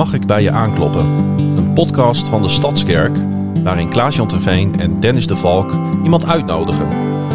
Mag 0.00 0.12
ik 0.12 0.26
bij 0.26 0.42
je 0.42 0.50
aankloppen? 0.50 1.06
Een 1.56 1.72
podcast 1.72 2.28
van 2.28 2.42
de 2.42 2.48
Stadskerk, 2.48 3.16
waarin 3.62 3.90
Klaas-Jan 3.90 4.28
Terveen 4.28 4.80
en 4.80 5.00
Dennis 5.00 5.26
de 5.26 5.36
Valk 5.36 5.72
iemand 6.02 6.26
uitnodigen 6.26 6.88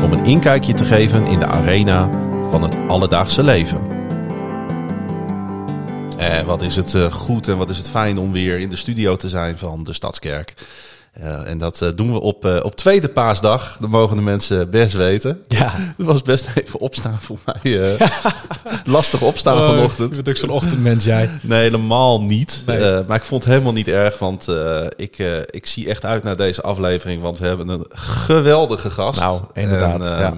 om 0.04 0.12
een 0.12 0.26
inkijkje 0.26 0.74
te 0.74 0.86
geven 0.86 1.26
in 1.26 1.40
de 1.40 1.46
arena 1.46 2.10
van 2.50 2.64
het 2.64 2.78
alledaagse 2.88 3.44
leven. 3.44 3.88
En 6.18 6.46
wat 6.46 6.62
is 6.62 6.76
het 6.76 6.96
eh, 6.96 7.12
goed 7.12 7.48
en 7.48 7.58
wat 7.58 7.70
is 7.70 7.78
het 7.78 7.90
fijn 7.90 8.18
om 8.18 8.32
weer 8.32 8.60
in 8.60 8.70
de 8.70 8.76
studio 8.76 9.16
te 9.16 9.30
zijn 9.30 9.58
van 9.58 9.84
de 9.84 9.94
Stadskerk. 9.94 10.54
Uh, 11.20 11.50
en 11.50 11.58
dat 11.58 11.82
uh, 11.82 11.90
doen 11.96 12.14
we 12.14 12.20
op, 12.20 12.46
uh, 12.46 12.60
op 12.64 12.76
tweede 12.76 13.10
paasdag. 13.10 13.78
Dat 13.80 13.90
mogen 13.90 14.16
de 14.16 14.22
mensen 14.22 14.70
best 14.70 14.94
weten. 14.94 15.42
Ja. 15.48 15.72
Het 15.98 16.06
was 16.06 16.22
best 16.22 16.48
even 16.56 16.80
opstaan 16.80 17.18
voor 17.22 17.38
mij. 17.46 17.98
lastig 18.86 19.22
opstaan 19.22 19.58
oh, 19.58 19.66
vanochtend. 19.66 20.10
Je 20.10 20.16
bent 20.16 20.30
ook 20.30 20.38
zo'n 20.38 20.50
ochtendmens, 20.50 21.04
jij. 21.04 21.30
Nee, 21.42 21.62
helemaal 21.62 22.22
niet. 22.22 22.64
Nee. 22.66 23.04
maar 23.08 23.18
ik 23.18 23.24
vond 23.24 23.44
het 23.44 23.52
helemaal 23.52 23.74
niet 23.74 23.88
erg, 23.88 24.20
want 24.20 24.48
ik, 24.96 25.18
ik 25.50 25.66
zie 25.66 25.90
echt 25.90 26.06
uit 26.06 26.24
naar 26.24 26.38
deze 26.38 26.62
aflevering. 26.62 27.22
Want 27.22 27.40
we 27.40 27.48
hebben 27.48 27.68
een 27.68 27.86
geweldige 27.90 28.90
gast. 28.90 29.20
Nou, 29.20 29.42
inderdaad. 29.54 30.02
En, 30.02 30.20
ja. 30.20 30.34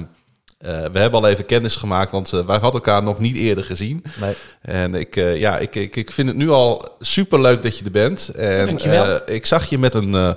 Uh, 0.65 0.69
we 0.91 0.99
hebben 0.99 1.19
al 1.19 1.27
even 1.27 1.45
kennis 1.45 1.75
gemaakt, 1.75 2.11
want 2.11 2.33
uh, 2.33 2.45
wij 2.45 2.57
hadden 2.57 2.81
elkaar 2.81 3.03
nog 3.03 3.19
niet 3.19 3.35
eerder 3.35 3.63
gezien. 3.63 4.03
Nee. 4.19 4.33
En 4.61 4.95
ik, 4.95 5.15
uh, 5.15 5.37
ja, 5.37 5.57
ik, 5.57 5.75
ik, 5.75 5.95
ik 5.95 6.11
vind 6.11 6.27
het 6.27 6.37
nu 6.37 6.49
al 6.49 6.95
super 6.99 7.41
leuk 7.41 7.63
dat 7.63 7.77
je 7.77 7.85
er 7.85 7.91
bent. 7.91 8.29
En 8.29 8.77
ik 9.25 9.45
zag 9.45 9.69
je 9.69 9.77
met 9.77 9.93
een 9.93 10.35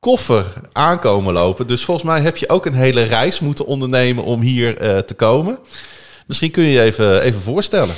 koffer 0.00 0.52
aankomen 0.72 1.32
lopen. 1.32 1.66
Dus 1.66 1.84
volgens 1.84 2.06
mij 2.06 2.20
heb 2.20 2.36
je 2.36 2.48
ook 2.48 2.66
een 2.66 2.74
hele 2.74 3.02
reis 3.02 3.40
moeten 3.40 3.66
ondernemen 3.66 4.24
om 4.24 4.40
hier 4.40 4.76
te 5.04 5.14
komen. 5.16 5.58
Misschien 6.26 6.50
kun 6.50 6.62
je 6.62 6.70
je 6.70 6.82
even, 6.82 7.22
even 7.22 7.40
voorstellen. 7.40 7.94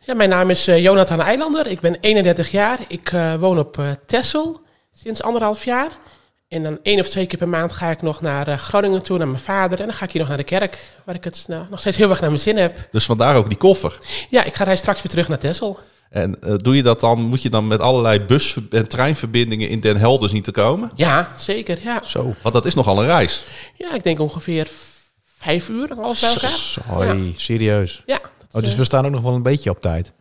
Ja, 0.00 0.14
mijn 0.14 0.28
naam 0.28 0.50
is 0.50 0.64
Jonathan 0.64 1.20
Eilander. 1.20 1.66
Ik 1.66 1.80
ben 1.80 1.96
31 2.00 2.50
jaar. 2.50 2.78
Ik 2.88 3.12
woon 3.38 3.58
op 3.58 3.80
Tessel 4.06 4.60
sinds 4.92 5.22
anderhalf 5.22 5.64
jaar. 5.64 5.90
En 6.48 6.62
dan 6.62 6.78
één 6.82 7.00
of 7.00 7.08
twee 7.08 7.26
keer 7.26 7.38
per 7.38 7.48
maand 7.48 7.72
ga 7.72 7.90
ik 7.90 8.02
nog 8.02 8.20
naar 8.20 8.58
Groningen 8.58 9.02
toe, 9.02 9.18
naar 9.18 9.28
mijn 9.28 9.42
vader. 9.42 9.80
En 9.80 9.86
dan 9.86 9.94
ga 9.94 10.04
ik 10.04 10.10
hier 10.10 10.20
nog 10.20 10.28
naar 10.28 10.38
de 10.38 10.44
kerk, 10.44 10.78
waar 11.04 11.14
ik 11.14 11.24
het 11.24 11.44
nou, 11.46 11.64
nog 11.70 11.80
steeds 11.80 11.96
heel 11.96 12.10
erg 12.10 12.20
naar 12.20 12.30
mijn 12.30 12.42
zin 12.42 12.56
heb. 12.56 12.88
Dus 12.90 13.04
vandaar 13.04 13.36
ook 13.36 13.48
die 13.48 13.58
koffer? 13.58 13.98
Ja, 14.28 14.44
ik 14.44 14.54
ga 14.54 14.64
rij 14.64 14.76
straks 14.76 15.02
weer 15.02 15.10
terug 15.10 15.28
naar 15.28 15.38
Texel. 15.38 15.78
En 16.10 16.36
uh, 16.44 16.54
doe 16.56 16.76
je 16.76 16.82
dat 16.82 17.00
dan, 17.00 17.20
moet 17.20 17.42
je 17.42 17.50
dan 17.50 17.66
met 17.66 17.80
allerlei 17.80 18.20
bus- 18.20 18.56
en 18.70 18.88
treinverbindingen 18.88 19.68
in 19.68 19.80
Den 19.80 19.96
Helder 19.96 20.28
zien 20.28 20.42
te 20.42 20.50
komen? 20.50 20.90
Ja, 20.94 21.32
zeker, 21.36 21.78
ja. 21.82 22.02
Zo. 22.04 22.34
Want 22.42 22.54
dat 22.54 22.66
is 22.66 22.74
nogal 22.74 23.00
een 23.00 23.06
reis. 23.06 23.44
Ja, 23.76 23.94
ik 23.94 24.02
denk 24.02 24.18
ongeveer 24.18 24.68
vijf 25.36 25.68
uur, 25.68 25.94
alles 25.98 26.20
bij 26.20 26.30
elkaar. 26.30 26.50
Sorry, 26.50 27.26
ja. 27.26 27.32
serieus? 27.34 28.02
Ja. 28.06 28.20
Oh, 28.52 28.62
dus 28.62 28.74
we 28.74 28.84
staan 28.84 29.04
ook 29.04 29.12
nog 29.12 29.22
wel 29.22 29.34
een 29.34 29.42
beetje 29.42 29.70
op 29.70 29.80
tijd. 29.80 30.12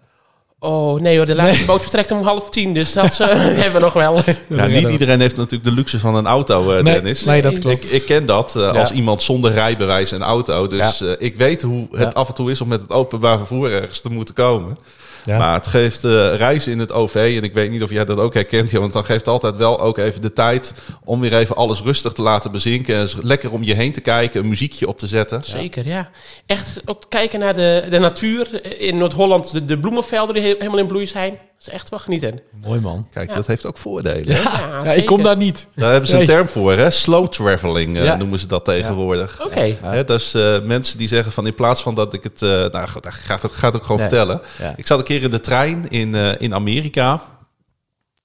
Oh 0.60 1.00
nee 1.00 1.18
hoor, 1.18 1.26
de 1.26 1.36
laatste 1.36 1.58
nee. 1.58 1.66
boot 1.66 1.82
vertrekt 1.82 2.12
om 2.12 2.22
half 2.22 2.50
tien, 2.50 2.74
dus 2.74 2.94
dat 2.94 3.20
uh, 3.22 3.28
hebben 3.28 3.74
we 3.74 3.80
nog 3.80 3.94
wel. 3.94 4.22
Ja, 4.48 4.66
niet 4.80 4.90
iedereen 4.90 5.20
heeft 5.20 5.36
natuurlijk 5.36 5.64
de 5.64 5.76
luxe 5.76 6.00
van 6.00 6.16
een 6.16 6.28
auto, 6.28 6.62
uh, 6.64 6.84
nee, 6.84 6.94
Dennis. 6.94 7.24
Nee, 7.24 7.42
dat 7.42 7.60
klopt. 7.60 7.84
Ik, 7.84 7.92
ik 7.92 8.06
ken 8.06 8.26
dat 8.26 8.54
uh, 8.58 8.64
ja. 8.64 8.80
als 8.80 8.92
iemand 8.92 9.22
zonder 9.22 9.52
rijbewijs 9.52 10.12
en 10.12 10.22
auto. 10.22 10.68
Dus 10.68 11.00
ja. 11.00 11.16
ik 11.18 11.36
weet 11.36 11.62
hoe 11.62 11.88
het 11.92 12.02
ja. 12.02 12.10
af 12.10 12.28
en 12.28 12.34
toe 12.34 12.52
is 12.52 12.62
om 12.62 12.68
met 12.68 12.82
het 12.82 12.92
openbaar 12.92 13.38
vervoer 13.38 13.72
ergens 13.72 14.02
te 14.02 14.10
moeten 14.10 14.36
komen. 14.36 14.78
Ja. 15.26 15.38
Maar 15.38 15.54
het 15.54 15.68
geeft 15.68 16.04
uh, 16.04 16.36
reizen 16.36 16.72
in 16.72 16.80
het 16.80 16.92
OV, 16.92 17.34
en 17.38 17.44
ik 17.44 17.54
weet 17.54 17.72
niet 17.72 17.84
of 17.84 17.90
jij 17.90 18.06
dat 18.06 18.18
ook 18.18 18.34
herkent, 18.34 18.72
want 18.72 18.94
dan 18.94 19.06
geeft 19.06 19.20
het 19.20 19.28
altijd 19.28 19.56
wel 19.56 19.80
ook 19.80 19.98
even 19.98 20.22
de 20.22 20.34
tijd 20.34 20.74
om 21.04 21.20
weer 21.20 21.34
even 21.34 21.56
alles 21.56 21.82
rustig 21.82 22.14
te 22.14 22.22
laten 22.22 22.52
bezinken. 22.52 22.96
En 22.96 23.08
lekker 23.22 23.52
om 23.52 23.64
je 23.64 23.74
heen 23.74 23.92
te 23.92 24.02
kijken, 24.02 24.42
een 24.42 24.50
muziekje 24.50 24.88
op 24.88 25.00
te 25.00 25.08
zetten. 25.08 25.44
Zeker, 25.44 25.88
ja. 25.88 26.10
Echt 26.46 26.82
ook 26.86 27.04
kijken 27.10 27.40
naar 27.40 27.56
de, 27.56 27.88
de 27.90 28.00
natuur. 28.00 28.80
In 28.80 28.98
Noord-Holland, 28.98 29.52
de, 29.52 29.66
de 29.66 29.80
bloemenvelden 29.80 30.36
die 30.36 30.44
helemaal 30.44 30.78
in 30.78 30.88
bloei 30.88 31.08
zijn. 31.08 31.38
Dat 31.60 31.68
is 31.68 31.74
echt 31.74 31.90
wel 31.90 32.00
genieten. 32.00 32.42
Mooi 32.66 32.80
man. 32.80 33.08
Kijk, 33.12 33.30
ja. 33.30 33.36
dat 33.36 33.48
heeft 33.48 33.66
ook 33.66 33.78
voordelen. 33.78 34.42
Ja, 34.42 34.82
ja, 34.84 34.92
ik 34.92 35.06
kom 35.06 35.24
daar 35.24 35.38
niet. 35.38 35.68
Daar 35.76 35.92
hebben 35.92 36.10
ze 36.10 36.20
een 36.20 36.26
term 36.26 36.48
voor, 36.48 36.74
hè? 36.74 36.90
Slow 36.90 37.28
traveling 37.28 37.98
uh, 37.98 38.16
noemen 38.16 38.40
ze 38.40 38.48
dat 38.48 38.66
tegenwoordig. 38.66 39.42
Oké. 39.42 39.76
Okay. 39.82 40.04
Dat 40.04 40.20
is 40.20 40.36
uh, 40.36 40.62
mensen 40.62 40.98
die 40.98 41.08
zeggen 41.08 41.32
van 41.32 41.48
in 41.48 41.56
plaats 41.56 41.82
van 41.82 41.96
dat 41.96 42.14
ik 42.14 42.24
het... 42.24 42.42
Uh, 42.42 42.50
nou, 42.50 42.72
dat 42.72 43.14
gaat 43.14 43.46
ook, 43.46 43.54
gaat 43.54 43.76
ook 43.76 43.84
gewoon 43.84 44.00
vertellen. 44.00 44.42
Ik 44.76 44.88
zat 44.88 45.00
een 45.00 45.06
keer 45.06 45.22
in 45.22 45.30
de 45.30 45.40
trein 45.40 45.88
in, 45.88 46.16
in 46.16 46.54
Amerika. 46.54 47.22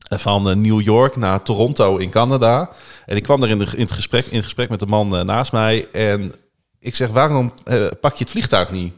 Van 0.08 0.60
New 0.60 0.80
York 0.80 1.16
naar 1.16 1.42
Toronto 1.42 1.96
in 1.96 2.10
Canada. 2.10 2.70
En 3.06 3.16
ik 3.16 3.22
kwam 3.22 3.40
daar 3.40 3.50
in, 3.50 3.58
de, 3.58 3.66
in, 3.74 3.82
het 3.82 3.92
gesprek, 3.92 4.26
in 4.26 4.42
gesprek 4.42 4.68
met 4.68 4.80
de 4.80 4.86
man 4.86 5.26
naast 5.26 5.52
mij. 5.52 5.88
En 5.92 6.32
ik 6.78 6.94
zeg, 6.94 7.08
waarom 7.08 7.52
pak 8.00 8.14
je 8.14 8.24
het 8.24 8.30
vliegtuig 8.30 8.70
niet? 8.70 8.94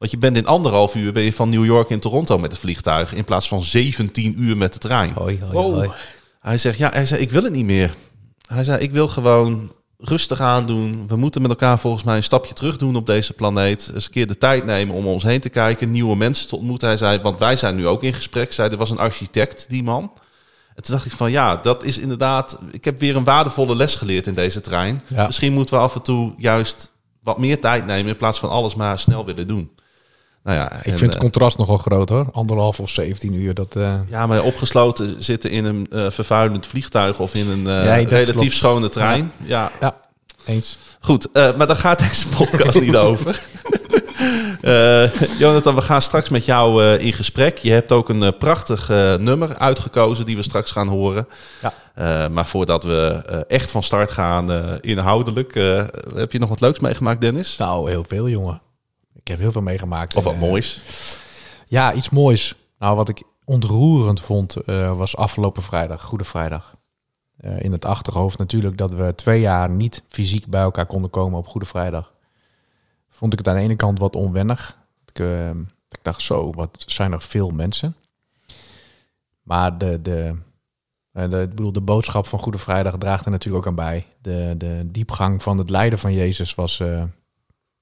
Want 0.00 0.12
je 0.12 0.18
bent 0.18 0.36
in 0.36 0.46
anderhalf 0.46 0.94
uur 0.94 1.12
ben 1.12 1.22
je 1.22 1.32
van 1.32 1.48
New 1.48 1.64
York 1.64 1.90
in 1.90 2.00
Toronto 2.00 2.38
met 2.38 2.52
het 2.52 2.60
vliegtuig. 2.60 3.14
In 3.14 3.24
plaats 3.24 3.48
van 3.48 3.62
17 3.62 4.34
uur 4.42 4.56
met 4.56 4.72
de 4.72 4.78
trein. 4.78 5.12
Hoi, 5.12 5.38
hoi, 5.40 5.52
wow. 5.52 5.74
hoi. 5.74 5.90
Hij 6.40 6.58
zegt, 6.58 6.78
ja, 6.78 6.90
hij 6.92 7.06
zei, 7.06 7.20
ik 7.20 7.30
wil 7.30 7.42
het 7.42 7.52
niet 7.52 7.64
meer. 7.64 7.94
Hij 8.46 8.64
zei, 8.64 8.82
ik 8.82 8.92
wil 8.92 9.08
gewoon 9.08 9.72
rustig 9.98 10.40
aandoen. 10.40 11.08
We 11.08 11.16
moeten 11.16 11.42
met 11.42 11.50
elkaar 11.50 11.78
volgens 11.78 12.02
mij 12.02 12.16
een 12.16 12.22
stapje 12.22 12.54
terug 12.54 12.76
doen 12.76 12.96
op 12.96 13.06
deze 13.06 13.32
planeet. 13.32 13.90
Eens 13.94 14.04
een 14.04 14.10
keer 14.10 14.26
de 14.26 14.38
tijd 14.38 14.64
nemen 14.64 14.94
om 14.94 15.06
ons 15.06 15.22
heen 15.22 15.40
te 15.40 15.48
kijken. 15.48 15.90
Nieuwe 15.90 16.16
mensen 16.16 16.48
te 16.48 16.56
ontmoeten. 16.56 16.88
Hij 16.88 16.96
zei, 16.96 17.20
want 17.20 17.38
wij 17.38 17.56
zijn 17.56 17.76
nu 17.76 17.86
ook 17.86 18.02
in 18.02 18.14
gesprek. 18.14 18.52
Zei, 18.52 18.70
er 18.70 18.76
was 18.76 18.90
een 18.90 18.98
architect, 18.98 19.66
die 19.68 19.82
man. 19.82 20.12
En 20.74 20.82
toen 20.82 20.94
dacht 20.94 21.06
ik 21.06 21.12
van, 21.12 21.30
ja, 21.30 21.56
dat 21.56 21.84
is 21.84 21.98
inderdaad... 21.98 22.58
Ik 22.70 22.84
heb 22.84 22.98
weer 22.98 23.16
een 23.16 23.24
waardevolle 23.24 23.76
les 23.76 23.94
geleerd 23.94 24.26
in 24.26 24.34
deze 24.34 24.60
trein. 24.60 25.02
Ja. 25.06 25.26
Misschien 25.26 25.52
moeten 25.52 25.74
we 25.74 25.80
af 25.80 25.94
en 25.94 26.02
toe 26.02 26.34
juist 26.36 26.92
wat 27.22 27.38
meer 27.38 27.60
tijd 27.60 27.86
nemen... 27.86 28.10
in 28.10 28.16
plaats 28.16 28.38
van 28.38 28.50
alles 28.50 28.74
maar 28.74 28.98
snel 28.98 29.24
willen 29.24 29.46
doen. 29.46 29.70
Nou 30.42 30.56
ja, 30.56 30.72
ik 30.72 30.92
en, 30.92 30.98
vind 30.98 31.12
het 31.12 31.22
contrast 31.22 31.54
uh, 31.54 31.60
nogal 31.60 31.76
groot 31.76 32.08
hoor. 32.08 32.28
Anderhalf 32.32 32.80
of 32.80 32.90
17 32.90 33.34
uur. 33.34 33.54
Dat, 33.54 33.76
uh... 33.76 33.94
Ja, 34.08 34.26
maar 34.26 34.42
opgesloten 34.42 35.22
zitten 35.22 35.50
in 35.50 35.64
een 35.64 35.86
uh, 35.92 36.10
vervuilend 36.10 36.66
vliegtuig 36.66 37.18
of 37.18 37.34
in 37.34 37.48
een 37.48 37.62
ja, 37.62 37.94
relatief 37.94 38.34
klopt. 38.34 38.52
schone 38.52 38.88
trein. 38.88 39.32
Ja, 39.36 39.46
ja. 39.46 39.70
ja 39.80 39.96
eens. 40.46 40.76
Goed, 41.00 41.28
maar 41.32 41.66
daar 41.66 41.76
gaat 41.76 41.98
deze 41.98 42.28
podcast 42.28 42.80
niet 42.80 42.96
over. 42.96 43.40
Jonathan, 45.38 45.74
we 45.74 45.82
gaan 45.82 46.02
straks 46.02 46.28
met 46.28 46.44
jou 46.44 46.84
in 46.84 47.12
gesprek. 47.12 47.58
Je 47.58 47.72
hebt 47.72 47.92
ook 47.92 48.08
een 48.08 48.36
prachtig 48.36 48.88
nummer 49.18 49.56
uitgekozen 49.56 50.26
die 50.26 50.36
we 50.36 50.42
straks 50.42 50.70
gaan 50.70 50.88
horen. 50.88 51.28
Ja. 51.94 52.28
maar 52.28 52.46
voordat 52.46 52.84
we 52.84 53.22
echt 53.48 53.70
van 53.70 53.82
start 53.82 54.10
gaan 54.10 54.78
inhoudelijk, 54.80 55.54
heb 56.14 56.32
je 56.32 56.38
nog 56.38 56.48
wat 56.48 56.60
leuks 56.60 56.78
meegemaakt, 56.78 57.20
Dennis? 57.20 57.56
Nou, 57.56 57.90
heel 57.90 58.04
veel, 58.08 58.28
jongen. 58.28 58.60
Ik 59.20 59.28
heb 59.28 59.38
heel 59.38 59.52
veel 59.52 59.62
meegemaakt. 59.62 60.16
Of 60.16 60.24
wat 60.24 60.32
en, 60.32 60.38
moois? 60.38 60.82
Ja, 61.66 61.92
iets 61.92 62.10
moois. 62.10 62.54
Nou, 62.78 62.96
wat 62.96 63.08
ik 63.08 63.22
ontroerend 63.44 64.20
vond, 64.20 64.56
uh, 64.66 64.96
was 64.96 65.16
afgelopen 65.16 65.62
vrijdag, 65.62 66.02
Goede 66.02 66.24
Vrijdag. 66.24 66.76
Uh, 67.40 67.62
in 67.62 67.72
het 67.72 67.84
achterhoofd 67.84 68.38
natuurlijk 68.38 68.78
dat 68.78 68.94
we 68.94 69.14
twee 69.14 69.40
jaar 69.40 69.70
niet 69.70 70.02
fysiek 70.08 70.46
bij 70.46 70.60
elkaar 70.60 70.86
konden 70.86 71.10
komen 71.10 71.38
op 71.38 71.46
Goede 71.46 71.66
Vrijdag. 71.66 72.12
Vond 73.08 73.32
ik 73.32 73.38
het 73.38 73.48
aan 73.48 73.54
de 73.54 73.60
ene 73.60 73.76
kant 73.76 73.98
wat 73.98 74.16
onwennig. 74.16 74.78
Ik, 75.06 75.18
uh, 75.18 75.48
ik 75.88 75.98
dacht 76.02 76.22
zo, 76.22 76.52
wat 76.52 76.84
zijn 76.86 77.12
er 77.12 77.22
veel 77.22 77.48
mensen. 77.48 77.96
Maar 79.42 79.78
de, 79.78 80.02
de, 80.02 80.36
de, 81.12 81.40
ik 81.40 81.54
bedoel, 81.54 81.72
de 81.72 81.80
boodschap 81.80 82.26
van 82.26 82.38
Goede 82.38 82.58
Vrijdag 82.58 82.98
draagt 82.98 83.24
er 83.24 83.30
natuurlijk 83.30 83.66
ook 83.66 83.70
aan 83.70 83.84
bij. 83.84 84.06
De, 84.22 84.54
de 84.58 84.82
diepgang 84.86 85.42
van 85.42 85.58
het 85.58 85.70
lijden 85.70 85.98
van 85.98 86.12
Jezus 86.12 86.54
was, 86.54 86.82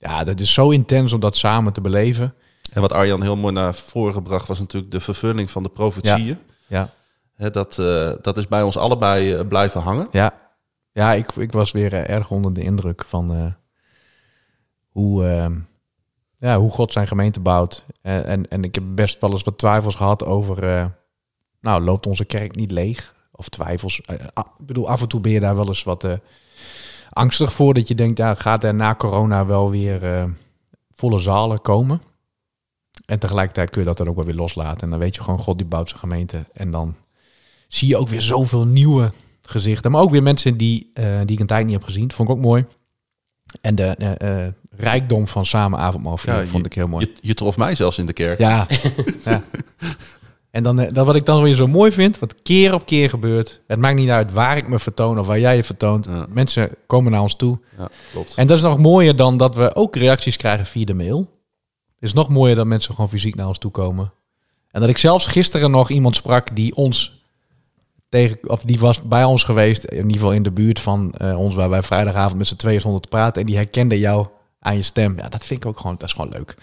ja, 0.01 0.25
dat 0.25 0.41
is 0.41 0.53
zo 0.53 0.71
intens 0.71 1.13
om 1.13 1.21
dat 1.21 1.37
samen 1.37 1.73
te 1.73 1.81
beleven. 1.81 2.35
En 2.73 2.81
wat 2.81 2.93
Arjan 2.93 3.23
heel 3.23 3.37
mooi 3.37 3.53
naar 3.53 3.75
voren 3.75 4.13
gebracht 4.13 4.49
was 4.49 4.59
natuurlijk 4.59 4.93
de 4.93 5.01
vervulling 5.01 5.51
van 5.51 5.63
de 5.63 5.69
profetieën. 5.69 6.39
Ja. 6.67 6.91
ja. 7.37 7.51
dat, 7.51 7.79
uh, 7.81 8.13
dat 8.23 8.37
is 8.37 8.49
bij 8.49 8.63
ons 8.63 8.77
allebei 8.77 9.35
uh, 9.35 9.49
blijven 9.49 9.81
hangen. 9.81 10.09
Ja, 10.11 10.35
ja 10.93 11.13
ik, 11.13 11.33
ik 11.33 11.53
was 11.53 11.73
weer 11.73 11.93
uh, 11.93 12.09
erg 12.09 12.31
onder 12.31 12.53
de 12.53 12.63
indruk 12.63 13.05
van 13.05 13.55
hoe, 14.89 15.27
ehm, 15.27 15.59
ja, 16.37 16.59
hoe 16.59 16.71
God 16.71 16.93
zijn 16.93 17.07
gemeente 17.07 17.41
bouwt. 17.41 17.85
En, 18.03 18.25
en, 18.25 18.49
en, 18.49 18.65
ik 18.65 18.75
heb 18.75 18.85
best 18.87 19.21
wel 19.21 19.31
eens 19.31 19.45
wat 19.45 19.59
twijfels 19.59 19.95
gehad 19.95 20.25
over, 20.25 20.91
nou, 21.61 21.83
loopt 21.83 22.07
onze 22.07 22.25
kerk 22.25 22.57
niet 22.57 22.71
leeg? 22.71 23.15
Of 23.33 23.49
twijfels. 23.49 24.01
ik 24.01 24.33
bedoel, 24.59 24.89
af 24.89 25.01
en 25.01 25.09
toe 25.09 25.21
ben 25.21 25.33
je 25.33 25.41
daar 25.41 25.57
wel 25.57 25.67
eens 25.67 25.83
wat 25.83 26.07
angstig 27.11 27.53
voor 27.53 27.75
dat 27.75 27.89
je 27.89 27.95
denkt, 27.95 28.19
ja, 28.19 28.35
gaat 28.35 28.65
er 28.65 28.75
na 28.75 28.95
corona 28.95 29.47
wel 29.47 29.71
weer 29.71 30.05
uh, 30.05 30.25
volle 30.91 31.19
zalen 31.19 31.61
komen? 31.61 32.03
En 33.07 33.19
tegelijkertijd 33.19 33.71
kun 33.71 33.81
je 33.81 33.87
dat 33.87 33.97
dan 33.97 34.09
ook 34.09 34.17
wel 34.17 34.25
weer 34.25 34.35
loslaten. 34.35 34.81
En 34.81 34.91
dan 34.91 34.99
weet 34.99 35.15
je 35.15 35.23
gewoon, 35.23 35.39
God 35.39 35.59
die 35.59 35.67
bouwt 35.67 35.89
zijn 35.89 36.01
gemeente. 36.01 36.45
En 36.53 36.71
dan 36.71 36.95
zie 37.69 37.89
je 37.89 37.97
ook 37.97 38.09
weer 38.09 38.23
zoveel 38.23 38.67
nieuwe 38.67 39.13
gezichten. 39.43 39.91
Maar 39.91 40.01
ook 40.01 40.11
weer 40.11 40.23
mensen 40.23 40.57
die, 40.57 40.91
uh, 40.95 41.19
die 41.19 41.35
ik 41.35 41.41
een 41.41 41.47
tijd 41.47 41.65
niet 41.65 41.75
heb 41.75 41.85
gezien. 41.85 42.13
Vond 42.13 42.29
ik 42.29 42.35
ook 42.35 42.43
mooi. 42.43 42.67
En 43.61 43.75
de 43.75 44.17
uh, 44.23 44.81
rijkdom 44.81 45.29
van 45.29 45.47
samen 45.47 45.79
avondmaal 45.79 46.19
ja, 46.23 46.47
vond 46.47 46.67
ik 46.67 46.73
heel 46.73 46.89
mooi. 46.89 47.07
Je, 47.07 47.29
je 47.29 47.35
trof 47.35 47.57
mij 47.57 47.75
zelfs 47.75 47.99
in 47.99 48.07
de 48.07 48.13
kerk. 48.13 48.39
Ja, 48.39 48.67
ja. 49.25 49.43
En 50.51 50.63
dan, 50.63 50.81
eh, 50.81 50.93
dan 50.93 51.07
wat 51.07 51.15
ik 51.15 51.27
dan 51.27 51.43
weer 51.43 51.55
zo 51.55 51.67
mooi 51.67 51.93
vind, 51.93 52.19
wat 52.19 52.43
keer 52.43 52.75
op 52.75 52.87
keer 52.87 53.09
gebeurt. 53.09 53.61
Het 53.67 53.79
maakt 53.79 53.97
niet 53.97 54.11
uit 54.11 54.33
waar 54.33 54.57
ik 54.57 54.69
me 54.69 54.79
vertoon 54.79 55.19
of 55.19 55.27
waar 55.27 55.41
jij 55.41 55.57
je 55.57 55.65
vertoont. 55.65 56.05
Ja. 56.05 56.27
Mensen 56.29 56.71
komen 56.87 57.13
naar 57.13 57.21
ons 57.21 57.37
toe. 57.37 57.59
Ja, 57.79 57.89
klopt. 58.13 58.35
En 58.35 58.47
dat 58.47 58.57
is 58.57 58.63
nog 58.63 58.79
mooier 58.79 59.17
dan 59.17 59.37
dat 59.37 59.55
we 59.55 59.75
ook 59.75 59.97
reacties 59.97 60.37
krijgen 60.37 60.67
via 60.67 60.85
de 60.85 60.95
mail. 60.95 61.19
Het 61.95 62.09
is 62.09 62.13
nog 62.13 62.29
mooier 62.29 62.57
dat 62.57 62.67
mensen 62.67 62.95
gewoon 62.95 63.11
fysiek 63.11 63.35
naar 63.35 63.49
ons 63.49 63.59
toe 63.59 63.71
komen. 63.71 64.13
En 64.71 64.81
dat 64.81 64.89
ik 64.89 64.99
zelfs 64.99 65.27
gisteren 65.27 65.71
nog 65.71 65.91
iemand 65.91 66.17
sprak 66.17 66.57
die 66.57 66.75
ons 66.75 67.23
tegen, 68.09 68.39
of 68.47 68.61
die 68.61 68.79
was 68.79 69.03
bij 69.03 69.25
ons 69.25 69.45
geweest, 69.45 69.85
in 69.85 69.97
ieder 69.97 70.13
geval 70.13 70.33
in 70.33 70.43
de 70.43 70.51
buurt 70.51 70.81
van 70.81 71.13
eh, 71.13 71.39
ons, 71.39 71.55
waar 71.55 71.71
wij 71.71 71.83
vrijdagavond 71.83 72.39
met 72.39 72.47
z'n 72.47 72.57
tweeën 72.57 72.81
stonden 72.81 73.01
te 73.01 73.09
praten. 73.09 73.41
En 73.41 73.47
die 73.47 73.57
herkende 73.57 73.99
jou 73.99 74.27
aan 74.61 74.77
je 74.77 74.83
stem. 74.83 75.19
Ja, 75.19 75.29
dat 75.29 75.45
vind 75.45 75.63
ik 75.63 75.69
ook 75.69 75.81
gewoon, 75.81 75.97
dat 75.99 76.09
is 76.09 76.15
gewoon 76.15 76.31
leuk. 76.31 76.55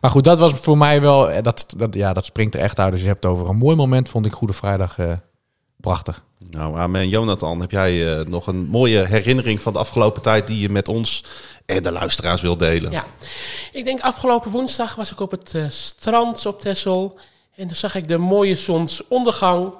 Maar 0.00 0.10
goed, 0.10 0.24
dat 0.24 0.38
was 0.38 0.52
voor 0.52 0.78
mij 0.78 1.00
wel, 1.00 1.30
eh, 1.30 1.42
dat, 1.42 1.74
dat, 1.76 1.94
ja, 1.94 2.12
dat 2.12 2.24
springt 2.24 2.54
er 2.54 2.60
echt 2.60 2.78
uit. 2.78 2.92
Dus 2.92 3.00
je 3.00 3.06
hebt 3.06 3.22
het 3.22 3.32
over 3.32 3.48
een 3.48 3.56
mooi 3.56 3.76
moment, 3.76 4.08
vond 4.08 4.26
ik 4.26 4.32
Goede 4.32 4.52
Vrijdag 4.52 4.98
eh, 4.98 5.12
prachtig. 5.76 6.24
Nou, 6.50 6.76
amen. 6.78 7.08
Jonathan, 7.08 7.60
heb 7.60 7.70
jij 7.70 8.18
eh, 8.18 8.26
nog 8.26 8.46
een 8.46 8.66
mooie 8.66 9.06
herinnering 9.06 9.60
van 9.60 9.72
de 9.72 9.78
afgelopen 9.78 10.22
tijd 10.22 10.46
die 10.46 10.58
je 10.58 10.68
met 10.68 10.88
ons 10.88 11.24
en 11.66 11.82
de 11.82 11.92
luisteraars 11.92 12.40
wil 12.40 12.56
delen? 12.56 12.90
Ja, 12.90 13.04
ik 13.72 13.84
denk 13.84 14.00
afgelopen 14.00 14.50
woensdag 14.50 14.94
was 14.94 15.12
ik 15.12 15.20
op 15.20 15.30
het 15.30 15.54
strand 15.68 16.46
op 16.46 16.60
Texel. 16.60 17.18
En 17.54 17.66
toen 17.66 17.76
zag 17.76 17.94
ik 17.94 18.08
de 18.08 18.18
mooie 18.18 18.56
zonsondergang. 18.56 19.72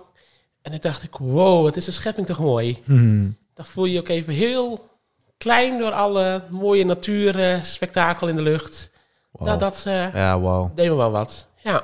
En 0.63 0.73
ik 0.73 0.83
dacht 0.83 1.03
ik, 1.03 1.17
wow, 1.17 1.63
wat 1.63 1.77
is 1.77 1.85
de 1.85 1.93
schepping 1.93 2.27
toch 2.27 2.39
mooi. 2.39 2.79
Hmm. 2.85 3.37
Dan 3.55 3.65
voel 3.65 3.85
je 3.85 3.93
je 3.93 3.99
ook 3.99 4.09
even 4.09 4.35
heel 4.35 4.96
klein 5.39 5.79
door 5.79 5.93
alle 5.93 6.43
mooie 6.51 6.85
natuurspektakel 6.85 8.29
in 8.29 8.37
de 8.37 8.43
lucht. 8.43 8.91
Wow. 9.31 9.47
Nou, 9.47 9.59
dat 9.59 9.83
eh, 9.85 10.15
Ja, 10.15 10.41
wauw. 10.41 10.71
deed 10.75 10.89
me 10.89 10.95
wel 10.97 11.11
wat. 11.11 11.47
Ja, 11.63 11.83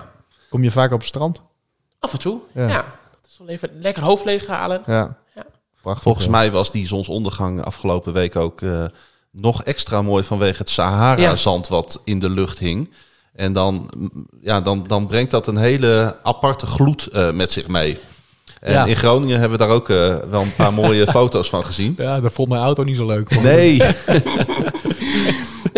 Kom 0.50 0.62
je 0.62 0.70
vaak 0.70 0.92
op 0.92 0.98
het 0.98 1.08
strand? 1.08 1.42
af 2.00 2.12
en 2.12 2.18
toe. 2.18 2.40
Ja. 2.54 2.68
Ja. 2.68 2.84
Dat 3.20 3.30
is 3.30 3.38
wel 3.38 3.48
even 3.48 3.70
lekker 3.80 4.02
hoofd 4.02 4.24
leeghalen. 4.24 4.82
Ja. 4.86 5.16
Ja. 5.34 5.44
Prachtig. 5.82 6.02
Volgens 6.02 6.28
mij 6.28 6.50
was 6.50 6.70
die 6.70 6.86
zonsondergang 6.86 7.62
afgelopen 7.64 8.12
week 8.12 8.36
ook 8.36 8.60
eh, 8.62 8.84
nog 9.30 9.64
extra 9.64 10.02
mooi 10.02 10.22
vanwege 10.24 10.58
het 10.58 10.70
Sahara-zand 10.70 11.68
wat 11.68 12.00
in 12.04 12.18
de 12.18 12.30
lucht 12.30 12.58
hing. 12.58 12.90
En 13.34 13.52
dan, 13.52 13.90
ja, 14.40 14.60
dan, 14.60 14.84
dan 14.86 15.06
brengt 15.06 15.30
dat 15.30 15.46
een 15.46 15.56
hele 15.56 16.16
aparte 16.22 16.66
gloed 16.66 17.06
eh, 17.06 17.30
met 17.32 17.50
zich 17.52 17.68
mee. 17.68 18.00
En 18.62 18.72
Ja. 18.72 18.84
in 18.84 18.96
Groningen 18.96 19.40
hebben 19.40 19.58
we 19.58 19.64
daar 19.64 19.74
ook 19.74 19.88
eh, 19.88 20.16
wel 20.30 20.40
een 20.40 20.54
paar 20.54 20.72
mooie 20.82 21.06
foto's 21.06 21.48
van 21.48 21.64
gezien. 21.64 21.94
Ja, 21.98 22.20
dat 22.20 22.32
vond 22.32 22.48
mijn 22.48 22.62
auto 22.62 22.82
niet 22.82 22.96
zo 22.96 23.06
leuk. 23.06 23.40
Nee, 23.42 23.82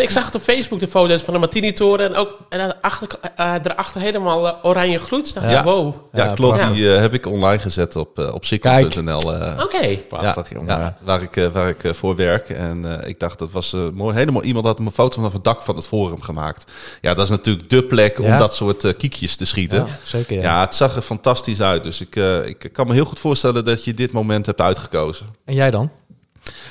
ik 0.05 0.11
zag 0.11 0.35
op 0.35 0.43
Facebook 0.43 0.81
de 0.81 0.89
foto's 0.89 1.23
van 1.23 1.35
de 1.35 1.41
Martini-toren. 1.41 2.07
En 2.09 2.15
ook 2.15 2.37
en 2.49 2.59
daarachter, 2.59 3.09
eh, 3.37 3.53
daarachter 3.63 4.01
helemaal 4.01 4.49
eh, 4.49 4.55
oranje 4.63 4.99
gloed. 4.99 5.35
Dacht 5.35 5.47
ik, 5.47 5.53
Ja. 5.53 5.65
wow. 5.65 5.95
ja, 6.13 6.25
Ja, 6.25 6.33
klopt. 6.35 6.55
prachtig. 6.57 6.77
Die 6.77 6.95
eh, 6.95 7.01
heb 7.01 7.15
ik 7.15 7.27
online 7.27 7.59
gezet 7.59 7.97
op, 7.97 8.19
op 8.19 8.45
sikkel.nl. 8.45 9.35
eh, 9.35 9.61
Oké. 9.65 9.97
Prachtig, 10.09 10.49
ja, 10.51 10.57
jongen. 10.57 10.79
ja, 10.79 10.97
waar 11.05 11.23
ik, 11.23 11.37
eh, 11.37 11.47
waar 11.47 11.69
ik 11.69 11.95
voor 11.95 12.17
werk. 12.17 12.49
En 12.49 13.01
eh, 13.03 13.09
ik 13.09 13.21
dacht, 13.21 13.39
dat 13.39 13.51
was 13.53 13.73
eh, 13.73 13.89
mooi. 13.95 14.15
Helemaal 14.17 14.43
iemand 14.43 14.65
had 14.67 14.79
een 14.79 14.91
foto 14.91 15.15
vanaf 15.17 15.33
het 15.33 15.45
dak 15.45 15.63
van 15.63 15.77
het 15.77 15.87
forum 15.87 16.23
gemaakt. 16.23 16.73
Ja, 17.01 17.15
dat 17.15 17.25
is 17.25 17.31
natuurlijk 17.31 17.71
de 17.71 17.85
plek 17.85 18.19
om 18.19 18.25
Ja. 18.27 18.39
dat 18.39 18.55
soort 18.55 18.97
kiekjes 18.97 19.37
te 19.37 19.45
schieten. 19.45 19.87
Zeker. 20.05 20.41
Ja. 20.41 20.61
het 20.61 20.75
zag 20.75 20.97
er 20.97 21.03
fantastisch 21.03 21.61
uit. 21.61 21.83
Dus 21.83 22.01
ik, 22.01 22.17
eh, 22.17 22.47
ik 22.49 22.69
kan 22.73 22.87
me 22.87 22.93
heel 22.93 23.05
goed 23.05 23.21
voorstellen 23.21 23.65
dat 23.65 23.85
je 23.85 23.95
dit 23.95 24.13
moment 24.13 24.47
hebt 24.47 24.61
uitgekozen. 24.61 25.27
En 25.45 25.55
jij 25.55 25.71
dan? 25.71 25.91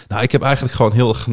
Nou, 0.08 0.24
ik 0.24 0.32
heb 0.32 0.42
eigenlijk 0.42 0.74
gewoon 0.76 0.94
heel 0.94 1.14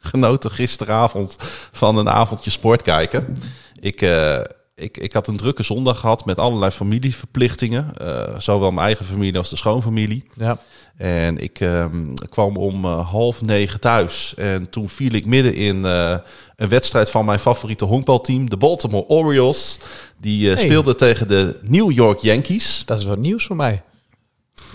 genoten 0.00 0.50
gisteravond 0.50 1.36
van 1.72 1.96
een 1.96 2.08
avondje 2.08 2.50
sport 2.50 2.82
kijken. 2.82 3.36
Ik, 3.80 4.02
eh, 4.02 4.38
ik, 4.74 4.96
ik 4.96 5.12
had 5.12 5.26
een 5.28 5.36
drukke 5.36 5.62
zondag 5.62 6.00
gehad 6.00 6.24
met 6.24 6.40
allerlei 6.40 6.70
familieverplichtingen. 6.70 7.94
eh, 7.96 8.38
zowel 8.38 8.70
mijn 8.70 8.86
eigen 8.86 9.04
familie 9.04 9.38
als 9.38 9.50
de 9.50 9.56
schoonfamilie. 9.56 10.24
Ja. 10.36 10.58
En 10.96 11.38
ik 11.38 11.60
ehm, 11.60 12.14
kwam 12.28 12.56
om 12.56 12.84
eh, 12.84 13.08
half 13.10 13.42
negen 13.42 13.80
thuis. 13.80 14.34
En 14.36 14.70
toen 14.70 14.88
viel 14.88 15.12
ik 15.12 15.26
midden 15.26 15.54
in 15.54 15.84
een 15.84 16.68
wedstrijd 16.68 17.10
van 17.10 17.24
mijn 17.24 17.38
favoriete 17.38 17.84
honkbalteam, 17.84 18.50
de 18.50 18.56
Baltimore 18.56 19.06
Orioles. 19.08 19.78
Die 20.20 20.46
Hey. 20.48 20.56
speelden 20.56 20.96
tegen 20.96 21.28
de 21.28 21.58
New 21.62 21.90
York 21.92 22.18
Yankees. 22.18 22.82
Dat 22.86 22.98
is 22.98 23.04
wat 23.04 23.18
nieuws 23.18 23.46
voor 23.46 23.56
mij. 23.56 23.82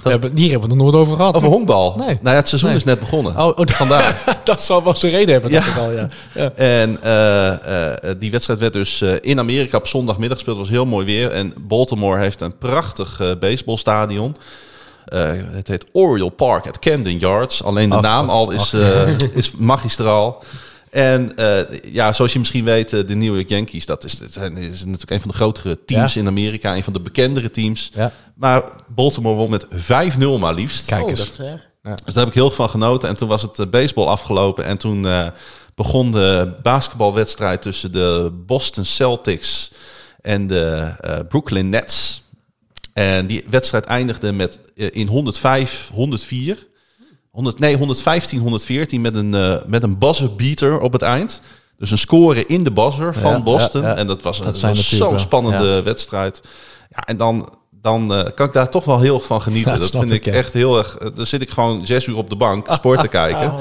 We 0.03 0.09
hebben, 0.09 0.35
hier 0.37 0.49
hebben 0.49 0.69
we 0.69 0.75
het 0.75 0.83
nog 0.83 0.91
nooit 0.91 1.03
over 1.05 1.15
gehad. 1.15 1.35
Over 1.35 1.47
honkbal. 1.49 1.95
Nee. 1.97 2.07
Nou 2.07 2.19
ja, 2.29 2.31
het 2.31 2.47
seizoen 2.47 2.69
Nee. 2.69 2.77
is 2.77 2.83
net 2.83 2.99
begonnen. 2.99 3.37
Oh, 3.37 3.57
oh 3.57 3.65
Vandaar. 3.65 4.23
dat 4.43 4.61
zal 4.61 4.83
wel 4.83 4.93
zijn 4.95 5.11
reden 5.11 5.33
hebben, 5.33 5.51
Ja. 5.51 5.63
al. 5.79 5.91
Ja. 5.91 6.07
Ja. 6.33 6.51
En 6.55 7.01
eh, 7.03 7.89
eh, 8.09 8.15
die 8.19 8.31
wedstrijd 8.31 8.59
werd 8.59 8.73
dus 8.73 9.01
eh, 9.01 9.13
in 9.21 9.39
Amerika 9.39 9.77
op 9.77 9.87
zondagmiddag 9.87 10.37
gespeeld. 10.37 10.57
Het 10.57 10.65
was 10.67 10.75
heel 10.75 10.85
mooi 10.85 11.05
weer. 11.05 11.31
En 11.31 11.53
Baltimore 11.57 12.19
heeft 12.19 12.41
een 12.41 12.57
prachtig 12.57 13.21
baseballstadion. 13.39 14.35
Het 15.51 15.67
heet 15.67 15.85
Oriole 15.91 16.31
Park 16.31 16.67
at 16.67 16.79
Camden 16.79 17.17
Yards. 17.17 17.63
Alleen 17.63 17.89
de 17.89 17.95
Ach, 17.95 18.01
naam 18.01 18.29
ach, 18.29 18.35
al 18.35 18.51
is, 18.51 18.73
is 19.33 19.51
magistraal. 19.57 20.43
En 20.93 21.35
eh, 21.37 21.79
ja, 21.93 22.13
zoals 22.13 22.33
je 22.33 22.39
misschien 22.39 22.63
weet, 22.65 22.93
eh, 22.93 23.07
de 23.07 23.15
New 23.15 23.35
York 23.35 23.49
Yankees, 23.49 23.85
dat 23.85 24.03
is, 24.03 24.19
dat 24.19 24.31
zijn- 24.33 24.57
is 24.57 24.83
natuurlijk 24.85 25.11
een 25.11 25.19
van 25.19 25.29
de 25.29 25.35
grotere 25.35 25.79
teams 25.85 26.13
Ja. 26.13 26.21
in 26.21 26.27
Amerika. 26.27 26.75
Een 26.75 26.83
van 26.83 26.93
de 26.93 26.99
bekendere 27.01 27.51
teams. 27.51 27.91
Ja. 27.93 28.11
Maar 28.35 28.63
Baltimore 28.87 29.35
won 29.35 29.49
met 29.49 29.65
5-0 29.69 30.39
maar 30.39 30.53
liefst. 30.53 30.85
Kijk 30.85 31.01
Oh, 31.09 31.15
dat, 31.15 31.37
eh, 31.39 31.93
Dus 32.05 32.13
daar 32.13 32.23
heb 32.23 32.27
ik 32.27 32.33
heel 32.33 32.47
veel 32.47 32.55
van 32.55 32.69
genoten. 32.69 33.09
En 33.09 33.15
toen 33.17 33.27
was 33.27 33.41
het 33.41 33.59
eh, 33.59 33.67
baseball 33.67 34.05
afgelopen. 34.05 34.65
En 34.65 34.77
toen 34.77 35.07
eh, 35.07 35.27
begon 35.75 36.11
de 36.11 36.53
basketbalwedstrijd 36.61 37.61
tussen 37.61 37.91
de 37.91 38.31
Boston 38.45 38.85
Celtics 38.85 39.71
en 40.21 40.47
de 40.47 40.91
eh, 40.99 41.19
Brooklyn 41.29 41.69
Nets. 41.69 42.21
En 42.93 43.27
die 43.27 43.43
wedstrijd 43.49 43.83
eindigde 43.85 44.33
met, 44.33 44.59
in 44.75 45.07
105, 45.07 45.89
104. 45.93 46.67
100, 47.33 47.59
nee, 47.59 47.77
115, 47.77 48.39
114 48.39 49.01
met 49.01 49.15
een, 49.15 49.33
eh, 49.33 49.55
met 49.65 49.83
een 49.83 49.97
buzzer 49.97 50.35
beater 50.35 50.79
op 50.79 50.93
het 50.93 51.01
eind. 51.01 51.41
Dus 51.77 51.91
een 51.91 51.97
score 51.97 52.45
in 52.45 52.63
de 52.63 52.71
buzzer 52.71 53.13
van 53.13 53.31
Ja, 53.31 53.41
Boston. 53.43 53.81
ja, 53.81 53.87
ja. 53.87 53.95
En 53.95 54.07
dat 54.07 54.21
was, 54.21 54.37
Dat 54.41 54.45
was 54.45 54.61
natuurlijk 54.61 54.87
zo'n 54.87 55.19
spannende 55.19 55.81
wedstrijd. 55.81 56.41
Ja, 56.89 56.99
en 57.03 57.17
dan, 57.17 57.49
dan 57.81 58.13
eh, 58.13 58.23
kan 58.35 58.47
ik 58.47 58.53
daar 58.53 58.69
toch 58.69 58.85
wel 58.85 58.99
heel 58.99 59.15
erg 59.15 59.25
van 59.25 59.41
genieten. 59.41 59.71
Ja, 59.71 59.77
dat 59.77 59.89
vind 59.89 60.11
ik, 60.11 60.11
ik 60.11 60.25
ja. 60.25 60.31
echt 60.39 60.53
heel 60.53 60.77
erg. 60.77 60.97
eh, 60.97 61.07
Dan 61.15 61.25
zit 61.25 61.41
ik 61.41 61.49
gewoon 61.49 61.85
zes 61.85 62.05
uur 62.05 62.17
op 62.17 62.29
de 62.29 62.35
bank 62.35 62.67
sport 62.73 62.99
te 62.99 63.07
kijken. 63.07 63.51
oh. 63.51 63.59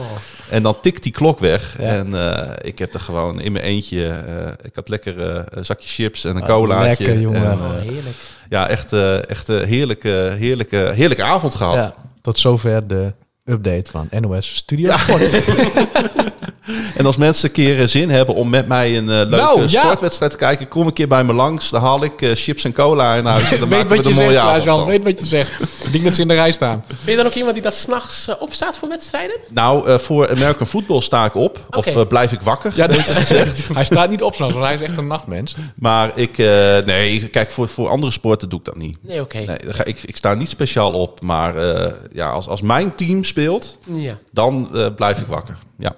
En 0.50 0.62
dan 0.62 0.76
tikt 0.80 1.02
die 1.02 1.12
klok 1.12 1.38
weg. 1.38 1.76
Ja. 1.78 1.84
En 1.84 2.14
eh, 2.36 2.50
ik 2.68 2.78
heb 2.78 2.94
er 2.94 3.00
gewoon 3.00 3.40
in 3.40 3.52
mijn 3.52 3.64
eentje. 3.64 4.06
eh, 4.08 4.52
ik 4.62 4.74
had 4.74 4.88
lekker 4.88 5.30
eh, 5.30 5.42
een 5.48 5.64
zakje 5.64 5.88
chips 5.88 6.24
en 6.24 6.36
een 6.36 6.42
Ah, 6.42 6.48
colaatje. 6.48 7.04
lekker, 7.04 7.20
jongen. 7.20 7.50
En, 7.50 7.58
Oh, 7.58 7.72
heerlijk. 7.78 8.16
ja, 8.48 8.68
echt, 8.68 8.92
eh, 8.92 9.28
echt 9.30 9.48
een 9.48 9.64
heerlijke, 9.64 10.34
heerlijke, 10.38 10.90
heerlijke 10.94 11.22
avond 11.24 11.54
gehad. 11.54 11.74
Ja, 11.76 11.94
tot 12.22 12.38
zover 12.38 12.86
de 12.86 13.12
update 13.44 13.90
van 13.90 14.08
NOS 14.20 14.56
Studio 14.56 14.96
Sport. 14.96 15.30
En 16.96 17.06
als 17.06 17.16
mensen 17.16 17.48
een 17.48 17.54
keer 17.54 17.80
eh, 17.80 17.86
zin 17.86 18.10
hebben 18.10 18.34
om 18.34 18.50
met 18.50 18.68
mij 18.68 18.96
een 18.96 19.08
eh, 19.08 19.14
leuke 19.16 19.36
Nou, 19.36 19.60
ja. 19.68 19.80
sportwedstrijd 19.82 20.32
te 20.32 20.38
kijken, 20.38 20.68
kom 20.68 20.86
een 20.86 20.92
keer 20.92 21.08
bij 21.08 21.24
me 21.24 21.32
langs. 21.32 21.70
Dan 21.70 21.80
haal 21.82 22.04
ik 22.04 22.22
eh, 22.22 22.30
chips 22.34 22.64
en 22.64 22.72
cola 22.72 23.14
in 23.14 23.24
huis. 23.24 23.52
En 23.52 23.58
dan 23.60 23.68
weet 23.78 23.88
wat 23.88 24.04
je 24.06 24.12
zegt, 24.12 24.30
Klaas-Jan. 24.30 24.84
Weet 24.84 25.04
wat 25.04 25.18
je 25.20 25.26
zegt. 25.26 25.60
Ik 25.84 25.92
denk 25.92 26.04
dat 26.04 26.14
ze 26.14 26.20
in 26.22 26.28
de 26.28 26.34
rij 26.34 26.52
staan. 26.52 26.84
Ben 27.04 27.10
je 27.10 27.16
dan 27.16 27.26
ook 27.26 27.34
iemand 27.34 27.54
die 27.54 27.62
dat 27.62 27.74
s'nachts 27.74 28.26
uh, 28.28 28.34
opstaat 28.38 28.76
voor 28.76 28.88
wedstrijden? 28.88 29.36
Nou, 29.48 29.88
eh, 29.88 29.98
voor 29.98 30.30
American 30.30 30.66
Football 30.66 31.00
sta 31.00 31.24
ik 31.24 31.34
op. 31.34 31.66
Of 31.70 32.06
blijf 32.08 32.32
ik 32.32 32.40
wakker, 32.40 32.72
Ja, 32.76 32.86
beter 32.86 33.14
gezegd. 33.24 33.68
hij 33.74 33.84
staat 33.84 34.10
niet 34.10 34.22
op 34.22 34.34
s'nachts, 34.34 34.54
want 34.54 34.66
hij 34.66 34.74
is 34.74 34.80
echt 34.80 34.96
een 34.96 35.06
nachtmens. 35.06 35.54
Maar 35.74 36.18
ik, 36.18 36.38
eh, 36.38 36.78
nee, 36.84 37.28
kijk, 37.28 37.50
voor, 37.50 37.68
voor 37.68 37.88
andere 37.88 38.12
sporten 38.12 38.48
doe 38.48 38.58
ik 38.58 38.64
dat 38.64 38.76
niet. 38.76 38.96
Nee, 39.02 39.20
oké. 39.20 39.36
Nee, 39.38 39.56
dan 39.64 39.74
ga, 39.74 39.84
ik, 39.84 39.98
ik 40.04 40.16
sta 40.16 40.34
niet 40.34 40.48
speciaal 40.48 40.92
op. 40.92 41.20
Maar 41.22 41.56
eh, 41.56 41.92
ja, 42.12 42.30
als, 42.30 42.48
als 42.48 42.60
mijn 42.62 42.94
team 42.94 43.24
speelt, 43.24 43.78
Ja. 43.92 44.18
dan 44.32 44.68
eh, 44.74 44.86
blijf 44.96 45.18
ik 45.18 45.26
wakker. 45.26 45.56
Ja. 45.78 45.94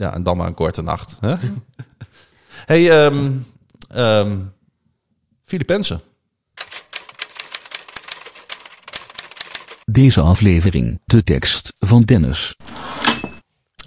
Ja, 0.00 0.14
en 0.14 0.22
dan 0.22 0.36
maar 0.36 0.46
een 0.46 0.54
korte 0.54 0.82
nacht. 0.82 1.16
Hè? 1.20 1.34
hey, 2.72 3.04
ehm 3.04 3.36
ehm 3.88 4.38
Filippenzen. 5.44 6.00
Deze 9.84 10.20
aflevering, 10.20 11.00
de 11.04 11.24
tekst 11.24 11.72
van 11.78 12.02
Dennis. 12.02 12.56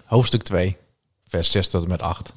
Hoofdstuk 0.06 0.44
2, 0.44 0.78
vers 1.28 1.52
6 1.52 1.68
tot 1.70 1.84
en 1.84 1.90
met 1.90 2.02
8. 2.02 2.34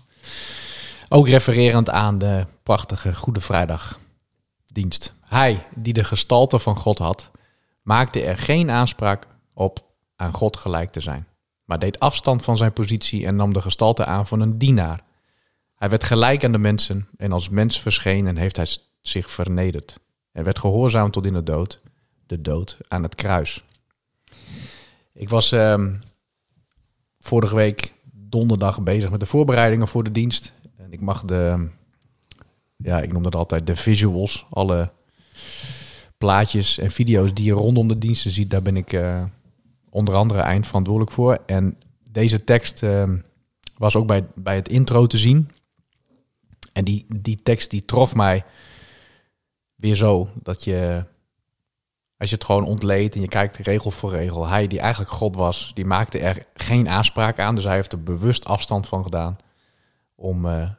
Ook 1.09 1.29
refererend 1.29 1.91
aan 1.91 2.19
de 2.19 2.47
prachtige 2.63 3.15
Goede 3.15 3.41
Vrijdagdienst. 3.41 5.13
Hij, 5.21 5.67
die 5.75 5.93
de 5.93 6.05
gestalte 6.05 6.59
van 6.59 6.77
God 6.77 6.99
had, 6.99 7.31
maakte 7.83 8.23
er 8.23 8.37
geen 8.37 8.71
aanspraak 8.71 9.27
op 9.55 9.85
aan 10.17 10.33
God 10.33 10.57
gelijk 10.57 10.91
te 10.91 11.01
zijn, 11.01 11.27
maar 11.67 11.79
deed 11.79 12.01
afstand 12.01 12.43
van 12.43 12.57
zijn 12.57 12.73
positie 12.73 13.27
en 13.27 13.37
nam 13.37 13.53
de 13.53 13.61
gestalte 13.61 14.05
aan 14.05 14.27
van 14.27 14.41
een 14.41 14.59
dienaar. 14.59 15.05
Hij 15.75 15.89
werd 15.89 16.05
gelijk 16.05 16.45
aan 16.45 16.53
de 16.53 16.59
mensen 16.59 17.09
en 17.17 17.33
als 17.33 17.49
mens 17.49 17.81
verscheen 17.81 18.27
en 18.27 18.37
heeft 18.37 18.57
hij 18.57 18.67
zich 19.03 19.31
vernederd. 19.31 19.99
En 20.33 20.45
werd 20.45 20.59
gehoorzaam 20.59 21.11
tot 21.11 21.27
in 21.27 21.33
de 21.33 21.43
dood, 21.43 21.81
de 22.27 22.41
dood 22.41 22.79
aan 22.89 23.03
het 23.03 23.15
kruis. 23.15 23.65
Ik 25.13 25.29
was 25.29 25.53
ehm, 25.53 25.95
vorige 27.19 27.55
week 27.55 27.93
donderdag 28.13 28.83
bezig 28.83 29.11
met 29.11 29.21
de 29.21 29.27
voorbereidingen 29.27 29.89
voor 29.89 30.05
de 30.05 30.13
dienst. 30.13 30.53
En 30.77 30.93
ik 30.93 31.01
mag 31.01 31.25
de, 31.25 31.69
ja, 32.77 33.01
ik 33.01 33.13
noem 33.13 33.23
dat 33.23 33.35
altijd 33.35 33.67
de 33.67 33.77
visuals, 33.77 34.47
alle 34.51 34.93
plaatjes 36.19 36.79
en 36.79 36.91
video's 36.91 37.35
die 37.35 37.45
je 37.45 37.53
rondom 37.53 37.89
de 37.89 37.99
diensten 37.99 38.31
ziet, 38.31 38.51
daar 38.51 38.63
ben 38.63 38.77
ik 38.77 38.93
eh, 38.93 39.25
onder 39.97 40.15
andere 40.15 40.41
eindverantwoordelijk 40.41 41.13
voor. 41.13 41.39
En 41.47 41.79
deze 42.11 42.45
tekst 42.45 42.83
ehm, 42.83 43.19
was 43.77 43.97
ook 43.97 44.07
bij, 44.07 44.27
bij 44.35 44.55
het 44.55 44.69
intro 44.69 45.07
te 45.07 45.17
zien. 45.17 45.51
En 46.73 46.85
die, 46.85 47.07
die 47.17 47.43
tekst 47.43 47.71
die 47.71 47.85
trof 47.85 48.15
mij 48.15 48.45
weer 49.75 49.95
zo. 49.95 50.29
Dat 50.35 50.65
je, 50.65 51.05
als 52.17 52.29
je 52.29 52.35
het 52.35 52.45
gewoon 52.45 52.65
ontleedt 52.65 53.15
en 53.15 53.21
je 53.21 53.29
kijkt 53.29 53.57
regel 53.57 53.91
voor 53.91 54.11
regel. 54.11 54.47
Hij 54.47 54.67
die 54.67 54.81
eigenlijk 54.81 55.11
God 55.11 55.37
was, 55.37 55.71
die 55.75 55.85
maakte 55.85 56.19
er 56.19 56.47
geen 56.55 56.89
aanspraak 56.89 57.39
aan. 57.39 57.55
Dus 57.55 57.65
hij 57.65 57.75
heeft 57.75 57.93
er 57.93 58.03
bewust 58.03 58.45
afstand 58.45 58.87
van 58.89 59.03
gedaan. 59.03 59.37
Om 60.15 60.47
eh, 60.47 60.71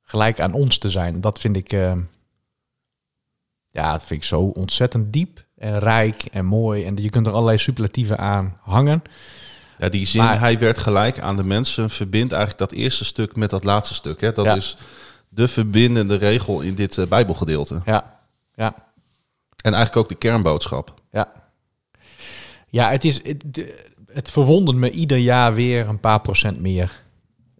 gelijk 0.00 0.40
aan 0.40 0.52
ons 0.52 0.78
te 0.78 0.90
zijn. 0.90 1.20
Dat 1.20 1.38
vind 1.38 1.56
ik, 1.56 1.72
eh, 1.72 1.96
ja, 3.68 3.92
dat 3.92 4.04
vind 4.04 4.20
ik 4.20 4.26
zo 4.26 4.40
ontzettend 4.40 5.12
diep 5.12 5.46
en 5.62 5.78
rijk 5.78 6.24
en 6.24 6.44
mooi. 6.46 6.84
En 6.84 6.96
je 6.96 7.10
kunt 7.10 7.26
er 7.26 7.32
allerlei 7.32 7.58
superlatieven 7.58 8.18
aan 8.18 8.56
hangen. 8.60 9.02
Ja, 9.78 9.88
die 9.88 10.06
zin, 10.06 10.22
Maar- 10.22 10.40
hij 10.40 10.58
werd 10.58 10.78
gelijk 10.78 11.20
aan 11.20 11.36
de 11.36 11.44
mensen, 11.44 11.90
verbindt 11.90 12.32
eigenlijk 12.32 12.70
dat 12.70 12.78
eerste 12.78 13.04
stuk 13.04 13.36
met 13.36 13.50
dat 13.50 13.64
laatste 13.64 13.94
stuk. 13.94 14.20
Hè? 14.20 14.32
Dat 14.32 14.44
Ja. 14.44 14.54
is 14.54 14.76
de 15.28 15.48
verbindende 15.48 16.14
regel 16.14 16.60
in 16.60 16.74
dit 16.74 16.98
eh, 16.98 17.06
Bijbelgedeelte. 17.06 17.80
Ja, 17.84 18.18
ja. 18.54 18.74
En 19.62 19.72
eigenlijk 19.74 19.96
ook 19.96 20.08
de 20.08 20.14
kernboodschap. 20.28 20.94
Ja, 21.12 21.32
ja 22.68 22.90
het, 22.90 23.04
is, 23.04 23.24
het, 23.24 23.44
het 24.12 24.30
verwondert 24.30 24.76
me 24.76 24.90
ieder 24.90 25.18
jaar 25.18 25.54
weer 25.54 25.88
een 25.88 26.00
paar 26.00 26.20
procent 26.20 26.60
meer. 26.60 27.02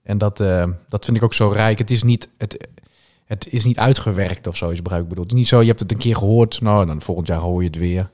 En 0.03 0.19
dat, 0.19 0.41
eh, 0.41 0.69
dat 0.89 1.05
vind 1.05 1.17
ik 1.17 1.23
ook 1.23 1.35
zo 1.35 1.49
rijk. 1.49 1.79
Het 1.79 1.91
is 1.91 2.03
niet, 2.03 2.29
het, 2.39 2.69
het 3.33 3.53
is 3.53 3.65
niet 3.65 3.79
uitgewerkt 3.79 4.47
of 4.47 4.57
zo, 4.57 4.69
is 4.69 4.77
gebruik 4.77 5.09
bedoeld. 5.09 5.27
Het 5.27 5.35
is 5.35 5.39
niet 5.39 5.49
zo, 5.49 5.61
je 5.61 5.67
hebt 5.67 5.81
het 5.81 5.93
een 5.93 5.99
keer 5.99 6.17
gehoord, 6.17 6.61
nou, 6.61 6.87
dan 6.87 7.03
volgend 7.03 7.27
jaar 7.27 7.39
hoor 7.39 7.61
je 7.61 7.67
het 7.67 7.79
weer. 7.79 8.11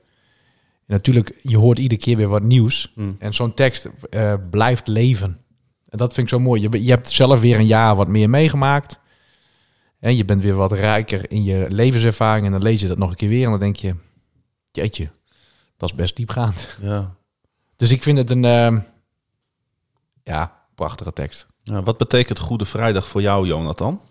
En 0.85 0.95
natuurlijk, 0.95 1.39
je 1.41 1.57
hoort 1.57 1.79
iedere 1.79 2.01
keer 2.01 2.17
weer 2.17 2.27
wat 2.27 2.43
nieuws. 2.43 2.91
Mm. 2.95 3.15
En 3.19 3.33
zo'n 3.33 3.53
tekst 3.53 3.89
eh, 4.09 4.33
blijft 4.49 4.87
leven. 4.87 5.37
En 5.89 5.97
dat 5.97 6.13
vind 6.13 6.27
ik 6.27 6.33
zo 6.33 6.39
mooi. 6.39 6.61
Je, 6.61 6.83
je 6.83 6.91
hebt 6.91 7.09
zelf 7.09 7.39
weer 7.39 7.59
een 7.59 7.67
jaar 7.67 7.95
wat 7.95 8.07
meer 8.07 8.29
meegemaakt. 8.29 8.99
En 9.99 10.15
je 10.15 10.25
bent 10.25 10.41
weer 10.41 10.55
wat 10.55 10.71
rijker 10.71 11.31
in 11.31 11.43
je 11.43 11.65
levenservaring. 11.69 12.45
En 12.45 12.51
dan 12.51 12.61
lees 12.61 12.81
je 12.81 12.87
dat 12.87 12.97
nog 12.97 13.09
een 13.09 13.15
keer 13.15 13.29
weer. 13.29 13.43
En 13.43 13.49
dan 13.49 13.59
denk 13.59 13.75
je, 13.75 13.95
jeetje, 14.71 15.09
dat 15.77 15.89
is 15.89 15.95
best 15.95 16.15
diepgaand. 16.15 16.75
Ja. 16.81 17.15
Dus 17.75 17.91
ik 17.91 18.03
vind 18.03 18.17
het 18.17 18.29
een 18.29 18.45
ehm, 18.45 18.79
ja, 20.23 20.65
prachtige 20.75 21.13
tekst. 21.13 21.47
Ja, 21.63 21.83
wat 21.83 21.97
betekent 21.97 22.39
Goede 22.39 22.65
Vrijdag 22.65 23.07
voor 23.07 23.21
jou, 23.21 23.47
Jonathan? 23.47 24.01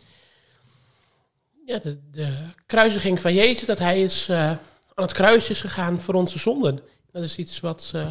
Ja, 1.69 1.79
de, 1.79 1.99
de 2.11 2.37
kruisiging 2.67 3.21
van 3.21 3.35
Jezus, 3.35 3.67
dat 3.67 3.79
hij 3.79 4.03
is, 4.03 4.29
eh, 4.29 4.51
aan 4.51 5.05
het 5.05 5.13
kruis 5.13 5.49
is 5.49 5.61
gegaan 5.61 6.01
voor 6.01 6.15
onze 6.15 6.39
zonden. 6.39 6.81
Dat 7.13 7.23
is 7.23 7.37
iets 7.37 7.61
wat 7.61 7.91
eh, 7.95 8.07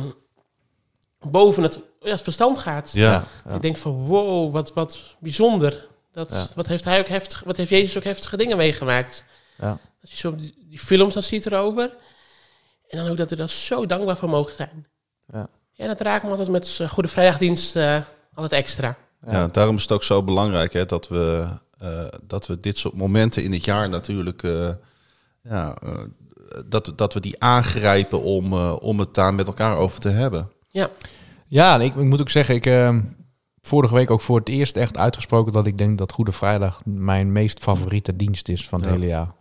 boven 1.31 1.63
het, 1.63 1.79
ja, 1.99 2.09
het 2.09 2.21
verstand 2.21 2.57
gaat. 2.57 2.91
Ja. 2.93 3.23
Ja. 3.45 3.55
Ik 3.55 3.61
denk 3.61 3.77
van 3.77 3.91
wow, 3.91 4.51
wat, 4.51 4.73
wat 4.73 4.99
bijzonder. 5.19 5.87
Dat, 6.11 6.31
Ja. 6.31 6.47
wat, 6.55 6.67
heeft 6.67 6.83
hij 6.85 6.99
ook 6.99 7.07
heftig, 7.07 7.43
wat 7.43 7.57
heeft 7.57 7.69
Jezus 7.69 7.97
ook 7.97 8.03
heftige 8.03 8.37
dingen 8.37 8.57
meegemaakt. 8.57 9.23
Ja. 9.57 9.77
Als 10.01 10.11
je 10.11 10.17
zo 10.17 10.35
die, 10.35 10.65
die 10.69 10.79
films 10.79 11.13
dan 11.13 11.23
ziet 11.23 11.45
erover. 11.45 11.95
En 12.87 12.97
dan 12.97 13.07
ook 13.07 13.17
dat 13.17 13.29
we 13.29 13.35
daar 13.35 13.49
zo 13.49 13.85
dankbaar 13.85 14.17
voor 14.17 14.29
mogen 14.29 14.55
zijn. 14.55 14.87
Ja. 15.33 15.49
Ja, 15.71 15.87
dat 15.87 16.01
raakt 16.01 16.23
me 16.23 16.29
altijd 16.29 16.47
met 16.49 16.77
eh, 16.81 16.89
Goede 16.89 17.09
Vrijdagdienst 17.09 17.75
eh, 17.75 18.01
altijd 18.33 18.61
extra. 18.61 18.97
Ja. 19.25 19.47
daarom 19.47 19.75
is 19.75 19.81
het 19.81 19.91
ook 19.91 20.03
zo 20.03 20.23
belangrijk 20.23 20.73
hè, 20.73 20.85
dat, 20.85 21.07
we, 21.07 21.47
dat 22.23 22.47
we 22.47 22.59
dit 22.59 22.77
soort 22.77 22.93
momenten 22.93 23.43
in 23.43 23.51
het 23.53 23.65
jaar 23.65 23.89
natuurlijk... 23.89 24.43
eh, 24.43 24.69
ja, 25.43 25.75
eh, 25.83 25.91
dat, 26.65 26.93
dat 26.95 27.13
we 27.13 27.19
die 27.19 27.39
aangrijpen 27.43 28.21
om, 28.21 28.53
eh, 28.53 28.75
om 28.79 28.99
het 28.99 29.13
daar 29.13 29.33
met 29.33 29.47
elkaar 29.47 29.77
over 29.77 29.99
te 29.99 30.09
hebben. 30.09 30.49
Ja, 30.71 30.89
Ja, 31.47 31.73
en 31.73 31.81
ik, 31.81 31.95
ik 31.95 32.03
moet 32.03 32.21
ook 32.21 32.29
zeggen, 32.29 32.55
ik 32.55 32.65
ehm, 32.65 33.01
vorige 33.61 33.93
week 33.93 34.09
ook 34.11 34.21
voor 34.21 34.39
het 34.39 34.49
eerst 34.49 34.75
echt 34.77 34.97
uitgesproken 34.97 35.53
dat 35.53 35.67
ik 35.67 35.77
denk 35.77 35.97
dat 35.97 36.11
Goede 36.11 36.31
Vrijdag 36.31 36.81
mijn 36.85 37.31
meest 37.31 37.59
favoriete 37.59 38.15
dienst 38.15 38.47
is 38.49 38.67
van 38.67 38.79
het 38.79 38.87
Ja. 38.89 38.95
hele 38.95 39.07
jaar. 39.07 39.31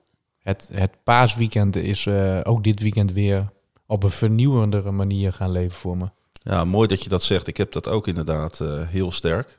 Het, 0.43 0.71
het 0.73 0.91
paasweekend 1.05 1.77
is 1.77 2.07
eh, 2.07 2.41
ook 2.43 2.65
dit 2.65 2.81
weekend 2.81 3.13
weer 3.13 3.49
op 3.87 4.03
een 4.03 4.11
vernieuwendere 4.11 4.91
manier 4.91 5.33
gaan 5.33 5.51
leven 5.51 5.79
voor 5.79 5.97
me. 5.97 6.07
Ja, 6.43 6.65
mooi 6.65 6.89
dat 6.89 7.03
je 7.03 7.09
dat 7.09 7.23
zegt. 7.23 7.47
Ik 7.47 7.57
heb 7.57 7.73
dat 7.73 7.89
ook 7.89 8.07
inderdaad 8.07 8.61
eh, 8.61 8.69
heel 8.89 9.13
sterk. 9.13 9.59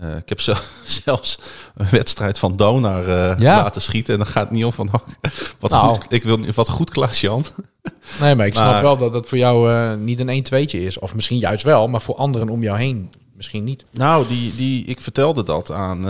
Eh, 0.00 0.16
ik 0.16 0.28
heb 0.28 0.40
zelf, 0.50 0.72
zelfs 0.84 1.38
een 1.74 1.86
wedstrijd 1.90 2.38
van 2.38 2.56
Donar 2.56 3.08
eh, 3.08 3.38
Ja. 3.38 3.56
laten 3.62 3.82
schieten. 3.82 4.12
En 4.12 4.18
dan 4.20 4.28
gaat 4.28 4.42
het 4.44 4.52
niet 4.52 4.64
om 4.64 4.72
van... 4.72 4.86
oh, 4.92 5.00
wat, 5.58 5.70
Nou. 5.70 5.86
goed, 5.94 6.04
ik 6.12 6.22
wil, 6.24 6.38
wat 6.54 6.68
goed, 6.68 6.90
Klaas-Jan. 6.90 7.44
Nee, 8.20 8.34
maar 8.34 8.46
ik 8.46 8.54
snap 8.54 8.70
Maar- 8.72 8.82
wel 8.82 8.96
dat 8.96 9.12
dat 9.12 9.28
voor 9.28 9.38
jou 9.38 9.72
eh, 9.72 9.94
niet 9.94 10.18
een 10.20 10.44
1-2'tje 10.44 10.78
is. 10.78 10.98
Of 10.98 11.14
misschien 11.14 11.38
juist 11.38 11.64
wel, 11.64 11.88
maar 11.88 12.00
voor 12.00 12.14
anderen 12.16 12.48
om 12.48 12.62
jou 12.62 12.78
heen 12.78 13.12
misschien 13.36 13.64
niet. 13.64 13.84
Nou, 13.90 14.26
die, 14.28 14.54
die, 14.54 14.84
ik 14.84 15.00
vertelde 15.00 15.42
dat 15.42 15.70
aan, 15.70 16.06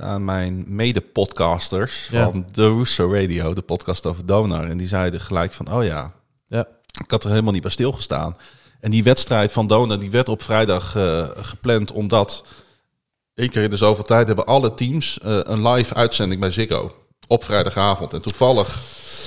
aan 0.00 0.24
mijn 0.24 0.64
mede-podcasters 0.66 2.08
Ja. 2.10 2.24
van 2.24 2.44
The 2.52 2.66
Rooster 2.66 3.20
Radio, 3.20 3.54
de 3.54 3.60
podcast 3.62 4.06
over 4.06 4.26
Donar. 4.26 4.64
En 4.64 4.76
die 4.76 4.86
zeiden 4.88 5.20
gelijk 5.20 5.52
van, 5.52 5.72
oh 5.72 5.84
ja, 5.84 6.12
Ja. 6.46 6.66
ik 7.04 7.10
had 7.10 7.24
er 7.24 7.30
helemaal 7.30 7.52
niet 7.52 7.62
bij 7.62 7.70
stilgestaan. 7.70 8.36
En 8.80 8.90
die 8.90 9.02
wedstrijd 9.02 9.52
van 9.52 9.66
Donar, 9.66 9.98
die 9.98 10.10
werd 10.10 10.28
op 10.28 10.42
vrijdag 10.42 10.96
gepland, 11.36 11.92
omdat 11.92 12.44
één 13.40 13.50
keer 13.50 13.62
in 13.62 13.70
de 13.70 13.76
zoveel 13.76 14.04
tijd 14.04 14.26
hebben 14.26 14.46
alle 14.46 14.74
teams 14.74 15.18
eh, 15.18 15.38
een 15.42 15.68
live 15.68 15.94
uitzending 15.94 16.40
bij 16.40 16.50
Ziggo. 16.50 16.94
Op 17.26 17.44
vrijdagavond. 17.44 18.12
En 18.12 18.22
toevallig 18.22 18.78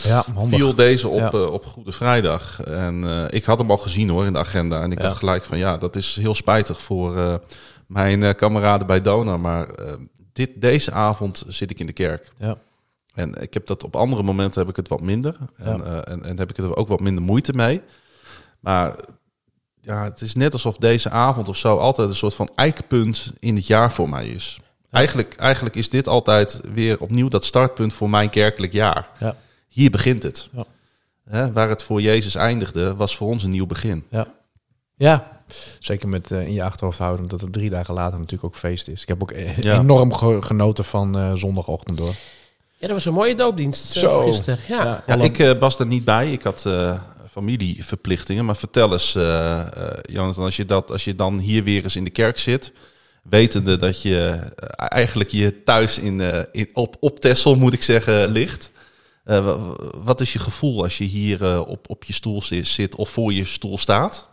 Ja, 0.04 0.24
handig. 0.36 0.60
viel 0.60 0.76
deze 0.76 1.08
op, 1.08 1.20
Ja. 1.20 1.32
eh, 1.32 1.52
op 1.54 1.66
Goede 1.66 1.92
Vrijdag. 1.92 2.62
En 2.64 3.04
eh, 3.04 3.24
ik 3.30 3.44
had 3.44 3.58
hem 3.58 3.72
al 3.72 3.78
gezien 3.78 4.10
hoor 4.10 4.26
in 4.26 4.34
de 4.34 4.40
agenda. 4.40 4.82
En 4.82 4.92
ik 4.92 4.98
Ja. 4.98 5.04
dacht 5.04 5.18
gelijk 5.18 5.46
van 5.46 5.58
ja, 5.58 5.78
dat 5.78 5.96
is 5.96 6.16
heel 6.16 6.36
spijtig 6.36 6.82
voor 6.82 7.42
mijn 7.88 8.36
kameraden 8.36 8.88
bij 8.88 9.02
Dona. 9.02 9.38
Maar 9.38 9.68
dit, 10.34 10.50
deze 10.56 10.92
avond 10.92 11.44
zit 11.48 11.70
ik 11.70 11.80
in 11.80 11.86
de 11.86 11.94
kerk. 11.94 12.32
Ja. 12.38 12.58
En 13.14 13.42
ik 13.42 13.54
heb 13.54 13.68
dat 13.68 13.84
op 13.84 13.96
andere 13.96 14.24
momenten 14.24 14.60
heb 14.62 14.70
ik 14.70 14.76
het 14.76 14.88
wat 14.88 15.02
minder. 15.02 15.38
En, 15.58 16.06
en, 16.06 16.24
en 16.24 16.38
heb 16.38 16.50
ik 16.50 16.58
er 16.58 16.76
ook 16.76 16.88
wat 16.88 17.00
minder 17.00 17.24
moeite 17.24 17.54
mee. 17.54 17.82
Maar 18.60 18.96
ja, 19.86 20.04
het 20.04 20.22
is 20.22 20.36
net 20.36 20.54
alsof 20.54 20.78
deze 20.78 21.10
avond 21.10 21.50
of 21.50 21.58
zo 21.58 21.78
altijd 21.78 22.10
een 22.10 22.16
soort 22.16 22.34
van 22.34 22.50
eikpunt 22.56 23.32
in 23.40 23.56
het 23.56 23.68
jaar 23.68 23.92
voor 23.92 24.10
mij 24.10 24.28
is. 24.28 24.60
Eigenlijk, 24.92 25.36
eigenlijk 25.36 25.76
is 25.76 25.90
dit 25.90 26.08
altijd 26.08 26.62
weer 26.74 27.00
opnieuw 27.00 27.28
dat 27.28 27.46
startpunt 27.46 27.94
voor 27.94 28.10
mijn 28.10 28.30
kerkelijk 28.30 28.72
jaar. 28.74 29.08
Ja. 29.20 29.36
Hier 29.70 29.90
begint 29.92 30.24
het. 30.24 30.50
Ja. 30.52 30.64
Hè, 31.30 31.52
waar 31.52 31.70
het 31.70 31.84
voor 31.84 32.02
Jezus 32.02 32.36
eindigde, 32.36 32.96
was 32.96 33.18
voor 33.18 33.28
ons 33.28 33.44
een 33.44 33.50
nieuw 33.50 33.66
begin. 33.66 34.06
Ja. 34.10 34.28
Ja, 34.96 35.28
zeker 35.80 36.08
met 36.08 36.32
eh, 36.32 36.42
in 36.48 36.54
je 36.54 36.64
achterhoofd 36.64 36.98
houden 36.98 37.26
dat 37.26 37.42
het 37.42 37.54
drie 37.54 37.70
dagen 37.70 37.94
later 37.94 38.18
natuurlijk 38.18 38.44
ook 38.44 38.56
feest 38.56 38.88
is. 38.88 39.02
Ik 39.02 39.08
heb 39.08 39.22
ook 39.22 39.34
Ja. 39.60 39.80
enorm 39.80 40.14
ge- 40.14 40.42
genoten 40.42 40.86
van 40.86 41.18
eh, 41.18 41.32
zondagochtend 41.34 41.98
door. 41.98 42.14
ja, 42.78 42.88
dat 42.88 42.90
was 42.90 43.06
een 43.06 43.14
mooie 43.14 43.36
doopdienst 43.36 43.86
Zo. 43.86 44.22
gisteren. 44.22 44.60
Ja. 44.68 44.84
Ja, 44.84 45.04
Ja, 45.08 45.14
alle- 45.14 45.24
ik 45.24 45.40
eh, 45.40 45.60
was 45.60 45.80
er 45.80 45.86
niet 45.86 46.04
bij. 46.04 46.32
Ik 46.32 46.42
had 46.44 46.66
eh, 46.66 47.00
familieverplichtingen. 47.34 48.46
Maar 48.46 48.56
vertel 48.58 48.92
eens, 48.92 49.16
eh 49.16 49.60
eh, 49.60 49.68
Jonathan, 50.02 50.44
als 50.44 50.56
je, 50.56 50.66
dat, 50.66 50.92
als 50.92 51.04
je 51.04 51.16
dan 51.16 51.40
hier 51.40 51.64
weer 51.64 51.84
eens 51.84 51.96
in 51.96 52.04
de 52.04 52.10
kerk 52.10 52.38
zit... 52.40 52.72
wetende 53.24 53.78
dat 53.78 54.02
je 54.02 54.18
eh, 54.56 54.68
eigenlijk 54.76 55.30
je 55.30 55.64
thuis 55.64 56.00
in, 56.00 56.22
eh, 56.22 56.44
in, 56.52 56.70
op, 56.74 56.96
op 57.00 57.20
Texel, 57.20 57.56
moet 57.56 57.74
ik 57.74 57.84
zeggen, 57.84 58.28
ligt... 58.32 58.72
Eh, 59.24 59.46
wa- 59.46 59.76
wat 60.04 60.22
is 60.22 60.34
je 60.34 60.40
gevoel 60.40 60.84
als 60.84 60.98
je 60.98 61.04
hier 61.04 61.44
eh, 61.44 61.60
op, 61.68 61.90
op 61.90 62.04
je 62.04 62.14
stoel 62.14 62.42
zi- 62.42 62.64
zit 62.64 62.96
of 62.96 63.10
voor 63.10 63.34
je 63.34 63.46
stoel 63.46 63.78
staat? 63.78 64.30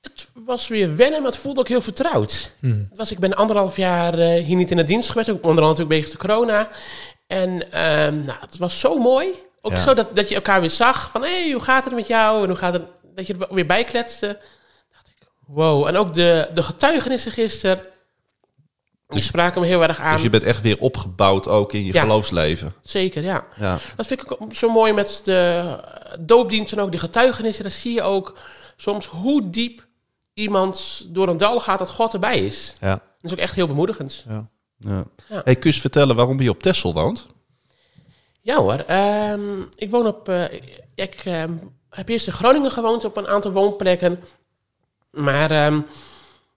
Het 0.00 0.28
was 0.44 0.68
weer 0.68 0.96
wennen, 0.96 1.22
maar 1.22 1.30
het 1.30 1.40
voelde 1.40 1.60
ook 1.60 1.68
heel 1.68 1.80
vertrouwd. 1.80 2.54
Hmm. 2.60 2.86
Het 2.88 2.98
was, 2.98 3.10
ik 3.10 3.18
ben 3.18 3.34
anderhalf 3.34 3.76
jaar 3.76 4.18
eh, 4.18 4.44
hier 4.44 4.56
niet 4.56 4.70
in 4.70 4.76
de 4.76 4.84
dienst 4.84 5.10
geweest. 5.10 5.28
Ook 5.30 5.46
onder 5.46 5.64
andere 5.64 5.68
natuurlijk 5.68 5.90
wegens 5.90 6.12
de 6.12 6.18
corona. 6.26 6.68
En 7.26 7.72
ehm, 7.72 8.20
nou, 8.24 8.38
het 8.40 8.58
was 8.58 8.80
zo 8.80 8.98
mooi. 8.98 9.28
Ook 9.64 9.72
Ja. 9.72 9.82
zo 9.82 9.94
dat, 9.94 10.16
dat 10.16 10.28
je 10.28 10.34
elkaar 10.34 10.60
weer 10.60 10.70
zag. 10.70 11.10
Van, 11.10 11.22
hé, 11.22 11.42
hey, 11.42 11.52
hoe 11.52 11.62
gaat 11.62 11.84
het 11.84 11.94
met 11.94 12.06
jou? 12.06 12.42
En 12.42 12.48
hoe 12.48 12.56
gaat 12.58 12.72
het... 12.72 12.84
Dat 13.14 13.26
je 13.26 13.34
er 13.38 13.54
weer 13.54 13.66
bij 13.66 13.84
kletste. 13.84 14.26
dacht 14.92 15.08
ik, 15.08 15.28
wow. 15.46 15.86
En 15.86 15.96
ook 15.96 16.14
de, 16.14 16.48
de 16.54 16.62
getuigenissen 16.62 17.32
gisteren. 17.32 17.80
Die 19.08 19.22
spraken 19.22 19.60
me 19.60 19.66
heel 19.66 19.82
erg 19.82 20.00
aan. 20.00 20.12
Dus 20.12 20.22
je 20.22 20.30
bent 20.30 20.42
echt 20.42 20.60
weer 20.60 20.78
opgebouwd 20.80 21.48
ook 21.48 21.72
in 21.72 21.84
je 21.84 21.92
Ja. 21.92 22.00
geloofsleven. 22.02 22.74
Zeker, 22.82 23.22
ja. 23.22 23.44
Ja. 23.56 23.78
Dat 23.96 24.06
vind 24.06 24.22
ik 24.22 24.32
ook 24.42 24.54
zo 24.54 24.68
mooi 24.72 24.92
met 24.92 25.20
de 25.24 25.64
doopdienst 26.20 26.72
en 26.72 26.80
ook 26.80 26.92
de 26.92 26.98
getuigenissen. 26.98 27.62
Dan 27.62 27.72
zie 27.72 27.92
je 27.94 28.02
ook 28.02 28.38
soms 28.76 29.06
hoe 29.06 29.50
diep 29.50 29.86
iemand 30.34 31.06
door 31.08 31.28
een 31.28 31.36
dal 31.36 31.60
gaat 31.60 31.78
dat 31.78 31.90
God 31.90 32.12
erbij 32.12 32.38
is. 32.38 32.74
Ja. 32.80 32.90
Dat 32.90 33.00
is 33.20 33.32
ook 33.32 33.38
echt 33.38 33.54
heel 33.54 33.66
bemoedigend. 33.66 34.24
Ja. 34.28 34.46
Ja. 34.78 35.04
Ja. 35.28 35.40
Hey, 35.44 35.54
kun 35.54 35.60
je 35.60 35.66
eens 35.66 35.80
vertellen 35.80 36.16
waarom 36.16 36.40
je 36.40 36.50
op 36.50 36.62
Texel 36.62 36.92
woont? 36.94 37.26
Ja 38.42 38.56
hoor, 38.56 38.84
ehm, 38.86 39.60
ik 39.76 39.90
woon 39.90 40.06
op... 40.06 40.28
eh, 40.28 40.44
ik 40.94 41.14
ehm, 41.24 41.52
heb 41.90 42.08
eerst 42.08 42.26
in 42.26 42.32
Groningen 42.32 42.70
gewoond 42.70 43.04
op 43.04 43.16
een 43.16 43.28
aantal 43.28 43.52
woonplekken. 43.52 44.20
Maar 45.10 45.50
ehm, 45.50 45.74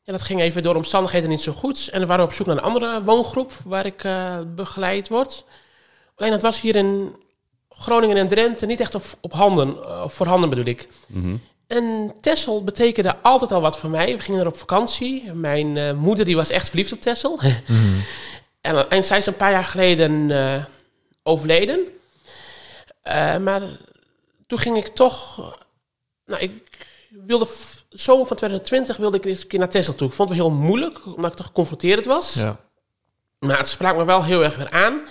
ja, 0.03 0.11
dat 0.11 0.21
ging 0.21 0.41
even 0.41 0.63
door 0.63 0.75
omstandigheden 0.75 1.29
niet 1.29 1.41
zo 1.41 1.51
goed. 1.51 1.89
En 1.91 1.99
we 1.99 2.05
waren 2.05 2.25
op 2.25 2.33
zoek 2.33 2.47
naar 2.47 2.57
een 2.57 2.63
andere 2.63 3.03
woongroep 3.03 3.51
waar 3.63 3.85
ik 3.85 4.03
eh, 4.03 4.37
begeleid 4.55 5.07
word. 5.07 5.45
Alleen 6.15 6.31
dat 6.31 6.41
was 6.41 6.61
hier 6.61 6.75
in 6.75 7.15
Groningen 7.69 8.17
en 8.17 8.27
Drenthe 8.27 8.65
niet 8.65 8.79
echt 8.79 8.95
op, 8.95 9.03
op 9.21 9.33
handen, 9.33 10.03
of 10.03 10.13
voorhanden 10.13 10.49
bedoel 10.49 10.65
ik. 10.65 10.87
Mhm. 11.07 11.35
En 11.67 12.13
Texel 12.21 12.63
betekende 12.63 13.15
altijd 13.21 13.51
al 13.51 13.61
wat 13.61 13.77
voor 13.77 13.89
mij. 13.89 14.15
We 14.15 14.21
gingen 14.23 14.41
er 14.41 14.47
op 14.47 14.57
vakantie. 14.57 15.33
Mijn 15.33 15.97
moeder 15.97 16.25
die 16.25 16.35
was 16.35 16.49
echt 16.49 16.67
verliefd 16.69 16.91
op 16.91 17.01
Texel. 17.01 17.39
en, 18.61 18.89
en 18.89 19.03
zij 19.03 19.17
is 19.17 19.25
een 19.25 19.35
paar 19.35 19.51
jaar 19.51 19.65
geleden 19.65 20.31
overleden. 21.27 21.87
Eh, 23.01 23.37
maar 23.37 23.61
toen 24.47 24.59
ging 24.59 24.77
ik 24.77 24.87
toch... 24.87 25.37
Nou, 26.25 26.41
ik 26.41 26.87
wilde... 27.09 27.47
Zomer 27.89 28.27
van 28.27 28.37
2020 28.37 28.97
wilde 28.97 29.17
ik 29.17 29.25
eens 29.25 29.41
een 29.41 29.47
keer 29.47 29.59
naar 29.59 29.69
Tesla 29.69 29.93
toe. 29.93 30.07
Ik 30.07 30.13
vond 30.13 30.29
het 30.29 30.37
heel 30.37 30.51
moeilijk, 30.51 31.05
omdat 31.05 31.31
ik 31.31 31.37
toch 31.37 31.45
geconfronteerd 31.45 32.05
was. 32.05 32.33
Ja. 32.33 32.59
Maar 33.39 33.57
het 33.57 33.67
sprak 33.67 33.95
me 33.95 34.05
wel 34.05 34.23
heel 34.23 34.43
erg 34.43 34.55
weer 34.55 34.71
aan. 34.71 35.01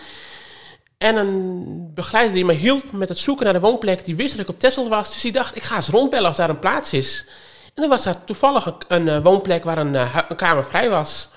En 0.99 1.16
een 1.16 1.90
begeleider 1.94 2.35
die 2.35 2.44
me 2.44 2.52
hielp 2.52 2.92
met 2.92 3.09
het 3.09 3.18
zoeken 3.18 3.44
naar 3.44 3.54
de 3.54 3.61
woonplek, 3.61 4.04
die 4.04 4.16
wist 4.16 4.30
dat 4.30 4.40
ik 4.40 4.49
op 4.49 4.59
Texel 4.59 4.88
was. 4.88 5.12
Dus 5.12 5.23
die 5.23 5.33
dacht, 5.33 5.56
ik 5.56 5.62
ga 5.62 5.76
eens 5.76 5.88
rondbellen 5.88 6.30
of 6.30 6.37
daar 6.37 6.50
een 6.50 6.59
plaats 6.59 6.92
is. 6.92 7.25
En 7.64 7.83
dan 7.83 7.88
was 7.88 8.02
daar 8.02 8.25
toevallig 8.25 8.66
een, 8.66 8.75
een 8.88 9.09
eh, 9.09 9.23
woonplek 9.23 9.64
waar 9.64 9.78
een, 9.78 9.94
eh, 9.94 10.18
een 10.28 10.37
kamer 10.37 10.64
vrij 10.64 10.90
was. 10.90 11.28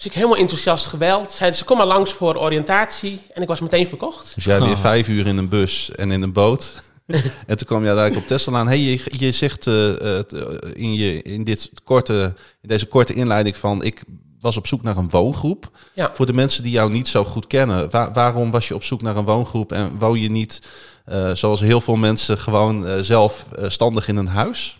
Dus 0.00 0.08
ik 0.08 0.14
helemaal 0.14 0.36
enthousiast 0.36 0.86
gebeld. 0.86 1.30
Zeiden 1.30 1.58
ze, 1.58 1.64
kom 1.64 1.76
maar 1.76 1.86
langs 1.86 2.12
voor 2.12 2.36
oriëntatie. 2.36 3.20
En 3.32 3.42
ik 3.42 3.48
was 3.48 3.60
meteen 3.60 3.86
verkocht. 3.86 4.32
Dus 4.34 4.44
jij 4.44 4.58
weer 4.60 4.68
Oh. 4.70 4.80
vijf 4.80 5.08
uur 5.08 5.26
in 5.26 5.36
een 5.36 5.48
bus 5.48 5.90
en 5.94 6.10
in 6.10 6.22
een 6.22 6.32
boot. 6.32 6.82
en 7.46 7.56
toen 7.56 7.66
kwam 7.66 7.84
jij 7.84 7.94
daar 7.94 8.16
op 8.16 8.26
Tesla 8.26 8.58
aan. 8.58 8.66
Hey, 8.68 8.78
je, 8.78 9.02
je 9.18 9.30
zegt 9.30 9.66
eh, 9.66 10.16
eh, 10.18 10.24
t- 10.24 10.32
eh, 10.32 10.42
in, 10.74 10.94
je, 10.94 11.22
in, 11.22 11.44
dit 11.44 11.70
korte, 11.84 12.34
in 12.62 12.68
deze 12.68 12.86
korte 12.86 13.14
inleiding 13.14 13.56
van... 13.56 13.82
ik 13.82 14.02
was 14.40 14.56
op 14.56 14.66
zoek 14.66 14.82
naar 14.82 14.96
een 14.96 15.10
woongroep. 15.10 15.70
Ja. 15.94 16.10
Voor 16.14 16.26
de 16.26 16.32
mensen 16.32 16.62
die 16.62 16.72
jou 16.72 16.90
niet 16.90 17.08
zo 17.08 17.24
goed 17.24 17.46
kennen... 17.46 17.90
waar- 17.90 18.12
waarom 18.12 18.50
was 18.50 18.68
je 18.68 18.74
op 18.74 18.84
zoek 18.84 19.02
naar 19.02 19.16
een 19.16 19.24
woongroep... 19.24 19.72
en 19.72 19.98
woon 19.98 20.20
je 20.20 20.30
niet, 20.30 20.62
eh, 21.04 21.30
zoals 21.30 21.60
heel 21.60 21.80
veel 21.80 21.96
mensen... 21.96 22.38
gewoon 22.38 22.86
eh, 22.86 22.98
zelf 23.00 23.44
eh, 23.58 23.68
standig 23.68 24.08
in 24.08 24.16
een 24.16 24.26
huis? 24.28 24.78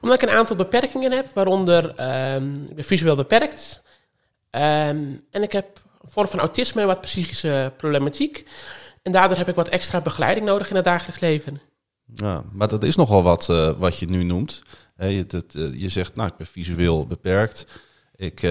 Omdat 0.00 0.22
ik 0.22 0.28
een 0.28 0.36
aantal 0.36 0.56
beperkingen 0.56 1.12
heb, 1.12 1.26
waaronder 1.34 1.94
ehm, 1.94 2.54
ik 2.68 2.74
ben 2.74 2.84
visueel 2.84 3.16
beperkt. 3.16 3.80
Ehm, 4.50 5.14
en 5.30 5.42
ik 5.42 5.52
heb 5.52 5.80
een 6.02 6.10
vorm 6.10 6.28
van 6.28 6.38
autisme, 6.38 6.84
wat 6.84 7.00
psychische 7.00 7.72
problematiek. 7.76 8.46
En 9.02 9.12
daardoor 9.12 9.36
heb 9.36 9.48
ik 9.48 9.54
wat 9.54 9.68
extra 9.68 10.00
begeleiding 10.00 10.46
nodig 10.46 10.70
in 10.70 10.76
het 10.76 10.84
dagelijks 10.84 11.20
leven. 11.20 11.60
Ja, 12.14 12.44
maar 12.52 12.68
dat 12.68 12.82
is 12.84 12.96
nogal 12.96 13.22
wat 13.22 13.48
eh, 13.48 13.70
wat 13.78 13.98
je 13.98 14.06
nu 14.08 14.22
noemt. 14.22 14.62
Je, 14.96 15.26
dat, 15.26 15.54
eh, 15.54 15.80
je 15.80 15.88
zegt, 15.88 16.14
nou, 16.14 16.28
ik 16.28 16.36
ben 16.36 16.46
visueel 16.46 17.06
beperkt. 17.06 17.66
Ik 18.16 18.42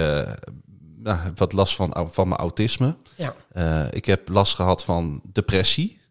nou, 0.96 1.18
heb 1.18 1.39
wat 1.39 1.53
last 1.53 1.75
van, 1.75 2.08
van 2.12 2.27
mijn 2.27 2.39
autisme. 2.39 2.96
Ja, 3.15 3.34
ik 3.91 4.06
heb 4.06 4.29
last 4.29 4.56
gehad 4.56 4.84
van 4.84 5.22
depressie. 5.24 6.01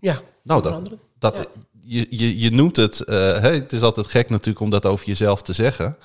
ja 0.00 0.20
Nou, 0.42 0.62
dat, 0.62 0.72
andere. 0.72 0.98
dat, 1.18 1.36
Ja. 1.36 1.44
je, 1.82 2.06
je, 2.10 2.38
je 2.38 2.50
noemt 2.50 2.76
het. 2.76 2.98
hè, 3.06 3.50
het 3.52 3.72
is 3.72 3.82
altijd 3.82 4.06
gek 4.06 4.30
natuurlijk 4.30 4.60
om 4.60 4.70
dat 4.70 4.86
over 4.86 5.06
jezelf 5.06 5.42
te 5.42 5.52
zeggen. 5.52 5.96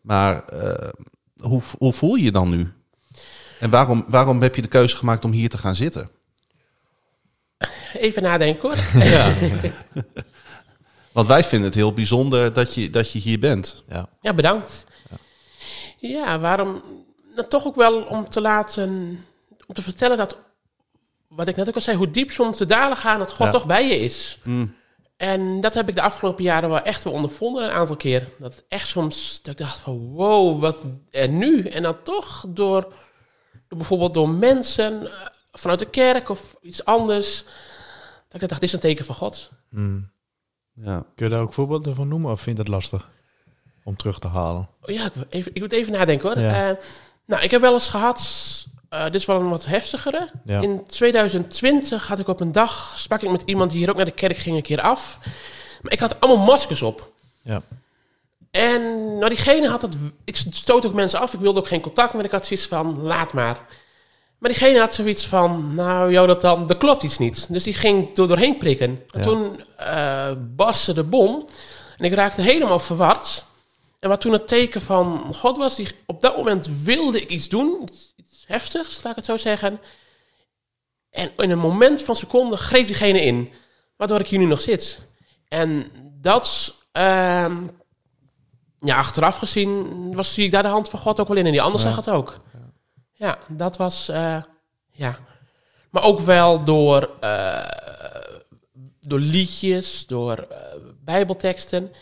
Maar 0.00 0.44
hoe, 1.40 1.62
hoe 1.78 1.92
voel 1.92 2.14
je 2.14 2.24
je 2.24 2.30
dan 2.32 2.50
nu? 2.50 2.72
En 3.60 3.70
waarom, 3.70 4.04
waarom 4.08 4.42
heb 4.42 4.54
je 4.54 4.62
de 4.62 4.68
keuze 4.68 4.96
gemaakt 4.96 5.24
om 5.24 5.32
hier 5.32 5.48
te 5.48 5.58
gaan 5.58 5.74
zitten? 5.76 6.10
Even 7.92 8.22
nadenken 8.22 8.68
hoor. 8.68 8.78
Want 11.12 11.26
wij 11.26 11.44
vinden 11.44 11.66
het 11.68 11.74
heel 11.78 11.92
bijzonder 11.92 12.52
dat 12.52 12.74
je, 12.74 12.90
dat 12.90 13.12
je 13.12 13.18
hier 13.18 13.38
bent. 13.38 13.84
Ja. 13.88 14.08
Ja, 14.20 14.34
bedankt. 14.34 14.86
Ja, 15.98 16.38
waarom? 16.38 16.82
Nou, 17.34 17.48
toch 17.48 17.66
ook 17.66 17.74
wel 17.76 18.02
om 18.02 18.28
te 18.28 18.40
laten, 18.40 18.88
om 19.66 19.74
te 19.74 19.82
vertellen 19.82 20.16
dat, 20.16 20.36
wat 21.28 21.48
ik 21.48 21.56
net 21.56 21.68
ook 21.68 21.74
al 21.74 21.80
zei, 21.80 21.96
hoe 21.96 22.10
diep 22.10 22.30
soms 22.30 22.58
de 22.58 22.66
dalen 22.66 22.96
gaan, 22.96 23.18
dat 23.18 23.30
God 23.30 23.46
Ja. 23.46 23.52
toch 23.52 23.66
bij 23.66 23.88
je 23.88 23.98
is. 23.98 24.38
Mm. 24.42 24.74
En 25.20 25.60
dat 25.60 25.74
heb 25.74 25.88
ik 25.88 25.94
de 25.94 26.02
afgelopen 26.02 26.44
jaren 26.44 26.68
wel 26.68 26.80
echt 26.80 27.04
wel 27.04 27.12
ondervonden 27.12 27.64
een 27.64 27.70
aantal 27.70 27.96
keer. 27.96 28.28
Dat 28.38 28.64
echt 28.68 28.88
soms, 28.88 29.42
dat 29.42 29.52
ik 29.52 29.58
dacht 29.58 29.78
van 29.78 29.98
wow, 29.98 30.60
wat 30.60 30.78
en 31.10 31.38
nu? 31.38 31.66
En 31.66 31.82
dan 31.82 32.02
toch 32.02 32.44
door, 32.48 32.82
door 33.68 33.78
bijvoorbeeld 33.78 34.14
door 34.14 34.28
mensen 34.28 35.06
eh, 35.06 35.26
vanuit 35.52 35.78
de 35.78 35.90
kerk 35.90 36.28
of 36.28 36.56
iets 36.62 36.84
anders, 36.84 37.44
dat 38.28 38.42
ik 38.42 38.48
dacht, 38.48 38.60
dit 38.60 38.68
is 38.68 38.72
een 38.72 38.80
teken 38.80 39.04
van 39.04 39.14
God. 39.14 39.50
Mm. 39.70 40.10
Ja. 40.74 41.04
Kun 41.14 41.26
je 41.26 41.32
daar 41.32 41.42
ook 41.42 41.54
voorbeelden 41.54 41.94
van 41.94 42.08
noemen 42.08 42.30
of 42.32 42.40
vind 42.40 42.56
je 42.56 42.62
het 42.62 42.72
lastig 42.72 43.10
om 43.84 43.96
terug 43.96 44.18
te 44.18 44.28
halen? 44.28 44.68
Oh 44.82 44.94
ja, 44.94 45.04
ik, 45.04 45.12
wil 45.12 45.24
even, 45.28 45.54
ik 45.54 45.60
moet 45.60 45.72
even 45.72 45.92
nadenken 45.92 46.28
hoor. 46.28 46.38
Ja. 46.38 46.70
Eh, 46.70 46.76
nou, 47.26 47.42
ik 47.42 47.50
heb 47.50 47.60
wel 47.60 47.72
eens 47.72 47.88
gehad, 47.88 48.20
eh, 48.90 49.04
dit 49.04 49.14
is 49.14 49.24
wel 49.24 49.40
een 49.40 49.48
wat 49.48 49.64
heftigere. 49.64 50.30
Ja. 50.44 50.60
In 50.60 50.86
2020 50.86 52.06
had 52.06 52.18
ik 52.18 52.28
op 52.28 52.40
een 52.40 52.52
dag, 52.52 52.92
sprak 52.96 53.22
ik 53.22 53.30
met 53.30 53.42
iemand 53.44 53.70
die 53.70 53.78
hier 53.78 53.90
ook 53.90 53.96
naar 53.96 54.04
de 54.04 54.10
kerk 54.10 54.36
ging 54.36 54.56
een 54.56 54.62
keer 54.62 54.80
af. 54.80 55.18
Maar 55.82 55.92
ik 55.92 56.00
had 56.00 56.20
allemaal 56.20 56.44
maskers 56.44 56.82
op. 56.82 57.12
Ja. 57.42 57.62
En 58.50 58.80
nou, 59.18 59.28
diegene 59.28 59.68
had 59.68 59.82
het, 59.82 59.96
ik 60.24 60.36
stoot 60.50 60.86
ook 60.86 60.94
mensen 60.94 61.20
af, 61.20 61.34
ik 61.34 61.40
wilde 61.40 61.58
ook 61.60 61.68
geen 61.68 61.80
contact 61.80 62.14
meer. 62.14 62.24
Ik 62.24 62.30
had 62.30 62.46
zoiets 62.46 62.66
van, 62.66 63.00
laat 63.00 63.32
maar. 63.32 63.58
Maar 64.38 64.50
diegene 64.50 64.78
had 64.78 64.94
zoiets 64.94 65.26
van, 65.26 65.74
nou 65.74 66.12
Jonathan, 66.12 66.68
er 66.68 66.76
klopt 66.76 67.02
iets 67.02 67.18
niet. 67.18 67.52
Dus 67.52 67.62
die 67.62 67.74
ging 67.74 68.18
er 68.18 68.28
doorheen 68.28 68.56
prikken. 68.58 69.02
En 69.10 69.20
Ja. 69.20 69.24
toen 69.26 69.60
eh 69.76 70.30
barstte 70.38 70.92
de 70.92 71.04
bom. 71.04 71.44
En 71.96 72.04
ik 72.04 72.12
raakte 72.14 72.40
helemaal 72.42 72.78
verward. 72.78 73.44
En 74.00 74.08
wat 74.08 74.20
toen 74.20 74.32
het 74.32 74.48
teken 74.48 74.80
van 74.80 75.34
God 75.34 75.56
was, 75.56 75.76
die, 75.76 75.88
op 76.06 76.20
dat 76.20 76.36
moment 76.36 76.68
wilde 76.82 77.20
ik 77.20 77.28
iets 77.28 77.48
doen. 77.48 77.82
Iets, 77.82 78.12
iets 78.16 78.44
heftigs, 78.46 79.02
laat 79.02 79.10
ik 79.10 79.16
het 79.16 79.24
zo 79.24 79.36
zeggen. 79.36 79.80
En 81.10 81.30
in 81.36 81.50
een 81.50 81.58
moment 81.58 82.02
van 82.02 82.16
seconde 82.16 82.56
greep 82.56 82.86
diegene 82.86 83.20
in. 83.20 83.52
Waardoor 83.96 84.20
ik 84.20 84.26
hier 84.28 84.38
nu 84.38 84.44
nog 84.44 84.60
zit. 84.60 84.98
En 85.48 85.90
dat, 86.20 86.74
ehm, 86.92 87.66
ja, 88.80 88.96
achteraf 88.96 89.36
gezien, 89.36 90.14
was, 90.14 90.34
zie 90.34 90.44
ik 90.44 90.50
daar 90.50 90.62
de 90.62 90.68
hand 90.68 90.88
van 90.88 90.98
God 91.00 91.20
ook 91.20 91.28
wel 91.28 91.36
in. 91.36 91.46
En 91.46 91.52
die 91.52 91.62
ander 91.62 91.80
Ja. 91.80 91.86
zag 91.86 91.96
het 91.96 92.08
ook. 92.10 92.36
Ja, 93.12 93.38
dat 93.48 93.76
was, 93.76 94.08
eh, 94.08 94.42
ja. 94.90 95.16
Maar 95.90 96.02
ook 96.02 96.20
wel 96.20 96.64
door, 96.64 97.10
eh, 97.20 97.68
door 99.00 99.18
liedjes, 99.20 100.06
door 100.06 100.38
eh, 100.38 100.58
bijbelteksten. 101.04 101.92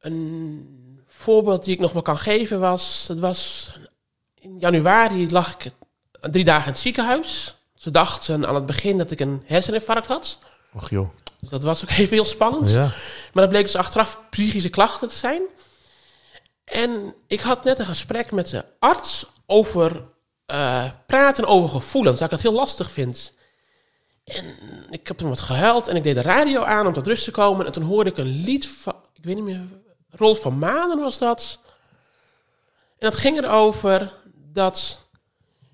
Een 0.00 0.71
voorbeeld 1.22 1.64
die 1.64 1.74
ik 1.74 1.80
nog 1.80 1.92
wel 1.92 2.02
kan 2.02 2.18
geven 2.18 2.60
was, 2.60 3.04
dat 3.08 3.18
was 3.18 3.70
in 4.34 4.58
januari 4.58 5.30
lag 5.30 5.54
ik 5.54 5.72
drie 6.20 6.44
dagen 6.44 6.66
in 6.66 6.72
het 6.72 6.80
ziekenhuis. 6.80 7.56
Ze 7.74 7.90
dachten 7.90 8.46
aan 8.46 8.54
het 8.54 8.66
begin 8.66 8.98
dat 8.98 9.10
ik 9.10 9.20
een 9.20 9.42
herseninfarct 9.46 10.06
had. 10.06 10.38
Och 10.72 10.90
joh. 10.90 11.08
Dus 11.40 11.50
dat 11.50 11.62
was 11.62 11.82
ook 11.82 11.90
even 11.98 12.14
heel 12.14 12.24
spannend. 12.24 12.70
Ja. 12.70 12.90
Maar 13.32 13.42
dat 13.42 13.48
bleek 13.48 13.64
dus 13.64 13.76
achteraf 13.76 14.18
psychische 14.30 14.68
klachten 14.68 15.08
te 15.08 15.14
zijn. 15.14 15.42
En 16.64 17.14
ik 17.26 17.40
had 17.40 17.64
net 17.64 17.78
een 17.78 17.86
gesprek 17.86 18.30
met 18.32 18.48
de 18.48 18.64
arts 18.78 19.26
over 19.46 20.04
eh, 20.46 20.84
praten 21.06 21.46
over 21.46 21.68
gevoelens. 21.68 22.18
Dat 22.18 22.24
ik 22.24 22.34
dat 22.34 22.42
heel 22.42 22.58
lastig 22.58 22.90
vind. 22.90 23.32
En 24.24 24.44
ik 24.90 25.08
heb 25.08 25.16
toen 25.16 25.28
wat 25.28 25.40
gehuild 25.40 25.88
en 25.88 25.96
ik 25.96 26.02
deed 26.02 26.14
de 26.14 26.22
radio 26.22 26.62
aan 26.62 26.86
om 26.86 26.92
tot 26.92 27.06
rust 27.06 27.24
te 27.24 27.30
komen. 27.30 27.66
En 27.66 27.72
toen 27.72 27.82
hoorde 27.82 28.10
ik 28.10 28.16
een 28.16 28.42
lied 28.44 28.68
van, 28.68 28.94
ik 29.14 29.24
weet 29.24 29.34
niet 29.34 29.44
meer, 29.44 29.60
Rolf 30.12 30.40
van 30.40 30.58
Manen 30.58 30.98
was 31.00 31.18
dat. 31.18 31.58
En 32.98 33.10
dat 33.10 33.16
ging 33.16 33.38
erover 33.42 34.12
dat 34.52 35.06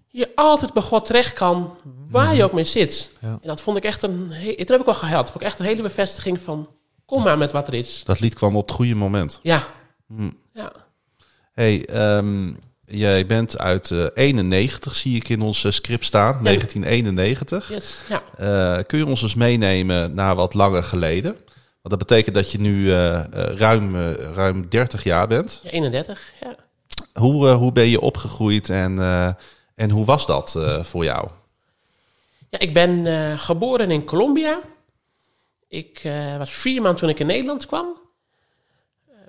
je 0.09 0.31
altijd 0.35 0.73
bij 0.73 0.83
God 0.83 1.05
terecht 1.05 1.33
kan, 1.33 1.77
waar 2.09 2.35
je 2.35 2.45
ook 2.45 2.53
mee 2.53 2.65
zit. 2.65 3.11
Ja. 3.21 3.29
En 3.29 3.39
dat 3.49 3.61
vond 3.61 3.77
ik 3.77 3.85
echt 3.85 4.03
een, 4.03 4.29
toen 4.29 4.79
heb 4.79 4.81
ik 4.81 4.85
wel. 4.85 5.11
Dat 5.11 5.31
vond 5.31 5.35
ik 5.35 5.43
echt 5.43 5.59
een 5.59 5.65
hele 5.65 5.83
bevestiging 5.83 6.41
van, 6.41 6.71
kom 7.05 7.23
maar 7.23 7.39
met 7.39 7.53
wat 7.53 7.69
er 7.69 7.75
is. 7.75 8.03
Dat 8.05 8.21
lied 8.21 8.35
kwam 8.35 8.57
op 8.57 8.67
het 8.67 8.77
goede 8.77 8.95
moment. 8.95 9.39
Ja, 9.43 9.63
Hm. 10.07 10.31
ja. 10.53 10.73
Hey, 11.53 11.85
ehm, 11.87 12.53
jij 12.85 13.27
bent 13.27 13.59
uit 13.59 13.91
eh 13.91 14.05
91, 14.15 14.95
zie 14.95 15.17
ik 15.17 15.29
in 15.29 15.43
ons 15.43 15.65
eh, 15.65 15.73
script 15.73 16.05
staan, 16.05 16.39
1991. 16.43 17.69
Yes, 17.71 17.95
ja. 18.09 18.23
Eh, 18.37 18.85
kun 18.87 18.99
je 18.99 19.07
ons 19.07 19.23
eens 19.23 19.35
meenemen 19.35 20.15
naar 20.15 20.35
wat 20.35 20.55
langer 20.55 20.83
geleden? 20.83 21.37
Want 21.83 22.01
dat 22.01 22.09
betekent 22.09 22.35
dat 22.35 22.51
je 22.51 22.61
nu 22.61 22.93
eh, 22.93 23.19
eh, 23.19 23.57
ruim, 23.57 23.97
eh, 23.97 24.13
ruim 24.13 24.69
30 24.69 25.05
jaar 25.05 25.27
bent. 25.27 25.61
ja 25.63 25.71
31, 25.71 26.33
ja. 26.41 26.55
Hoe, 27.13 27.49
hoe 27.49 27.73
ben 27.73 27.89
je 27.89 28.01
opgegroeid 28.01 28.71
en, 28.71 28.99
en 29.75 29.91
hoe 29.91 30.05
was 30.05 30.27
dat 30.27 30.59
voor 30.81 31.05
jou? 31.05 31.29
Ja, 32.51 32.59
ik 32.59 32.75
ben 32.75 33.07
geboren 33.39 33.91
in 33.91 34.05
Colombia. 34.05 34.61
Ik 35.69 36.01
was 36.39 36.51
vier 36.51 36.83
maanden 36.83 37.01
toen 37.01 37.09
ik 37.09 37.19
in 37.19 37.27
Nederland 37.27 37.67
kwam. 37.67 38.01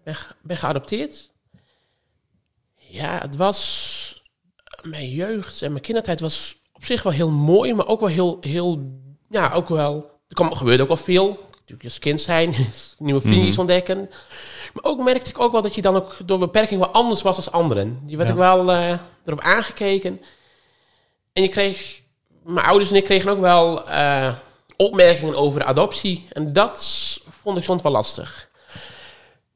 Ben, 0.04 0.16
ben 0.42 0.58
geadopteerd. 0.58 1.30
Ja, 2.78 3.20
het 3.22 3.36
was... 3.36 4.24
Mijn 4.82 5.10
jeugd 5.10 5.62
en 5.62 5.72
mijn 5.72 5.84
kindertijd 5.84 6.20
was 6.20 6.58
op 6.74 6.86
zich 6.86 7.04
wel 7.04 7.14
heel 7.14 7.32
mooi, 7.32 7.74
maar 7.74 7.88
ook 7.88 8.00
wel 8.00 8.10
heel... 8.10 8.38
heel 8.42 9.00
ja, 9.30 9.52
ook 9.54 9.70
wel... 9.70 10.20
Er 10.28 10.36
kwam, 10.36 10.54
gebeurde 10.54 10.82
ook 10.84 10.88
wel 10.88 10.98
veel. 10.98 11.49
Natuurlijk 11.70 11.84
als 11.84 12.00
kind 12.00 12.22
zijn, 12.22 12.56
nieuwe 13.08 13.22
vriendjes 13.22 13.50
Mhm. 13.52 13.60
ontdekken. 13.60 14.10
Maar 14.74 14.84
ook 14.84 15.04
merkte 15.04 15.30
ik 15.30 15.40
ook 15.40 15.52
wel 15.52 15.62
dat 15.62 15.76
je 15.76 15.82
dan 15.82 15.96
ook 15.96 16.18
door 16.26 16.40
beperking 16.40 16.80
wel 16.80 16.90
anders 16.92 17.22
was 17.22 17.36
als 17.36 17.52
anderen. 17.52 18.00
Die 18.04 18.18
werd 18.18 18.30
Ja. 18.30 18.34
ik 18.36 18.40
wel 18.40 18.72
eh, 18.72 18.94
erop 19.26 19.40
aangekeken. 19.42 20.22
En 21.34 21.42
je 21.44 21.50
kreeg 21.50 22.02
mijn 22.44 22.66
ouders 22.66 22.90
en 22.90 22.96
ik 22.96 23.04
kregen 23.04 23.32
ook 23.32 23.40
wel 23.40 23.88
eh, 23.88 24.34
opmerkingen 24.76 25.36
over 25.36 25.64
adoptie. 25.64 26.28
En 26.32 26.54
dat 26.54 26.80
vond 27.42 27.58
ik 27.58 27.64
soms 27.64 27.82
wel 27.82 27.92
lastig. 27.92 28.50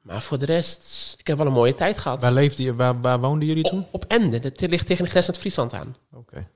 Maar 0.01 0.21
voor 0.21 0.37
de 0.37 0.45
rest, 0.45 1.15
ik 1.17 1.27
heb 1.27 1.37
wel 1.37 1.47
een 1.47 1.53
mooie 1.53 1.75
tijd 1.75 1.99
gehad. 1.99 2.21
Waar, 2.21 2.31
leefde 2.31 2.63
je, 2.63 2.75
waar, 2.75 3.01
waar 3.01 3.19
woonden 3.19 3.47
jullie 3.47 3.63
toen? 3.63 3.79
Op, 3.79 3.87
op 4.03 4.05
Ende, 4.07 4.39
dat 4.39 4.61
ligt 4.61 4.85
tegen 4.85 5.03
de 5.03 5.09
grens 5.09 5.27
met 5.27 5.37
Friesland 5.37 5.73
aan. 5.73 5.95
Oké. 6.13 6.47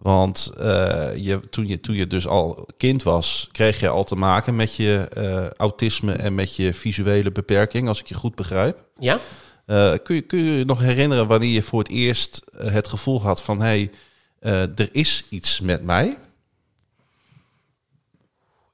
Want 0.00 0.52
eh, 0.58 1.10
je, 1.16 1.40
toen, 1.50 1.66
je, 1.68 1.80
toen 1.80 1.94
je 1.94 2.06
dus 2.06 2.26
al 2.26 2.66
kind 2.76 3.02
was, 3.02 3.48
kreeg 3.52 3.80
je 3.80 3.88
al 3.88 4.04
te 4.04 4.16
maken 4.16 4.56
met 4.56 4.74
je 4.74 5.06
eh, 5.14 5.46
autisme 5.50 6.12
en 6.12 6.34
met 6.34 6.56
je 6.56 6.74
visuele 6.74 7.32
beperking, 7.32 7.88
als 7.88 8.00
ik 8.00 8.06
je 8.06 8.14
goed 8.14 8.34
begrijp. 8.34 8.84
Ja? 8.98 9.18
Eh, 9.66 9.94
kun, 10.02 10.14
je, 10.14 10.20
kun 10.20 10.38
je 10.44 10.52
je 10.58 10.64
nog 10.64 10.80
herinneren 10.80 11.26
wanneer 11.26 11.50
je 11.50 11.62
voor 11.62 11.78
het 11.78 11.88
eerst 11.88 12.42
het 12.56 12.88
gevoel 12.88 13.20
had 13.22 13.42
van 13.42 13.58
hé, 13.60 13.64
hey, 13.66 13.90
eh, 14.38 14.60
er 14.62 14.88
is 14.92 15.24
iets 15.28 15.60
met 15.60 15.82
mij? 15.82 16.18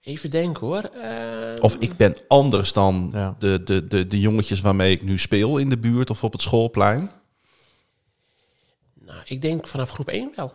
Even 0.02 0.30
denken 0.30 0.66
hoor. 0.66 0.82
Eh, 0.82 1.62
Of 1.62 1.76
ik 1.76 1.96
ben 1.96 2.16
anders 2.28 2.72
dan 2.72 3.10
Ja. 3.12 3.36
de, 3.38 3.62
de, 3.62 3.86
de, 3.86 4.06
de 4.06 4.20
jongetjes 4.20 4.60
waarmee 4.60 4.92
ik 4.92 5.02
nu 5.02 5.18
speel 5.18 5.58
in 5.58 5.68
de 5.68 5.78
buurt 5.78 6.10
of 6.10 6.24
op 6.24 6.32
het 6.32 6.42
schoolplein? 6.42 7.10
nou, 8.94 9.18
ik 9.24 9.42
denk 9.42 9.68
vanaf 9.68 9.90
groep 9.90 10.08
1 10.08 10.32
wel. 10.36 10.52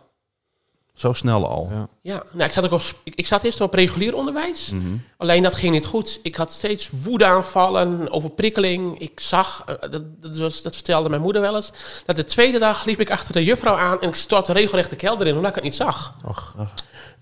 Zo 1.02 1.12
snel 1.12 1.48
al. 1.48 1.68
Ja. 1.70 1.88
Ja, 2.02 2.22
nou, 2.32 2.44
ik, 2.44 2.52
zat 2.52 2.64
ook 2.64 2.72
op, 2.72 2.82
ik, 3.02 3.14
ik 3.14 3.26
zat 3.26 3.42
eerst 3.42 3.60
op 3.60 3.74
regulier 3.74 4.14
onderwijs. 4.14 4.70
Mhm. 4.70 4.96
Alleen 5.16 5.42
dat 5.42 5.54
ging 5.54 5.72
niet 5.72 5.86
goed. 5.86 6.20
Ik 6.22 6.36
had 6.36 6.50
steeds 6.50 6.90
woedeaanvallen, 7.02 8.10
overprikkeling. 8.10 8.98
Ik 9.00 9.20
zag, 9.20 9.64
eh, 9.66 9.90
dat, 9.90 10.22
dat, 10.22 10.38
was, 10.38 10.62
dat 10.62 10.74
vertelde 10.74 11.08
mijn 11.08 11.20
moeder 11.22 11.42
wel 11.42 11.54
eens, 11.54 11.72
dat 12.04 12.16
de 12.16 12.24
tweede 12.24 12.58
dag 12.58 12.84
liep 12.84 13.00
ik 13.00 13.10
achter 13.10 13.32
de 13.32 13.44
juffrouw 13.44 13.76
aan 13.76 14.00
en 14.00 14.08
ik 14.08 14.14
stortte 14.14 14.52
regelrecht 14.52 14.90
de 14.90 14.96
kelder 14.96 15.26
in, 15.26 15.34
omdat 15.34 15.48
ik 15.48 15.54
het 15.54 15.64
niet 15.64 15.74
zag. 15.74 16.14
Och. 16.24 16.56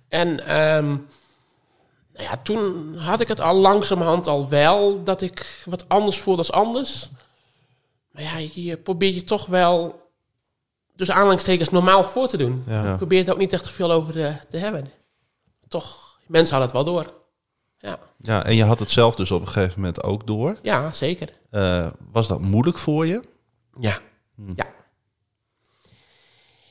En 0.09 0.47
ehm, 0.47 0.87
nou 2.13 2.25
ja, 2.25 2.37
toen 2.43 2.97
had 2.97 3.21
ik 3.21 3.29
het 3.29 3.41
al 3.41 3.57
langzamerhand 3.57 4.27
al 4.27 4.49
wel, 4.49 5.05
dat 5.05 5.23
ik 5.23 5.63
wat 5.65 5.89
anders 5.89 6.19
voelde 6.19 6.39
als 6.39 6.53
anders. 6.53 7.11
Maar 8.11 8.23
ja, 8.23 8.49
je 8.55 8.77
probeert 8.77 9.15
je 9.15 9.25
toch 9.25 9.47
wel, 9.47 10.01
dus 11.01 11.11
aanhalingstekens, 11.11 11.71
normaal 11.71 12.05
voor 12.05 12.29
te 12.29 12.37
doen. 12.37 12.63
Ja. 12.67 12.83
Ja. 12.83 12.91
Je 12.91 12.97
probeert 12.97 13.27
er 13.27 13.33
ook 13.33 13.39
niet 13.39 13.53
echt 13.53 13.63
te 13.63 13.71
veel 13.71 13.91
over 13.91 14.13
te, 14.13 14.35
te 14.51 14.57
hebben. 14.57 14.91
Toch, 15.69 16.19
mensen 16.27 16.57
hadden 16.57 16.77
het 16.77 16.85
wel 16.87 16.95
door. 16.95 17.13
Ja, 17.79 17.99
Ja, 18.19 18.45
en 18.45 18.55
je 18.55 18.65
had 18.65 18.79
het 18.79 18.91
zelf 18.91 19.15
dus 19.15 19.31
op 19.31 19.41
een 19.41 19.47
gegeven 19.49 19.81
moment 19.81 20.03
ook 20.03 20.27
door. 20.27 20.57
ja 20.63 20.91
zeker. 20.91 21.29
Eh, 21.51 21.87
was 22.13 22.29
dat 22.29 22.41
moeilijk 22.41 22.79
voor 22.79 23.07
je? 23.07 23.23
Ja. 23.81 23.99
Ja. 24.57 24.67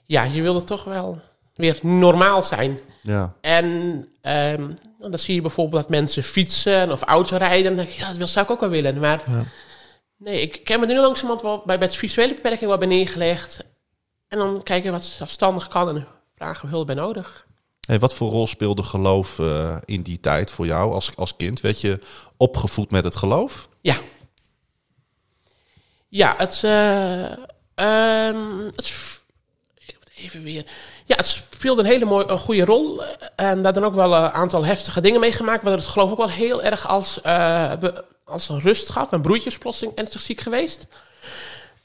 Ja, 0.05 0.23
je 0.23 0.41
wilde 0.41 0.63
toch 0.63 0.83
wel 0.83 1.21
weer 1.55 1.79
normaal 1.81 2.43
zijn. 2.43 2.79
Ja. 3.01 3.33
En 3.41 4.07
ehm, 4.21 4.61
nou, 4.99 5.11
dan 5.11 5.19
zie 5.19 5.35
je 5.35 5.41
bijvoorbeeld 5.41 5.81
dat 5.81 5.91
mensen 5.91 6.23
fietsen 6.23 6.91
of 6.91 7.01
autorijden. 7.01 7.63
Dan 7.63 7.75
denk 7.75 7.89
ik, 7.89 7.95
ja, 7.95 8.13
dat 8.13 8.29
zou 8.29 8.45
ik 8.45 8.51
ook 8.51 8.59
wel 8.59 8.69
willen. 8.69 8.99
Maar 8.99 9.23
Ja. 9.31 9.43
nee, 10.17 10.41
ik, 10.41 10.55
ik 10.57 10.67
heb 10.67 10.79
me 10.79 10.85
nu 10.85 10.99
langzamerhand 10.99 11.41
wel 11.41 11.61
bij, 11.65 11.77
bij 11.79 11.87
de 11.87 11.95
visuele 11.97 12.33
beperking 12.33 12.69
wat 12.69 12.79
bij 12.79 12.87
neergelegd. 12.87 13.63
En 14.29 14.37
dan 14.37 14.63
kijken 14.63 14.91
wat 14.91 15.03
zelfstandig 15.03 15.67
kan 15.67 15.89
en 15.89 16.07
vragen 16.35 16.65
we 16.65 16.71
hulp 16.71 16.85
bij 16.85 16.95
nodig. 16.95 17.45
Hey, 17.87 17.99
wat 17.99 18.13
voor 18.13 18.29
rol 18.31 18.47
speelde 18.47 18.83
geloof 18.83 19.39
eh, 19.39 19.77
in 19.85 20.01
die 20.01 20.19
tijd 20.19 20.51
voor 20.51 20.65
jou 20.65 20.93
als, 20.93 21.15
als 21.15 21.35
kind? 21.35 21.61
Werd 21.61 21.81
je 21.81 21.99
opgevoed 22.37 22.91
met 22.91 23.03
het 23.03 23.15
geloof? 23.15 23.69
Ja. 23.81 23.95
Ja, 26.07 26.33
het, 26.37 26.63
eh, 26.63 27.31
ehm, 27.75 28.57
het, 28.75 28.93
even 30.15 30.43
weer. 30.43 30.65
Ja, 31.05 31.15
het 31.15 31.27
speelde 31.27 31.81
een 31.81 31.87
hele 31.87 32.05
mooie, 32.05 32.27
een 32.27 32.39
goede 32.39 32.65
rol. 32.65 33.03
eh, 33.03 33.09
En 33.35 33.63
daar 33.63 33.73
dan 33.73 33.83
ook 33.83 33.95
wel 33.95 34.13
een 34.15 34.31
aantal 34.31 34.65
heftige 34.65 35.01
dingen 35.01 35.19
meegemaakt. 35.19 35.63
Waardoor 35.63 35.81
het 35.81 35.91
geloof 35.91 36.11
ook 36.11 36.17
wel 36.17 36.29
heel 36.29 36.63
erg 36.63 36.87
als, 36.87 37.21
eh, 37.21 37.75
be- 37.79 38.05
als 38.25 38.49
een 38.49 38.59
rust 38.59 38.89
gaf. 38.89 39.09
Mijn 39.09 39.21
broertje 39.21 39.49
is 39.49 39.57
plotseling 39.57 39.95
ernstig 39.97 40.21
ziek 40.21 40.41
geweest. 40.41 40.87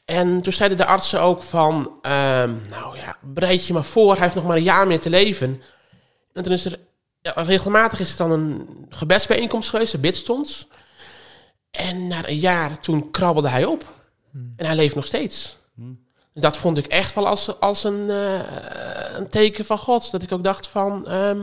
En 0.05 0.43
toen 0.43 0.53
zeiden 0.53 0.79
de 0.79 0.87
artsen 0.87 1.21
ook 1.21 1.43
van, 1.43 1.93
ehm, 2.03 2.51
nou 2.69 2.97
ja, 2.97 3.17
bereid 3.23 3.67
je 3.67 3.73
maar 3.73 3.85
voor, 3.85 4.13
hij 4.13 4.23
heeft 4.23 4.35
nog 4.35 4.45
maar 4.47 4.57
een 4.57 4.63
jaar 4.63 4.87
meer 4.87 5.01
te 5.01 5.11
leven. 5.11 5.63
En 6.33 6.43
toen 6.43 6.53
is 6.53 6.65
er, 6.65 6.79
ja, 7.21 7.33
regelmatig 7.37 8.01
is 8.01 8.11
er 8.11 8.17
dan 8.17 8.31
een 8.31 8.87
gebedsbijeenkomst 8.89 9.71
geweest, 9.71 9.95
een 9.95 10.01
bidstond. 10.01 10.69
En 11.71 12.07
na 12.07 12.29
een 12.29 12.39
jaar 12.39 12.81
toen 12.81 13.11
krabbelde 13.11 13.49
hij 13.49 13.65
op. 13.65 13.85
En 14.57 14.67
hij 14.67 14.75
leeft 14.75 14.95
nog 14.95 15.07
steeds. 15.07 15.57
Dus 16.33 16.43
dat 16.43 16.57
vond 16.57 16.79
ik 16.79 16.87
echt 16.87 17.15
wel 17.15 17.27
als, 17.27 17.61
als 17.61 17.85
een, 17.85 18.11
eh, 18.11 18.41
een 19.17 19.29
teken 19.29 19.65
van 19.65 19.79
God. 19.79 20.11
Dat 20.11 20.23
ik 20.23 20.33
ook 20.33 20.45
dacht 20.45 20.69
van, 20.69 21.07
ehm, 21.07 21.43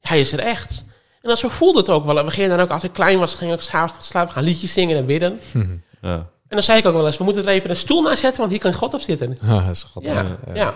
hij 0.00 0.20
is 0.20 0.32
er 0.32 0.38
echt. 0.38 0.84
En 1.22 1.28
dan 1.28 1.36
zo 1.36 1.48
voelde 1.48 1.78
het 1.78 1.90
ook 1.90 2.04
wel. 2.04 2.18
En 2.18 2.24
we 2.24 2.30
gingen 2.30 2.50
dan 2.50 2.60
ook, 2.60 2.70
als 2.70 2.84
ik 2.84 2.92
klein 2.92 3.18
was, 3.18 3.34
ging 3.34 3.50
ik 3.50 3.56
ook 3.56 3.62
s'avonds 3.62 4.06
slapen, 4.06 4.32
gaan 4.32 4.44
liedjes 4.44 4.72
zingen 4.72 4.96
en 4.96 5.06
bidden. 5.06 5.40
Ja. 6.00 6.32
En 6.54 6.60
dan 6.60 6.68
zei 6.68 6.78
ik 6.78 6.86
ook 6.86 6.94
wel 6.94 7.06
eens, 7.06 7.16
we 7.16 7.24
moeten 7.24 7.42
er 7.42 7.48
even 7.48 7.70
een 7.70 7.76
stoel 7.76 8.02
naast 8.02 8.20
zetten, 8.20 8.40
want 8.40 8.50
hier 8.52 8.60
kan 8.60 8.74
God 8.74 8.94
op 8.94 9.00
zitten. 9.00 9.36
Ah, 9.48 9.70
is 9.70 9.78
schattig. 9.80 10.12
Ja, 10.12 10.38
ja. 10.54 10.74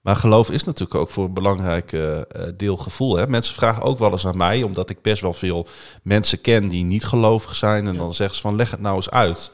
Maar 0.00 0.16
geloof 0.16 0.50
is 0.50 0.64
natuurlijk 0.64 0.94
ook 0.94 1.10
voor 1.10 1.24
een 1.24 1.34
belangrijk 1.34 1.92
eh, 1.92 2.16
eh, 2.18 2.24
deel 2.56 2.76
gevoel. 2.76 3.16
Hè? 3.16 3.26
Mensen 3.26 3.54
vragen 3.54 3.82
ook 3.82 3.98
wel 3.98 4.12
eens 4.12 4.26
aan 4.26 4.36
mij, 4.36 4.62
omdat 4.62 4.90
ik 4.90 5.02
best 5.02 5.22
wel 5.22 5.32
veel 5.32 5.66
mensen 6.02 6.40
ken 6.40 6.68
die 6.68 6.84
niet 6.84 7.04
gelovig 7.04 7.54
zijn. 7.54 7.86
En 7.86 7.96
dan 7.96 8.14
zeggen 8.14 8.36
ze 8.36 8.42
van 8.42 8.56
leg 8.56 8.70
het 8.70 8.80
nou 8.80 8.96
eens 8.96 9.10
uit. 9.10 9.50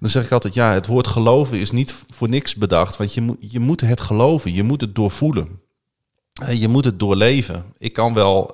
Dan 0.00 0.10
zeg 0.10 0.24
ik 0.24 0.32
altijd, 0.32 0.54
ja, 0.54 0.72
het 0.72 0.86
woord 0.86 1.06
geloven 1.06 1.58
is 1.58 1.70
niet 1.70 1.94
voor 2.10 2.28
niks 2.28 2.54
bedacht. 2.54 2.96
Want 2.96 3.14
je 3.14 3.20
moet, 3.20 3.36
je 3.40 3.60
moet 3.60 3.80
het 3.80 4.00
geloven, 4.00 4.52
je 4.52 4.62
moet 4.62 4.80
het 4.80 4.94
doorvoelen. 4.94 5.60
Eh, 6.42 6.60
Je 6.60 6.68
moet 6.68 6.84
het 6.84 6.98
doorleven. 6.98 7.64
Ik 7.78 7.92
kan 7.92 8.14
wel, 8.14 8.50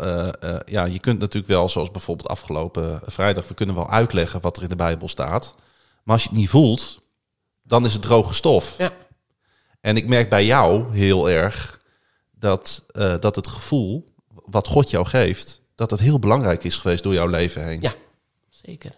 ja, 0.67 0.85
je 0.85 0.99
kunt 0.99 1.19
natuurlijk 1.19 1.53
wel, 1.53 1.69
zoals 1.69 1.91
bijvoorbeeld 1.91 2.29
afgelopen 2.29 3.01
vrijdag, 3.07 3.49
we 3.49 3.55
kunnen 3.55 3.75
wel 3.75 3.91
uitleggen 3.91 4.41
wat 4.41 4.57
er 4.57 4.63
in 4.63 4.69
de 4.69 4.77
Bijbel 4.77 5.09
staat. 5.09 5.55
Maar 6.09 6.17
als 6.17 6.27
je 6.27 6.33
het 6.33 6.39
niet 6.43 6.49
voelt, 6.51 6.99
dan 7.63 7.85
is 7.85 7.93
het 7.93 8.03
droge 8.03 8.35
stof. 8.35 8.75
Ja. 8.79 8.93
En 9.81 9.97
ik 9.97 10.07
merk 10.09 10.29
bij 10.29 10.45
jou 10.45 10.97
heel 10.97 11.31
erg 11.31 11.81
dat, 12.31 12.85
eh, 12.91 13.15
dat 13.21 13.37
het 13.37 13.47
gevoel 13.47 14.09
wat 14.45 14.67
God 14.67 14.91
jou 14.91 15.07
geeft, 15.07 15.61
dat 15.75 15.91
het 15.91 16.01
heel 16.01 16.19
belangrijk 16.19 16.65
is 16.65 16.77
geweest 16.77 17.03
door 17.03 17.13
jouw 17.15 17.27
leven 17.27 17.67
heen. 17.67 17.81
Ja. 17.81 17.95
Zeker. 18.49 18.93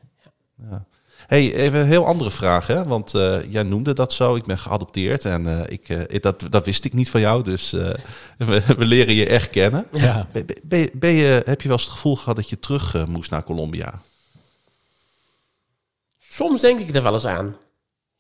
Ja. 0.71 0.85
Hey, 1.27 1.55
even 1.55 1.81
een 1.81 1.87
heel 1.87 2.07
andere 2.07 2.31
vraag, 2.31 2.67
hè? 2.67 2.85
want 2.85 3.15
eh, 3.15 3.53
jij 3.53 3.63
noemde 3.63 3.93
dat 3.93 4.13
zo. 4.13 4.35
Ik 4.35 4.45
ben 4.45 4.59
geadopteerd 4.59 5.25
en 5.25 5.47
eh, 5.47 5.73
ik, 6.07 6.23
dat, 6.23 6.45
dat 6.51 6.65
wist 6.65 6.85
ik 6.85 6.93
niet 6.93 7.11
van 7.11 7.21
jou, 7.21 7.43
dus 7.43 7.71
we, 8.39 8.63
we 8.77 8.85
leren 8.87 9.15
je 9.15 9.27
echt 9.27 9.51
kennen. 9.51 9.87
Ja. 9.93 10.29
Ben, 10.33 10.47
ben, 10.63 10.79
je- 10.79 10.91
ben 10.95 11.11
je, 11.13 11.43
heb 11.45 11.61
je 11.61 11.69
wel 11.69 11.77
eens 11.77 11.87
het 11.87 11.93
gevoel 11.95 12.17
gehad 12.17 12.37
dat 12.37 12.49
je 12.49 12.59
terug 12.59 13.07
moest 13.07 13.31
naar 13.31 13.45
Colombia? 13.45 14.01
Soms 16.41 16.61
denk 16.61 16.81
ik 16.81 16.95
er 16.95 17.03
wel 17.03 17.13
eens 17.13 17.27
aan. 17.27 17.57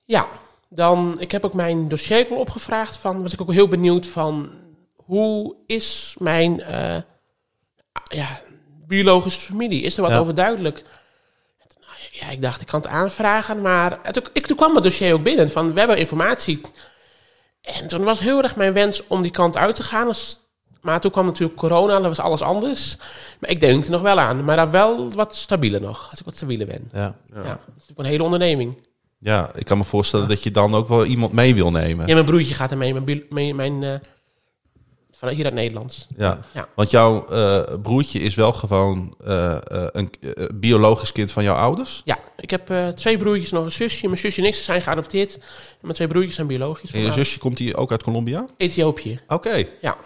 Ja, 0.04 0.28
dan, 0.68 1.20
ik 1.20 1.32
heb 1.32 1.44
ook 1.44 1.54
mijn 1.54 1.88
dossier 1.88 2.26
wel 2.28 2.38
opgevraagd 2.38 2.96
van, 2.96 3.22
was 3.22 3.32
ik 3.32 3.40
ook 3.40 3.52
heel 3.52 3.68
benieuwd 3.68 4.06
van, 4.06 4.50
hoe 4.96 5.56
is 5.66 6.14
mijn 6.18 6.60
eh, 6.60 6.96
ja, 8.08 8.40
biologische 8.86 9.40
familie? 9.40 9.82
Is 9.82 9.96
er 9.96 10.02
wat 10.02 10.10
Ja. 10.10 10.18
over 10.18 10.34
duidelijk? 10.34 10.82
Nou 11.80 11.92
ja, 12.12 12.28
ik 12.30 12.42
dacht, 12.42 12.60
ik 12.60 12.66
kan 12.66 12.80
het 12.80 12.90
aanvragen, 12.90 13.60
maar 13.60 13.98
het, 14.02 14.30
ik, 14.32 14.46
toen 14.46 14.56
kwam 14.56 14.74
het 14.74 14.84
dossier 14.84 15.14
ook 15.14 15.22
binnen 15.22 15.50
van, 15.50 15.72
we 15.72 15.78
hebben 15.78 15.96
informatie. 15.98 16.60
En 17.60 17.88
toen 17.88 18.04
was 18.04 18.20
heel 18.20 18.42
erg 18.42 18.56
mijn 18.56 18.72
wens 18.72 19.06
om 19.06 19.22
die 19.22 19.30
kant 19.30 19.56
uit 19.56 19.74
te 19.74 19.82
gaan. 19.82 20.06
Dus- 20.06 20.49
maar 20.80 21.00
toen 21.00 21.10
kwam 21.10 21.26
natuurlijk 21.26 21.58
corona, 21.58 21.94
dat 21.98 22.06
was 22.16 22.20
alles 22.20 22.40
anders. 22.42 22.96
Maar 23.38 23.50
ik 23.50 23.60
denk 23.60 23.84
er 23.84 23.90
nog 23.90 24.00
wel 24.02 24.18
aan, 24.20 24.44
maar 24.44 24.56
dan 24.56 24.70
wel 24.70 25.12
wat 25.12 25.36
stabieler 25.36 25.80
nog, 25.80 26.08
als 26.10 26.18
ik 26.20 26.24
wat 26.24 26.36
stabieler 26.36 26.66
ben. 26.66 26.88
Ja. 26.92 27.00
Ja. 27.34 27.42
dat 27.42 27.44
is 27.44 27.72
natuurlijk 27.74 27.98
een 27.98 28.04
hele 28.04 28.22
onderneming. 28.22 28.76
Ja, 29.18 29.50
ik 29.54 29.64
kan 29.64 29.78
me 29.78 29.84
voorstellen 29.84 30.28
dat 30.28 30.42
je 30.42 30.50
dan 30.50 30.74
ook 30.74 30.88
wel 30.88 31.04
iemand 31.04 31.32
mee 31.32 31.54
wil 31.54 31.70
nemen. 31.70 32.06
Ja, 32.06 32.14
mijn 32.14 32.26
broertje 32.26 32.54
gaat 32.54 32.70
er 32.70 32.76
mee, 32.76 32.94
mijn, 32.94 33.24
mijn, 33.30 33.56
mijn 33.56 33.82
eh, 33.82 33.94
van 35.20 35.28
hier 35.28 35.44
uit 35.44 35.54
Nederlands. 35.54 36.06
Ja, 36.16 36.40
Ja. 36.52 36.68
want 36.74 36.90
jouw 36.90 37.26
eh, 37.26 37.62
broertje 37.82 38.20
is 38.20 38.34
wel 38.34 38.52
gewoon 38.52 39.14
eh, 39.24 39.56
een 39.92 40.10
biologisch 40.54 41.12
kind 41.12 41.30
van 41.32 41.42
jouw 41.42 41.54
ouders. 41.54 42.02
Ja, 42.04 42.18
ik 42.36 42.50
heb 42.50 42.70
eh, 42.70 42.88
twee 42.88 43.16
broertjes, 43.18 43.50
nog 43.50 43.64
een 43.64 43.72
zusje. 43.72 44.06
Mijn 44.06 44.18
zusje 44.18 44.40
en 44.40 44.46
ik 44.46 44.54
zijn 44.54 44.82
geadopteerd. 44.82 45.34
En 45.34 45.40
mijn 45.80 45.94
twee 45.94 46.08
broertjes 46.08 46.34
zijn 46.34 46.46
biologisch. 46.46 46.90
En 46.92 47.00
je 47.00 47.12
zusje 47.12 47.38
komt 47.38 47.56
die 47.56 47.76
ook 47.76 47.90
uit 47.90 48.02
Colombia? 48.02 48.46
Ethiopië. 48.56 49.20
Oké, 49.26 49.64
Ja. 49.80 49.96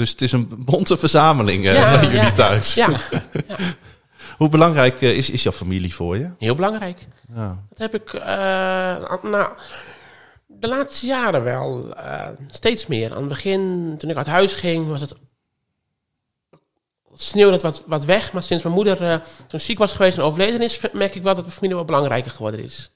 Dus 0.00 0.10
het 0.10 0.22
is 0.22 0.32
een 0.32 0.48
bonte 0.58 0.96
verzameling 0.96 1.66
eh, 1.66 1.74
Ja, 1.74 2.00
bij 2.00 2.10
jullie 2.10 2.32
thuis. 2.32 2.74
Ja, 2.74 2.88
Hoe 4.38 4.48
belangrijk 4.48 5.02
eh, 5.02 5.16
is, 5.16 5.30
is 5.30 5.42
jouw 5.42 5.52
familie 5.52 5.94
voor 5.94 6.16
je? 6.16 6.30
heel 6.38 6.54
belangrijk. 6.54 7.06
Ja. 7.34 7.64
Dat 7.68 7.78
heb 7.78 7.94
ik, 7.94 8.12
eh, 8.12 9.20
nou, 9.22 9.48
de 10.46 10.68
laatste 10.68 11.06
jaren 11.06 11.42
wel 11.42 11.94
steeds 12.50 12.86
meer. 12.86 13.10
Aan 13.10 13.18
het 13.18 13.28
begin, 13.28 13.94
toen 13.98 14.10
ik 14.10 14.16
uit 14.16 14.26
huis 14.26 14.54
ging, 14.54 14.88
was 14.88 15.00
het 15.00 15.14
sneeuwde 17.20 17.52
het 17.52 17.62
wat, 17.62 17.82
wat 17.86 18.04
weg. 18.04 18.32
Maar 18.32 18.42
sinds 18.42 18.62
mijn 18.62 18.74
moeder 18.74 19.02
eh, 19.02 19.16
toen 19.46 19.60
ziek 19.60 19.78
was 19.78 19.92
geweest 19.92 20.16
en 20.16 20.22
overleden 20.22 20.62
is, 20.62 20.80
merk 20.92 21.14
ik 21.14 21.22
wel 21.22 21.34
dat 21.34 21.44
mijn 21.44 21.56
familie 21.56 21.76
wat 21.76 21.86
belangrijker 21.86 22.30
geworden 22.30 22.64
is. 22.64 22.90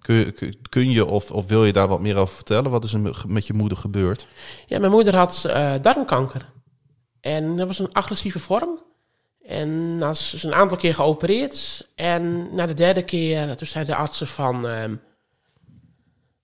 Kun, 0.00 0.14
je- 0.14 0.30
kun, 0.32 0.54
kun 0.68 0.90
je 0.90 1.06
of, 1.06 1.30
of 1.30 1.46
wil 1.46 1.64
je 1.64 1.72
daar 1.72 1.88
wat 1.88 2.00
meer 2.00 2.16
over 2.16 2.34
vertellen? 2.34 2.70
Wat 2.70 2.84
is 2.84 2.92
er 2.92 3.14
met 3.26 3.46
je 3.46 3.52
moeder 3.52 3.78
gebeurd? 3.78 4.26
Ja, 4.66 4.78
mijn 4.78 4.92
moeder 4.92 5.16
had 5.16 5.44
eh, 5.44 5.74
darmkanker. 5.82 6.52
En 7.20 7.56
dat 7.56 7.66
was 7.66 7.78
een 7.78 7.92
agressieve 7.92 8.38
vorm. 8.40 8.78
En 9.42 9.98
nou, 9.98 10.14
ze 10.14 10.36
is 10.36 10.42
een 10.42 10.54
aantal 10.54 10.76
keer 10.76 10.94
geopereerd. 10.94 11.86
En 11.94 12.54
na 12.54 12.66
de 12.66 12.74
derde 12.74 13.02
keer, 13.02 13.56
toen 13.56 13.66
zei 13.66 13.84
de 13.84 13.94
artsen 13.94 14.26
van... 14.26 14.68
ehm, 14.68 14.94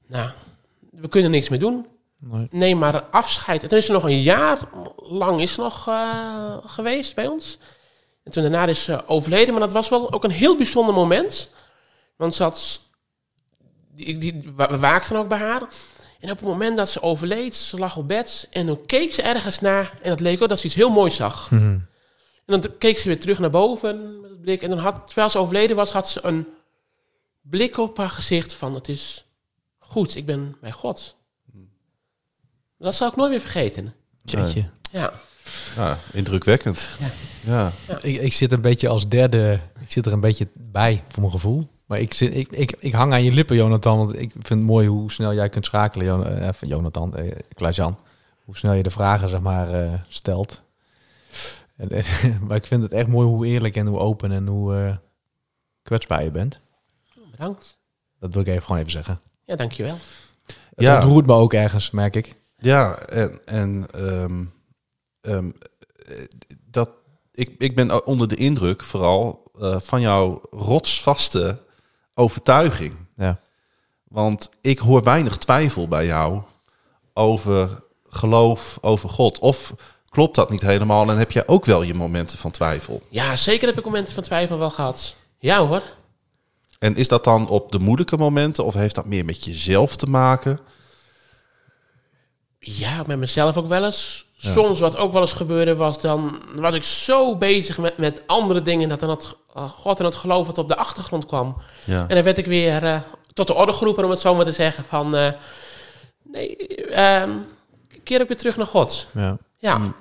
nou, 0.06 0.30
we 0.90 1.08
kunnen 1.08 1.30
niks 1.30 1.48
meer 1.48 1.58
doen. 1.58 1.86
Nee. 2.18 2.48
Nee, 2.50 2.76
maar 2.76 3.02
afscheid. 3.02 3.62
En 3.62 3.68
toen 3.68 3.78
is 3.78 3.86
er 3.86 3.92
nog 3.92 4.04
een 4.04 4.22
jaar 4.22 4.58
lang 4.96 5.40
is 5.40 5.52
ze 5.52 5.60
nog 5.60 5.88
eh, 5.88 6.56
geweest 6.66 7.14
bij 7.14 7.26
ons. 7.26 7.58
En 8.24 8.32
toen 8.32 8.42
daarna 8.42 8.66
is 8.66 8.82
ze 8.84 9.06
overleden. 9.08 9.50
Maar 9.52 9.62
dat 9.62 9.72
was 9.72 9.88
wel 9.88 10.12
ook 10.12 10.24
een 10.24 10.30
heel 10.30 10.56
bijzonder 10.56 10.94
moment. 10.94 11.50
Want 12.16 12.34
ze 12.34 12.42
had... 12.42 12.84
Die, 13.96 14.18
die, 14.18 14.52
we 14.56 14.78
waakten 14.78 15.16
ook 15.16 15.28
bij 15.28 15.38
haar. 15.38 15.62
En 16.20 16.30
op 16.30 16.38
het 16.38 16.48
moment 16.48 16.76
dat 16.76 16.90
ze 16.90 17.02
overleed, 17.02 17.54
ze 17.54 17.78
lag 17.78 17.96
op 17.96 18.09
bed. 18.09 18.48
En 18.50 18.66
toen 18.66 18.87
keek 18.87 19.12
ze 19.12 19.22
ergens 19.22 19.61
naar. 19.61 19.98
En 20.02 20.11
dat 20.11 20.20
leek 20.20 20.42
ook 20.42 20.48
dat 20.48 20.59
ze 20.59 20.66
iets 20.66 20.74
heel 20.74 20.90
moois 20.90 21.16
zag. 21.16 21.50
Mhm. 21.50 21.78
En 22.46 22.61
dan 22.61 22.78
keek 22.78 22.98
ze 22.98 23.09
weer 23.09 23.20
terug 23.20 23.38
naar 23.38 23.50
boven 23.50 24.20
met 24.20 24.30
het 24.30 24.40
blik. 24.40 24.62
En 24.62 24.70
dan 24.70 24.78
had, 24.78 25.06
terwijl 25.06 25.30
ze 25.30 25.38
overleden 25.38 25.76
was, 25.76 25.92
had 25.92 26.09
ze 26.09 26.20
een 26.22 26.46
blik 27.40 27.76
op 27.78 27.96
haar 27.96 28.11
gezicht 28.11 28.52
van... 28.52 28.74
Het 28.74 28.88
is 28.88 29.24
goed, 29.78 30.16
ik 30.16 30.26
ben 30.26 30.56
bij 30.61 30.72
God. 30.72 31.16
Dat 32.78 32.94
zal 32.94 33.09
ik 33.09 33.16
nooit 33.16 33.30
meer 33.30 33.40
vergeten. 33.40 33.94
Jeetje. 34.24 34.68
Ja. 34.90 35.12
Ja, 35.76 35.98
indrukwekkend. 36.12 36.88
Ja. 36.98 37.72
Ja. 37.87 37.98
Ik, 38.02 38.20
ik 38.20 38.32
zit 38.32 38.52
een 38.52 38.61
beetje 38.61 38.88
als 38.88 39.09
derde, 39.09 39.61
ik 39.80 39.92
zit 39.92 40.06
er 40.06 40.12
een 40.12 40.20
beetje 40.20 40.48
bij 40.54 41.02
voor 41.09 41.20
mijn 41.20 41.32
gevoel. 41.32 41.68
Maar 41.87 42.01
ik, 42.01 42.14
zit, 42.14 42.35
ik, 42.37 42.49
ik, 42.53 42.77
ik 42.79 42.92
hang 42.92 43.12
aan 43.12 43.22
je 43.25 43.33
lippen, 43.33 43.57
Jonathan. 43.57 43.99
Want 43.99 44.14
ik 44.18 44.31
vind 44.33 44.49
het 44.49 44.61
mooi 44.62 44.88
hoe 44.88 45.12
snel 45.12 45.35
jij 45.35 45.49
kunt 45.49 45.64
schakelen, 45.64 46.07
Jon, 46.07 46.27
eh, 46.27 46.53
van 46.53 46.68
Jonathan, 46.68 47.14
eh, 47.16 47.37
Klaas-Jan. 47.55 47.99
Hoe 48.44 48.57
snel 48.57 48.72
je 48.72 48.83
de 48.83 48.90
vragen, 48.90 49.29
zeg 49.29 49.40
maar, 49.40 49.72
eh, 49.85 49.92
stelt. 50.09 50.62
En, 51.77 51.90
eh, 51.90 52.25
maar 52.46 52.57
ik 52.57 52.66
vind 52.66 52.83
het 52.83 52.92
echt 52.92 53.09
mooi 53.09 53.27
hoe 53.29 53.46
eerlijk 53.46 53.77
en 53.77 53.87
hoe 53.87 53.99
open 53.99 54.33
en 54.33 54.46
hoe 54.46 54.77
eh, 54.77 54.96
kwetsbaar 55.83 56.25
je 56.25 56.31
bent. 56.31 56.61
Bedankt. 57.31 57.79
Dat 58.20 58.33
wil 58.33 58.42
ik 58.42 58.49
even 58.49 58.62
gewoon 58.62 58.79
even 58.81 58.90
zeggen. 58.92 59.20
Ja, 59.44 59.57
dankjewel. 59.57 59.96
Het 60.46 60.85
Ja. 60.85 60.94
ontroert 60.96 61.27
me 61.27 61.33
ook 61.35 61.53
ergens, 61.53 61.90
merk 61.90 62.16
ik. 62.16 62.35
Ja, 62.59 62.96
en, 62.99 63.40
en 63.44 63.87
ehm, 63.92 64.44
ehm, 65.20 65.51
eh, 66.07 66.16
dat, 66.70 66.90
ik, 67.33 67.55
ik 67.59 67.75
ben 67.77 68.07
onder 68.07 68.29
de 68.29 68.37
indruk 68.37 68.83
vooral 68.83 69.51
eh, 69.61 69.81
van 69.81 70.01
jouw 70.01 70.40
rotsvaste 70.51 71.64
overtuiging. 72.16 72.94
Ja. 73.16 73.40
Want 74.09 74.50
ik 74.61 74.79
hoor 74.79 75.02
weinig 75.02 75.37
twijfel 75.37 75.88
bij 75.88 76.07
jou 76.07 76.42
over 77.14 77.83
geloof, 78.09 78.79
over 78.81 79.09
God. 79.09 79.38
Of 79.38 79.74
klopt 80.09 80.35
dat 80.35 80.50
niet 80.50 80.61
helemaal 80.61 81.11
en 81.11 81.18
heb 81.18 81.33
jij 81.33 81.46
ook 81.46 81.64
wel 81.64 81.83
je 81.83 81.94
momenten 81.94 82.38
van 82.38 82.50
twijfel? 82.50 83.02
Ja, 83.09 83.37
zeker 83.37 83.68
heb 83.68 83.79
ik 83.79 83.85
momenten 83.85 84.14
van 84.14 84.22
twijfel 84.22 84.59
wel 84.59 84.70
gehad. 84.70 85.14
Ja 85.38 85.66
hoor. 85.66 85.83
En 86.79 86.96
is 86.96 87.09
dat 87.09 87.24
dan 87.24 87.48
op 87.48 87.72
de 87.72 87.79
moeilijke 87.79 88.16
momenten 88.16 88.64
of 88.64 88.74
heeft 88.74 88.94
dat 88.94 89.07
meer 89.07 89.24
met 89.24 89.44
jezelf 89.44 89.96
te 89.96 90.07
maken? 90.07 90.61
Ja, 92.59 93.02
met 93.07 93.18
mezelf 93.18 93.57
ook 93.57 93.68
wel 93.68 93.85
eens. 93.85 94.25
Soms 94.52 94.80
wat 94.80 94.96
ook 94.96 95.12
wel 95.12 95.20
eens 95.20 95.32
gebeurde 95.32 95.74
was, 95.74 96.00
dan 96.00 96.42
was 96.54 96.74
ik 96.74 96.85
zo 96.85 97.37
bezig 97.37 97.78
met, 97.78 97.98
met 97.98 98.22
andere 98.26 98.62
dingen 98.62 98.88
dat 98.88 99.00
dan 99.00 99.11
het 99.11 99.37
uh, 99.56 99.64
God 99.64 99.98
en 99.98 100.04
het 100.04 100.14
geloof 100.14 100.46
wat 100.46 100.59
op 100.59 100.68
de 100.68 100.76
achtergrond 100.76 101.26
kwam. 101.26 101.56
Ja. 101.85 102.00
En 102.09 102.14
dan 102.14 102.24
werd 102.24 102.38
ik 102.38 102.46
weer 102.46 102.85
eh, 102.85 103.00
tot 103.32 103.46
de 103.46 103.54
orde 103.54 103.72
geroepen, 103.72 104.04
om 104.04 104.11
het 104.11 104.20
zo 104.20 104.35
maar 104.35 104.44
te 104.44 104.52
zeggen, 104.52 104.85
van 104.85 105.16
eh, 105.16 105.32
nee, 106.22 106.56
ehm, 106.87 107.30
keer 108.04 108.20
ook 108.20 108.28
weer 108.28 108.37
terug 108.37 108.56
naar 108.56 108.66
God. 108.66 109.06
Ja. 109.12 109.37
Ja, 109.59 109.78
Mm. 109.78 109.94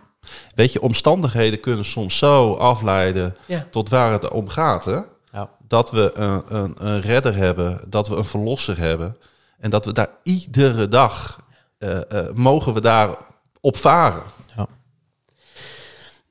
Weet 0.56 0.74
je, 0.74 0.82
omstandigheden 0.82 1.60
kunnen 1.60 1.86
soms 1.86 2.18
zo 2.18 2.54
afleiden 2.54 3.36
ja, 3.46 3.68
tot 3.72 3.90
waar 3.90 4.12
het 4.12 4.30
om 4.30 4.50
gaat. 4.50 4.86
Hè? 4.86 5.00
Ja. 5.32 5.50
Dat 5.68 5.92
we 5.92 6.12
een, 6.14 6.44
een, 6.48 6.76
een 6.88 7.02
redder 7.02 7.36
hebben, 7.36 7.82
dat 7.88 8.08
we 8.08 8.16
een 8.16 8.26
verlosser 8.26 8.78
hebben. 8.78 9.18
En 9.60 9.70
dat 9.70 9.86
we 9.86 9.94
daar 9.94 10.10
iedere 10.24 10.88
dag 10.88 11.40
eh, 11.78 12.12
eh, 12.12 12.34
mogen 12.34 12.74
we 12.74 12.82
daar 12.82 13.16
op 13.62 13.78
varen. 13.78 14.24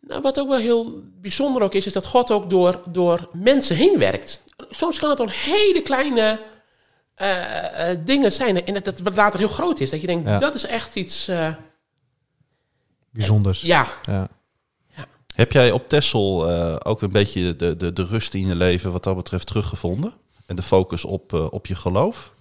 Nou, 0.09 0.21
wat 0.21 0.41
ook 0.41 0.49
wel 0.49 0.59
heel 0.59 1.03
bijzonder 1.21 1.63
ook 1.63 1.75
is, 1.75 1.87
is 1.87 1.93
dat 1.93 2.07
God 2.07 2.31
ook 2.31 2.51
door, 2.51 2.83
door 2.89 3.29
mensen 3.33 3.77
heen 3.77 3.99
werkt. 3.99 4.43
Soms 4.71 4.99
kan 4.99 5.09
het 5.09 5.19
dan 5.19 5.29
hele 5.29 5.83
kleine 5.83 6.41
eh, 7.15 7.91
eh, 7.91 7.99
dingen 8.05 8.33
zijn. 8.33 8.65
En 8.67 8.75
dat 8.75 8.87
het 8.87 9.01
wat 9.03 9.17
later 9.17 9.39
heel 9.39 9.49
groot 9.49 9.81
is. 9.81 9.91
Dat 9.91 10.01
je 10.01 10.07
denkt, 10.07 10.29
Ja. 10.29 10.39
dat 10.39 10.55
is 10.55 10.67
echt 10.67 10.95
iets... 10.95 11.29
eh, 11.29 11.55
Bijzonders. 13.11 13.61
ja, 13.61 13.87
Ja. 14.07 14.29
Heb 15.35 15.53
jij 15.53 15.71
op 15.73 15.89
Tessel 15.89 16.49
eh, 16.51 16.77
ook 16.83 17.03
een 17.03 17.13
beetje 17.13 17.57
de, 17.57 17.77
de, 17.77 17.93
de 17.93 18.05
rust 18.05 18.35
in 18.35 18.47
je 18.47 18.55
leven 18.55 18.93
wat 18.93 19.05
dat 19.05 19.17
betreft 19.17 19.47
teruggevonden? 19.47 20.13
En 20.47 20.57
de 20.57 20.63
focus 20.63 21.05
op, 21.05 21.33
eh, 21.33 21.47
op 21.53 21.67
je 21.67 21.75
geloof? 21.75 22.33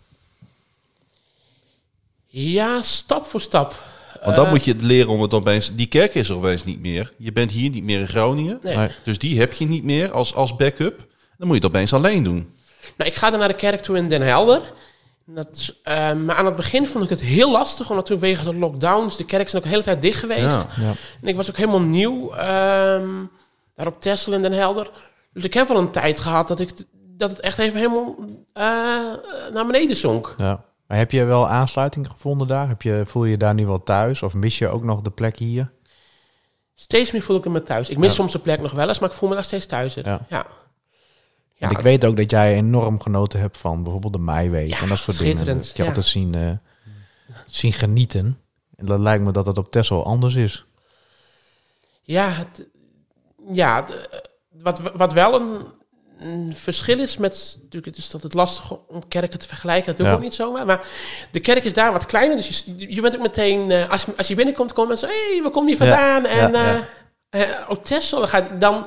ja, 2.27 2.81
stap 2.81 3.25
voor 3.25 3.41
stap. 3.41 3.83
Want 4.23 4.35
dan 4.35 4.45
Eh, 4.45 4.51
moet 4.51 4.63
je 4.63 4.71
het 4.71 4.81
leren 4.81 5.11
om 5.11 5.21
het 5.21 5.33
opeens... 5.33 5.75
Die 5.75 5.87
kerk 5.87 6.15
is 6.15 6.29
er 6.29 6.35
opeens 6.35 6.63
niet 6.63 6.79
meer. 6.79 7.13
Je 7.17 7.31
bent 7.31 7.51
hier 7.51 7.69
niet 7.69 7.83
meer 7.83 7.99
in 7.99 8.07
Groningen. 8.07 8.59
Nee. 8.61 8.89
Dus 9.03 9.17
die 9.17 9.39
heb 9.39 9.53
je 9.53 9.65
niet 9.65 9.83
meer 9.83 10.11
als, 10.11 10.35
als 10.35 10.55
backup. 10.55 10.97
Dan 11.37 11.47
moet 11.47 11.57
je 11.57 11.63
het 11.67 11.75
opeens 11.75 11.93
alleen 11.93 12.23
doen. 12.23 12.53
Nou, 12.97 13.09
ik 13.09 13.15
ga 13.15 13.29
dan 13.29 13.39
naar 13.39 13.47
de 13.47 13.53
kerk 13.55 13.81
toe 13.81 13.97
in 13.97 14.09
Den 14.09 14.21
Helder. 14.21 14.61
Dat, 15.25 15.47
is, 15.55 15.79
eh, 15.83 16.13
maar 16.13 16.35
aan 16.35 16.45
het 16.45 16.55
begin 16.55 16.87
vond 16.87 17.03
ik 17.03 17.09
het 17.09 17.21
heel 17.21 17.51
lastig, 17.51 17.89
omdat 17.89 18.05
toen 18.05 18.19
wegen 18.19 18.45
de 18.45 18.55
lockdowns, 18.55 19.17
de 19.17 19.25
kerk 19.25 19.49
zijn 19.49 19.57
ook 19.61 19.67
de 19.67 19.73
hele 19.73 19.85
tijd 19.85 20.01
dicht 20.01 20.19
geweest. 20.19 20.41
Ja. 20.41 20.67
Ja. 20.81 20.91
En 21.21 21.27
ik 21.27 21.35
was 21.35 21.49
ook 21.49 21.57
helemaal 21.57 21.81
nieuw 21.81 22.31
ehm, 22.33 23.09
daar 23.75 23.87
op 23.87 24.01
Texel 24.01 24.33
in 24.33 24.41
Den 24.41 24.51
Helder. 24.53 24.91
Dus 25.33 25.43
ik 25.43 25.53
heb 25.53 25.67
wel 25.67 25.77
een 25.77 25.91
tijd 25.91 26.19
gehad 26.19 26.47
dat, 26.47 26.59
ik, 26.59 26.69
dat 26.93 27.29
het 27.29 27.39
echt 27.39 27.57
even 27.57 27.79
helemaal 27.79 28.15
eh, 28.53 28.63
naar 29.53 29.65
beneden 29.65 29.95
zonk. 29.95 30.35
Ja. 30.37 30.63
Maar 30.87 30.97
heb 30.97 31.11
je 31.11 31.23
wel 31.23 31.47
aansluiting 31.47 32.07
gevonden 32.07 32.47
daar? 32.47 32.67
Heb 32.67 32.81
je, 32.81 33.03
voel 33.05 33.23
je 33.25 33.31
je 33.31 33.37
daar 33.37 33.53
nu 33.53 33.65
wel 33.65 33.83
thuis? 33.83 34.23
Of 34.23 34.33
mis 34.33 34.57
je 34.57 34.67
ook 34.67 34.83
nog 34.83 35.01
de 35.01 35.11
plek 35.11 35.37
hier? 35.37 35.71
Steeds 36.75 37.11
meer 37.11 37.21
voel 37.21 37.37
ik 37.37 37.45
me 37.45 37.63
thuis. 37.63 37.89
Ik 37.89 37.97
mis 37.97 38.07
Ja. 38.07 38.13
soms 38.13 38.31
de 38.31 38.39
plek 38.39 38.61
nog 38.61 38.71
wel 38.71 38.87
eens, 38.87 38.99
maar 38.99 39.09
ik 39.09 39.15
voel 39.15 39.29
me 39.29 39.35
daar 39.35 39.43
steeds 39.43 39.65
thuis. 39.65 39.95
in. 39.95 40.03
Ja. 40.05 40.25
Ja. 41.55 41.69
Ik 41.69 41.79
weet 41.79 42.05
ook 42.05 42.17
dat 42.17 42.31
jij 42.31 42.55
enorm 42.55 43.01
genoten 43.01 43.39
hebt 43.39 43.57
van 43.57 43.83
bijvoorbeeld 43.83 44.13
de 44.13 44.19
Meiweek 44.19 44.73
en 44.73 44.89
dat 44.89 44.97
soort 44.97 45.17
dingen. 45.17 45.45
Dat 45.45 45.73
heb 45.75 45.87
altijd 45.87 46.05
zien, 46.05 46.35
eh, 46.35 46.51
zien 47.47 47.73
genieten. 47.73 48.39
En 48.75 48.85
dat 48.85 48.99
lijkt 48.99 49.23
me 49.23 49.31
dat 49.31 49.45
het 49.45 49.57
op 49.57 49.71
Texel 49.71 50.05
anders 50.05 50.35
is. 50.35 50.65
Ja, 52.01 52.29
het, 52.29 52.67
ja 53.51 53.85
het, 53.85 54.09
wat, 54.61 54.81
wat 54.95 55.13
wel 55.13 55.41
een, 55.41 55.65
een 56.23 56.53
verschil 56.55 56.99
is 56.99 57.17
met... 57.17 57.53
Natuurlijk, 57.57 57.85
het 57.85 57.97
is 57.97 58.09
dat 58.09 58.23
het 58.23 58.33
lastig 58.33 58.71
om 58.87 59.07
kerken 59.07 59.39
te 59.39 59.47
vergelijken. 59.47 59.85
Dat 59.85 59.95
doe 59.97 60.05
ik 60.05 60.11
Ja. 60.11 60.17
ook 60.17 60.23
niet 60.23 60.33
zomaar. 60.33 60.65
Maar 60.65 60.87
de 61.31 61.39
kerk 61.39 61.63
is 61.63 61.73
daar 61.73 61.91
wat 61.91 62.05
kleiner. 62.05 62.35
Dus 62.35 62.63
je, 62.77 62.93
je 62.95 63.01
bent 63.01 63.15
ook 63.15 63.21
meteen... 63.21 63.71
eh, 63.71 63.89
als, 63.89 64.05
als 64.17 64.27
je 64.27 64.35
binnenkomt, 64.35 64.73
komen 64.73 64.89
mensen... 64.89 65.09
Hé, 65.09 65.31
hey, 65.33 65.41
waar 65.41 65.51
kom 65.51 65.67
je 65.69 65.77
vandaan? 65.77 66.25
en 66.25 66.51
ja. 66.51 66.75
eh 66.75 66.79
eh, 67.41 67.69
oh, 67.69 67.77
Texel. 67.77 68.27
Dan, 68.59 68.85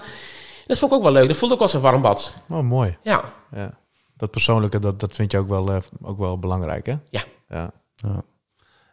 dat 0.66 0.78
vond 0.78 0.92
ik 0.92 0.96
ook 0.98 1.02
wel 1.02 1.12
leuk. 1.12 1.28
Dat 1.28 1.36
voelde 1.36 1.54
ook 1.54 1.60
als 1.60 1.72
een 1.72 1.80
warm 1.80 2.02
bad. 2.02 2.32
Oh, 2.48 2.60
mooi. 2.60 2.98
Ja, 3.02 3.24
Ja. 3.50 3.78
Dat 4.16 4.30
persoonlijke, 4.30 4.78
dat, 4.78 5.00
dat 5.00 5.14
vind 5.14 5.32
je 5.32 5.38
ook 5.38 5.48
wel, 5.48 5.72
eh, 5.72 5.78
ook 6.02 6.18
wel 6.18 6.38
belangrijk, 6.38 6.86
hè? 6.86 6.94
Ja. 7.10 7.22
ja. 7.48 7.70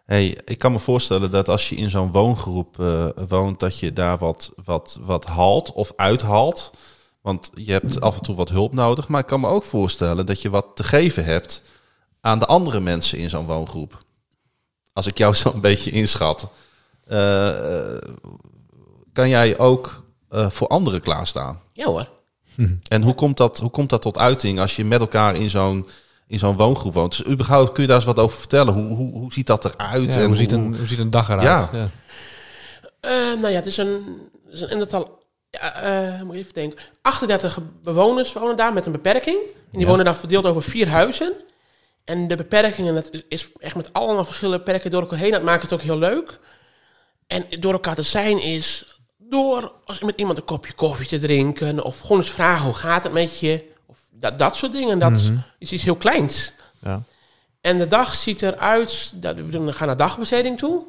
Hey, 0.05 0.37
ik 0.45 0.57
kan 0.57 0.71
me 0.71 0.79
voorstellen 0.79 1.31
dat 1.31 1.49
als 1.49 1.69
je 1.69 1.75
in 1.75 1.89
zo'n 1.89 2.11
woongroep 2.11 2.79
eh, 2.79 3.07
woont, 3.27 3.59
dat 3.59 3.79
je 3.79 3.93
daar 3.93 4.17
wat, 4.17 4.51
wat, 4.65 4.99
wat 5.01 5.25
haalt 5.25 5.71
of 5.73 5.91
uithaalt. 5.95 6.73
Want 7.23 7.51
je 7.53 7.71
hebt 7.71 8.01
af 8.01 8.15
en 8.17 8.23
toe 8.23 8.35
wat 8.35 8.49
hulp 8.49 8.73
nodig. 8.73 9.07
Maar 9.07 9.21
ik 9.21 9.27
kan 9.27 9.39
me 9.39 9.47
ook 9.47 9.63
voorstellen 9.63 10.25
dat 10.25 10.41
je 10.41 10.49
wat 10.49 10.65
te 10.75 10.83
geven 10.83 11.25
hebt 11.25 11.61
aan 12.21 12.39
de 12.39 12.45
andere 12.45 12.79
mensen 12.79 13.17
in 13.17 13.29
zo'n 13.29 13.45
woongroep. 13.45 14.03
Als 14.93 15.07
ik 15.07 15.17
jou 15.17 15.35
zo'n 15.43 15.61
beetje 15.61 15.91
inschat. 15.91 16.49
Eh, 17.07 17.93
eh, 17.93 18.01
kan 19.13 19.29
jij 19.29 19.57
ook 19.57 20.03
eh, 20.29 20.49
voor 20.49 20.67
anderen 20.67 21.01
klaarstaan? 21.01 21.61
ja 21.73 21.85
hoor. 21.85 22.09
En 22.87 23.01
hoe 23.01 23.13
komt 23.13 23.37
dat, 23.37 23.59
hoe 23.59 23.69
komt 23.69 23.89
dat 23.89 24.01
tot 24.01 24.17
uiting 24.17 24.59
als 24.59 24.75
je 24.75 24.85
met 24.85 24.99
elkaar 24.99 25.35
in 25.35 25.49
zo'n, 25.49 25.87
in 26.27 26.39
zo'n 26.39 26.55
woongroep 26.55 26.93
woont? 26.93 27.17
Dus 27.17 27.31
überhaupt 27.31 27.71
kun 27.71 27.81
je 27.81 27.87
daar 27.87 27.97
eens 27.97 28.05
wat 28.05 28.19
over 28.19 28.37
vertellen? 28.37 28.73
Hoe, 28.73 28.95
hoe, 28.95 29.11
hoe 29.11 29.33
ziet 29.33 29.47
dat 29.47 29.65
eruit? 29.65 30.13
Ja, 30.13 30.19
en 30.19 30.27
hoe, 30.27 30.35
ziet 30.35 30.51
een, 30.51 30.77
hoe 30.77 30.87
ziet 30.87 30.99
een 30.99 31.09
dag 31.09 31.29
eruit? 31.29 31.69
Ja. 31.71 31.89
Eh, 32.99 33.11
nou 33.11 33.47
ja, 33.47 33.55
het 33.55 33.65
is 33.65 33.77
een, 33.77 34.19
het 34.45 34.53
is 34.53 34.61
een 34.61 34.69
inderdaad 34.69 35.09
ja, 35.61 35.73
eh, 35.81 36.21
moet 36.21 36.33
ik 36.35 36.41
even 36.41 36.53
denken. 36.53 36.79
38 37.01 37.59
bewoners 37.83 38.33
wonen 38.33 38.55
daar 38.57 38.73
met 38.73 38.85
een 38.85 38.91
beperking. 38.91 39.37
En 39.37 39.69
die 39.71 39.79
Ja. 39.81 39.87
wonen 39.87 40.05
daar 40.05 40.15
verdeeld 40.15 40.45
over 40.45 40.63
vier 40.63 40.87
huizen. 40.87 41.33
En 42.05 42.27
de 42.27 42.35
beperkingen, 42.35 42.93
dat 42.93 43.09
is- 43.27 43.49
echt 43.59 43.75
met 43.75 43.93
allemaal 43.93 44.25
verschillende 44.25 44.57
beperkingen 44.63 44.91
door 44.91 45.01
elkaar 45.01 45.17
heen. 45.19 45.31
Dat 45.31 45.43
maakt 45.43 45.61
het 45.61 45.73
ook 45.73 45.81
heel 45.81 45.97
leuk. 45.97 46.39
En 47.27 47.45
door 47.59 47.73
elkaar 47.73 47.95
te 47.95 48.03
zijn 48.03 48.41
is 48.41 48.97
door 49.17 49.71
als 49.85 49.99
met 49.99 50.15
iemand 50.19 50.37
een 50.37 50.43
kopje 50.45 50.73
koffie 50.73 51.07
te 51.07 51.19
drinken. 51.19 51.83
Of 51.83 51.99
gewoon 51.99 52.17
eens 52.17 52.31
vragen, 52.31 52.65
hoe 52.65 52.73
gaat 52.73 53.03
het 53.03 53.13
met 53.13 53.39
je? 53.39 53.71
Of 53.85 53.97
dat, 54.11 54.39
dat 54.39 54.55
soort 54.55 54.71
dingen. 54.71 54.99
Dat 54.99 55.11
Mhm. 55.11 55.37
is 55.59 55.71
iets 55.71 55.83
heel 55.83 55.95
kleins. 55.95 56.51
Ja. 56.81 57.01
En 57.61 57.77
de 57.77 57.87
dag 57.87 58.15
ziet 58.15 58.41
eruit, 58.41 59.11
dat 59.15 59.35
we 59.35 59.73
gaan 59.73 59.87
naar 59.87 59.97
dagbesteding 59.97 60.57
toe. 60.57 60.85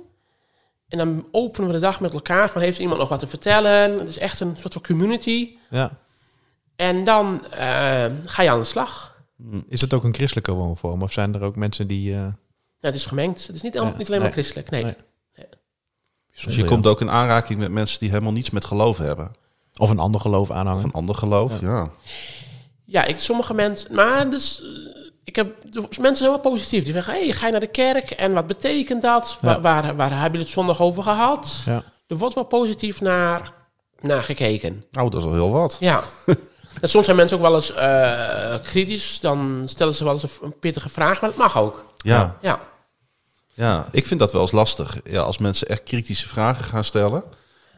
En 0.88 0.99
dan 0.99 1.29
openen 1.31 1.68
we 1.68 1.75
de 1.75 1.81
dag 1.81 2.01
met 2.01 2.12
elkaar 2.12 2.51
van 2.51 2.61
heeft 2.61 2.79
iemand 2.79 2.99
nog 2.99 3.09
wat 3.09 3.18
te 3.18 3.27
vertellen. 3.27 3.99
Het 3.99 4.09
is 4.09 4.18
echt 4.18 4.40
een 4.40 4.57
soort 4.59 4.73
van 4.73 4.83
community. 4.83 5.57
ja. 5.70 6.03
En 6.77 7.05
dan 7.05 7.47
eh, 7.51 8.07
ga 8.25 8.42
je 8.42 8.51
aan 8.51 8.59
de 8.59 8.64
slag. 8.64 9.16
Is 9.68 9.81
het 9.81 9.94
ook 9.94 10.05
een 10.05 10.14
christelijke 10.14 10.53
woonvorm? 10.53 11.03
Of 11.03 11.12
zijn 11.12 11.35
er 11.35 11.40
ook 11.42 11.57
mensen 11.57 11.87
die... 11.87 12.14
eh, 12.14 12.27
het 12.81 12.94
is 12.94 13.05
gemengd. 13.05 13.47
Het 13.47 13.57
is 13.57 13.62
niet, 13.62 13.79
al- 13.79 13.85
Ja, 13.87 13.90
niet 13.97 14.07
alleen 14.07 14.20
maar 14.20 14.20
nee. 14.20 14.33
christelijk. 14.33 14.70
Nee. 14.70 14.85
Nee. 14.85 14.94
Dus 16.44 16.57
je 16.57 16.64
komt 16.64 16.87
ook 16.87 17.01
in 17.01 17.11
aanraking 17.11 17.59
met 17.59 17.70
mensen 17.70 18.01
die 18.01 18.09
helemaal 18.09 18.33
niets 18.33 18.51
met 18.51 18.64
geloof 18.64 18.99
hebben. 18.99 19.33
Of 19.77 19.90
een 19.90 19.99
ander 19.99 20.20
geloof 20.20 20.51
Of 20.51 20.57
aanhangen. 20.57 20.85
een 20.85 20.92
ander 20.92 21.14
geloof, 21.14 21.61
ja. 21.61 21.90
Ja, 22.85 23.05
ik, 23.05 23.18
sommige 23.18 23.55
mensen... 23.55 23.94
Maar 23.94 24.31
dus... 24.31 24.62
Ik 25.25 25.37
heb, 25.37 25.55
de- 25.73 25.89
mensen 26.01 26.29
wel 26.29 26.39
positief. 26.39 26.85
Die 26.85 26.93
zeggen, 26.93 27.13
hey, 27.15 27.33
ga 27.33 27.47
je 27.47 27.53
naar 27.53 27.61
de 27.61 27.67
kerk? 27.67 28.11
En 28.11 28.33
wat 28.33 28.47
betekent 28.47 29.03
dat? 29.03 29.37
Ja. 29.41 29.61
Waar, 29.61 29.83
waar, 29.83 29.97
waar 29.97 30.23
heb 30.23 30.33
je 30.33 30.39
het 30.39 30.49
zondag 30.49 30.81
over 30.81 31.03
gehad? 31.03 31.57
Ja. 31.65 31.83
Er 32.07 32.17
wordt 32.17 32.35
wel 32.35 32.45
positief 32.45 33.01
naar, 33.01 33.53
naar 34.01 34.23
gekeken. 34.23 34.85
Nou, 34.91 35.11
dat 35.11 35.21
is 35.21 35.27
al 35.27 35.33
heel 35.33 35.51
wat. 35.51 35.77
Ja. 35.81 36.03
en 36.81 36.89
soms 36.89 37.05
zijn 37.05 37.17
mensen 37.17 37.37
ook 37.37 37.43
wel 37.43 37.55
eens 37.55 37.73
eh, 37.75 38.55
kritisch. 38.63 39.19
Dan 39.21 39.63
stellen 39.67 39.95
ze 39.95 40.05
wel 40.05 40.13
eens 40.13 40.23
een, 40.23 40.31
een 40.43 40.59
pittige 40.59 40.89
vraag, 40.89 41.21
maar 41.21 41.31
dat 41.31 41.39
mag 41.39 41.59
ook. 41.59 41.85
Ja, 41.97 42.37
Ja. 42.41 42.59
ja, 43.55 43.89
ik 43.91 44.07
vind 44.07 44.21
dat 44.21 44.33
wel 44.33 44.41
eens 44.41 44.53
lastig. 44.53 44.97
Ja, 45.05 45.21
als 45.21 45.39
mensen 45.39 45.67
echt 45.69 45.83
kritische 45.83 46.29
vragen 46.29 46.65
gaan 46.65 46.85
stellen, 46.85 47.23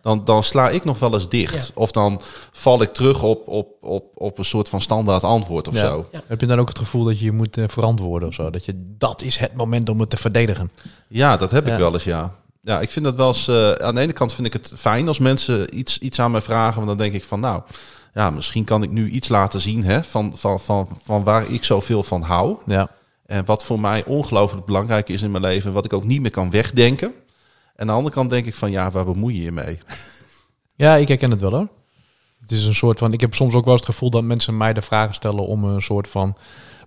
dan, 0.07 0.25
dan 0.25 0.42
sla 0.42 0.71
ik 0.71 0.85
nog 0.85 0.99
wel 0.99 1.14
eens 1.14 1.29
dicht. 1.29 1.66
Ja. 1.66 1.73
Of 1.75 1.90
dan 1.90 2.21
val 2.53 2.83
ik 2.83 2.92
terug 2.92 3.23
op, 3.23 3.49
op, 3.49 3.69
op, 3.81 4.05
op 4.14 4.38
een 4.38 4.45
soort 4.45 4.69
van 4.69 4.81
standaard 4.81 5.25
antwoord 5.25 5.69
of 5.69 5.75
Ja. 5.75 5.81
zo. 5.81 6.07
Heb 6.27 6.40
je 6.40 6.47
dan 6.47 6.59
ook 6.59 6.69
het 6.69 6.79
gevoel 6.79 7.05
dat 7.05 7.19
je 7.19 7.25
je 7.25 7.33
moet 7.33 7.57
eh, 7.57 7.64
verantwoorden 7.69 8.29
of 8.29 8.35
zo? 8.35 8.51
Dat 8.51 8.64
je 8.64 8.95
dat 8.99 9.23
is 9.23 9.37
het 9.37 9.55
moment 9.55 9.88
om 9.88 10.01
het 10.01 10.11
te 10.11 10.16
verdedigen. 10.16 10.71
Ja, 11.09 11.37
dat 11.37 11.51
heb 11.51 11.66
Ja. 11.66 11.73
ik 11.73 11.79
wel 11.79 11.92
eens, 11.92 12.05
ja. 12.05 12.35
Ja, 12.62 12.81
ik 12.81 12.90
vind 12.90 13.05
dat 13.05 13.14
wel 13.14 13.27
eens... 13.29 13.49
eh, 13.49 13.73
aan 13.73 13.95
de 13.95 14.01
ene 14.01 14.12
kant 14.12 14.33
vind 14.35 14.47
ik 14.47 14.53
het 14.53 14.73
fijn 14.77 15.09
als 15.09 15.19
mensen 15.19 15.79
iets, 15.79 15.99
iets 15.99 16.21
aan 16.21 16.31
mij 16.31 16.40
vragen. 16.42 16.75
Want 16.75 16.87
dan 16.87 16.97
denk 16.97 17.12
ik 17.14 17.25
van, 17.25 17.40
nou, 17.40 17.62
ja, 18.14 18.31
misschien 18.31 18.64
kan 18.64 18.83
ik 18.83 18.90
nu 18.90 19.09
iets 19.09 19.29
laten 19.29 19.61
zien 19.61 19.85
hè, 19.85 20.05
van, 20.05 20.33
van, 20.37 20.61
van, 20.61 20.88
van 21.05 21.25
waar 21.25 21.51
ik 21.51 21.64
zoveel 21.64 22.03
van 22.03 22.23
hou. 22.23 22.57
Ja. 22.66 22.88
En 23.27 23.45
wat 23.45 23.64
voor 23.64 23.81
mij 23.81 24.05
ongelooflijk 24.05 24.66
belangrijk 24.66 25.09
is 25.09 25.23
in 25.23 25.31
mijn 25.31 25.42
leven. 25.42 25.73
Wat 25.73 25.85
ik 25.85 25.92
ook 25.92 26.05
niet 26.05 26.21
meer 26.21 26.31
kan 26.31 26.51
wegdenken. 26.51 27.12
En 27.77 27.83
aan 27.83 27.87
de 27.87 27.93
andere 27.93 28.15
kant 28.15 28.31
denk 28.31 28.47
ik 28.47 28.55
van, 28.55 28.71
ja, 28.71 28.91
waar 28.91 29.05
bemoei 29.05 29.37
je 29.37 29.43
je 29.43 29.53
mee? 29.53 29.79
Ja, 30.79 30.97
ik 30.97 31.09
herken 31.09 31.31
het 31.31 31.41
wel 31.41 31.51
hoor. 31.51 31.69
Het 32.41 32.51
is 32.51 32.65
een 32.67 32.75
soort 32.75 32.99
van. 32.99 33.12
Ik 33.12 33.21
heb 33.21 33.35
soms 33.35 33.55
ook 33.55 33.65
wel 33.65 33.73
eens 33.73 33.83
het 33.83 33.91
gevoel 33.91 34.11
dat 34.11 34.25
mensen 34.25 34.57
mij 34.57 34.73
de 34.73 34.83
vragen 34.83 35.15
stellen 35.15 35.47
om 35.47 35.65
een 35.65 35.81
soort 35.83 36.09
van 36.09 36.37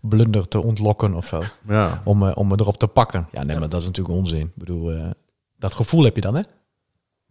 blunder 0.02 0.47
te 0.47 0.63
ontlokken 0.63 1.13
of 1.13 1.28
zo. 1.28 1.43
Ja. 1.67 2.02
Om, 2.06 2.28
eh, 2.28 2.32
om 2.38 2.47
me 2.47 2.56
erop 2.60 2.78
te 2.78 2.88
pakken. 2.88 3.28
Ja, 3.32 3.43
nee, 3.43 3.58
maar 3.60 3.69
dat 3.69 3.80
is 3.82 3.86
natuurlijk 3.88 4.17
onzin. 4.17 4.39
Ik 4.41 4.56
bedoel, 4.56 4.91
eh, 4.91 5.10
dat 5.58 5.73
gevoel 5.73 6.04
heb 6.04 6.15
je 6.15 6.21
dan, 6.21 6.36
hè? 6.36 6.41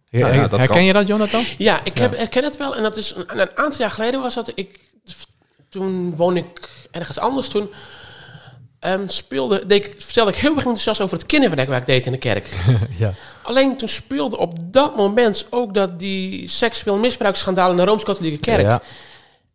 Her- 0.09 0.21
Nou 0.21 0.35
ja, 0.35 0.41
dat 0.41 0.51
herken 0.59 0.77
kan. 0.77 0.85
je 0.85 0.93
dat, 0.93 1.07
Jonathan? 1.07 1.45
Ja, 1.59 1.85
ik 1.85 1.97
Ja. 1.99 2.03
heb, 2.03 2.17
herken 2.17 2.45
het 2.45 2.57
wel. 2.57 2.77
En 2.77 2.83
dat 2.83 2.97
is 2.97 3.15
een, 3.17 3.41
een 3.41 3.57
aantal 3.57 3.79
jaar 3.81 3.91
geleden 3.91 4.21
was 4.21 4.35
dat 4.35 4.53
ik. 4.55 4.81
Toen 5.69 6.17
woonde 6.17 6.41
ik 6.41 6.69
ergens 6.91 7.19
anders. 7.19 7.49
Toen 7.49 7.69
ehm, 8.81 9.07
speelde, 9.09 9.67
deed 9.67 9.85
ik, 9.85 9.95
vertelde 9.99 10.31
ik 10.31 10.37
heel 10.37 10.51
erg 10.51 10.59
enthousiast 10.59 11.01
over 11.01 11.17
het 11.19 11.27
kinderwerk 11.27 11.69
waar 11.69 11.81
ik 11.81 11.87
deed 11.87 12.07
in 12.07 12.13
de 12.13 12.19
kerk. 12.19 12.49
ja. 12.99 13.13
Alleen 13.43 13.77
toen 13.77 13.89
speelde 13.89 14.39
op 14.39 14.55
dat 14.65 14.97
moment 14.97 15.47
ook 15.51 15.75
dat 15.75 15.99
die 15.99 16.49
seksueel 16.49 16.97
misbruiksschandalen 16.97 17.71
in 17.71 17.77
de 17.85 17.91
Rooms-Katholieke 17.91 18.39
Kerk. 18.39 18.61
Ja. 18.63 18.83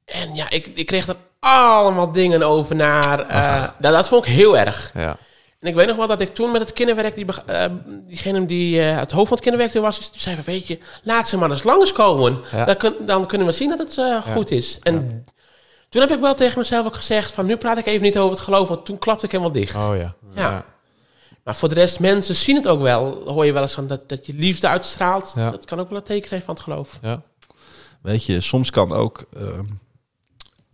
En 0.06 0.36
ja, 0.36 0.50
ik, 0.50 0.66
ik 0.74 0.86
kreeg 0.86 1.08
er 1.08 1.16
allemaal 1.40 2.12
dingen 2.12 2.44
over 2.44 2.76
naar. 2.76 3.20
eh, 3.28 3.64
nou, 3.80 3.96
dat 3.96 4.08
vond 4.08 4.26
ik 4.26 4.32
heel 4.34 4.58
erg. 4.58 4.92
ja. 4.94 5.18
En 5.60 5.70
ik 5.70 5.76
weet 5.76 5.88
nog 5.88 5.96
wel 5.98 6.08
dat 6.08 6.22
ik 6.22 6.36
toen 6.36 6.52
met 6.52 6.62
het 6.62 6.74
kinderwerk, 6.74 7.16
die, 7.16 7.26
eh, 7.46 7.66
diegene 8.08 8.46
die 8.46 8.82
eh, 8.82 8.98
het 8.98 9.12
hoofd 9.12 9.28
van 9.28 9.38
het 9.38 9.40
kinderwerk 9.40 9.72
toen 9.72 9.82
was, 9.82 10.12
die 10.12 10.22
zei 10.22 10.36
van, 10.36 10.44
weet 10.44 10.68
je, 10.68 10.80
laat 11.04 11.28
ze 11.30 11.38
maar 11.38 11.50
eens 11.50 11.64
langskomen. 11.64 12.42
Ja. 12.52 12.66
Dan, 12.66 12.78
kun- 12.78 12.96
dan 13.06 13.28
kunnen 13.28 13.48
we 13.48 13.54
zien 13.54 13.70
dat 13.70 13.80
het 13.80 14.24
goed 14.34 14.52
is. 14.52 14.80
En 14.82 15.26
toen 15.94 16.02
heb 16.02 16.12
ik 16.12 16.20
wel 16.20 16.36
tegen 16.36 16.60
mezelf 16.60 16.86
ook 16.86 16.96
gezegd 16.96 17.32
van, 17.32 17.46
nu 17.46 17.58
praat 17.58 17.78
ik 17.78 17.86
even 17.86 18.02
niet 18.02 18.18
over 18.18 18.36
het 18.36 18.44
geloof, 18.44 18.68
want 18.68 18.86
toen 18.86 18.98
klapte 18.98 19.26
ik 19.26 19.32
helemaal 19.32 19.54
dicht. 19.54 19.76
Oh 19.76 19.96
ja. 19.96 20.16
Ja. 20.36 20.66
Maar 21.44 21.56
voor 21.56 21.70
de 21.70 21.76
rest, 21.76 22.00
mensen 22.00 22.36
zien 22.36 22.56
het 22.56 22.68
ook 22.68 22.82
wel. 22.82 23.22
Hoor 23.26 23.46
je 23.46 23.52
wel 23.54 23.62
eens 23.62 23.74
van 23.74 23.88
dat, 23.88 24.10
dat 24.10 24.26
je 24.26 24.34
liefde 24.34 24.68
uitstraalt. 24.68 25.34
Ja. 25.36 25.52
Dat 25.52 25.66
kan 25.66 25.80
ook 25.80 25.90
wel 25.90 25.98
een 25.98 26.04
teken 26.04 26.30
zijn 26.30 26.42
van 26.42 26.54
het 26.54 26.64
geloof. 26.64 27.00
ja. 27.02 27.22
Weet 28.02 28.26
je, 28.26 28.42
soms 28.42 28.70
kan 28.70 28.92
ook 28.92 29.26
ehm, 29.38 29.66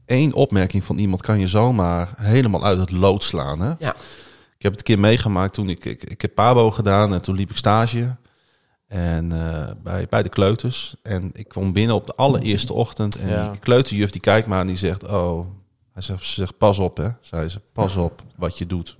één 0.05 0.33
opmerking 0.33 0.83
van 0.83 0.97
iemand 0.97 1.21
kan 1.21 1.39
je 1.39 1.47
zomaar 1.47 2.13
helemaal 2.17 2.65
uit 2.65 2.79
het 2.79 2.91
lood 2.91 3.23
slaan. 3.23 3.59
Hè? 3.59 3.73
Ja. 3.79 3.95
Ik 4.57 4.65
heb 4.65 4.71
het 4.71 4.79
een 4.79 4.95
keer 4.95 4.99
meegemaakt 4.99 5.53
toen 5.53 5.69
ik, 5.69 5.85
ik, 5.85 6.03
ik 6.03 6.21
heb 6.21 6.35
Pabo 6.35 6.71
gedaan 6.71 7.13
en 7.13 7.21
toen 7.21 7.35
liep 7.35 7.49
ik 7.49 7.57
stage. 7.57 8.15
En 8.89 9.31
eh, 9.31 9.71
bij, 9.83 10.07
bij 10.09 10.23
de 10.23 10.29
kleuters. 10.29 10.95
En 11.03 11.29
ik 11.33 11.47
kwam 11.47 11.73
binnen 11.73 11.95
op 11.95 12.05
de 12.05 12.15
allereerste 12.15 12.73
ochtend. 12.73 13.15
En 13.15 13.29
Ja. 13.29 13.51
die 13.51 13.59
kleuterjuf 13.59 14.09
die 14.09 14.21
kijkt 14.21 14.47
me 14.47 14.53
aan 14.53 14.59
en 14.61 14.67
die 14.67 14.77
zegt... 14.77 15.07
Oh, 15.07 15.45
hij 15.93 16.01
zegt, 16.01 16.25
ze 16.25 16.33
zegt 16.33 16.57
pas 16.57 16.79
op 16.79 16.97
hè. 16.97 17.09
Zei 17.21 17.49
ze, 17.49 17.59
pas 17.73 17.95
op 17.95 18.21
wat 18.35 18.57
je 18.57 18.65
doet. 18.65 18.97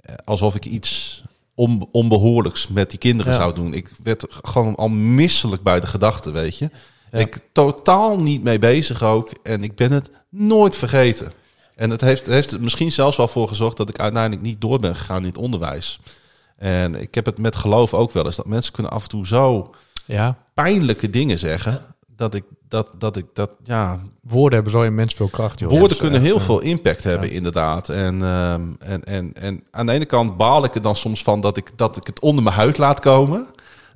Eh, 0.00 0.14
Alsof 0.24 0.54
ik 0.54 0.64
iets 0.64 1.22
on, 1.54 1.88
onbehoorlijks 1.92 2.68
met 2.68 2.90
die 2.90 2.98
kinderen 2.98 3.32
Ja. 3.32 3.38
zou 3.38 3.54
doen. 3.54 3.74
Ik 3.74 3.90
werd 4.02 4.26
gewoon 4.28 4.74
al 4.74 4.88
misselijk 4.88 5.62
bij 5.62 5.80
de 5.80 5.86
gedachte, 5.86 6.30
weet 6.30 6.58
je. 6.58 6.70
Ja. 7.12 7.18
Ik 7.18 7.38
totaal 7.52 8.16
niet 8.20 8.42
mee 8.42 8.58
bezig 8.58 9.02
ook. 9.02 9.30
En 9.42 9.62
ik 9.62 9.74
ben 9.74 9.92
het 9.92 10.10
nooit 10.28 10.76
vergeten. 10.76 11.32
En 11.76 11.90
het 11.90 12.00
heeft, 12.00 12.26
heeft 12.26 12.50
er 12.50 12.60
misschien 12.60 12.92
zelfs 12.92 13.16
wel 13.16 13.28
voor 13.28 13.48
gezorgd 13.48 13.76
dat 13.76 13.88
ik 13.88 13.98
uiteindelijk 13.98 14.42
niet 14.42 14.60
door 14.60 14.78
ben 14.78 14.94
gegaan 14.96 15.20
in 15.22 15.28
het 15.28 15.38
onderwijs. 15.38 16.00
En 16.58 16.94
ik 17.00 17.14
heb 17.14 17.26
het 17.26 17.38
met 17.38 17.56
geloof 17.56 17.94
ook 17.94 18.12
wel 18.12 18.24
eens. 18.24 18.36
Dat 18.36 18.46
mensen 18.46 18.72
kunnen 18.72 18.92
af 18.92 19.02
en 19.02 19.08
toe 19.08 19.26
zo 19.26 19.74
ja. 20.04 20.36
pijnlijke 20.54 21.10
dingen 21.10 21.38
zeggen. 21.38 21.80
Dat 22.16 22.34
ik 22.34 22.44
dat, 22.68 22.88
dat 22.98 23.16
ik 23.16 23.26
dat, 23.32 23.54
ja. 23.64 23.98
Woorden 24.20 24.54
hebben 24.54 24.72
zo 24.72 24.82
immens 24.82 25.14
veel 25.14 25.28
kracht, 25.28 25.58
joh. 25.58 25.70
Woorden 25.70 25.98
kunnen 25.98 26.20
heel 26.20 26.36
eh, 26.36 26.42
veel 26.42 26.60
impact 26.60 27.04
hebben, 27.04 27.30
inderdaad. 27.30 27.88
En, 27.88 28.22
ehm, 28.22 28.62
en, 28.78 29.04
en, 29.04 29.32
en 29.34 29.64
aan 29.70 29.86
de 29.86 29.92
ene 29.92 30.04
kant 30.04 30.36
baal 30.36 30.64
ik 30.64 30.74
er 30.74 30.82
dan 30.82 30.96
soms 30.96 31.22
van 31.22 31.40
dat 31.40 31.56
ik, 31.56 31.70
dat 31.76 31.96
ik 31.96 32.06
het 32.06 32.20
onder 32.20 32.42
mijn 32.44 32.56
huid 32.56 32.78
laat 32.78 33.00
komen. 33.00 33.46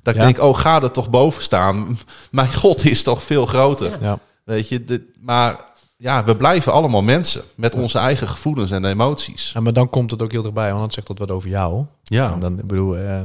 Dat 0.01 0.13
ik 0.13 0.19
Ja. 0.19 0.25
denk, 0.25 0.41
oh, 0.41 0.57
ga 0.57 0.81
er 0.81 0.91
toch 0.91 1.09
boven 1.09 1.43
staan. 1.43 1.97
Mijn 2.31 2.53
God 2.53 2.85
is 2.85 3.03
toch 3.03 3.23
veel 3.23 3.45
groter. 3.45 3.97
Ja. 4.01 4.19
Weet 4.43 4.69
je, 4.69 4.83
dit- 4.83 5.03
maar 5.21 5.65
ja, 5.95 6.23
we 6.23 6.35
blijven 6.35 6.73
allemaal 6.73 7.01
mensen 7.01 7.43
met 7.55 7.75
onze 7.75 7.97
eigen 7.97 8.27
gevoelens 8.27 8.71
en 8.71 8.85
emoties. 8.85 9.51
Ja, 9.51 9.59
maar 9.59 9.73
dan 9.73 9.89
komt 9.89 10.11
het 10.11 10.21
ook 10.21 10.31
heel 10.31 10.41
dichtbij, 10.41 10.67
want 10.67 10.79
dan 10.79 10.91
zegt 10.91 11.07
dat 11.07 11.19
wat 11.19 11.31
over 11.31 11.49
jou. 11.49 11.85
Ja, 12.03 12.33
En 12.33 12.39
dan, 12.39 12.59
ik 12.59 12.67
bedoel, 12.67 12.97
eh, 12.97 13.21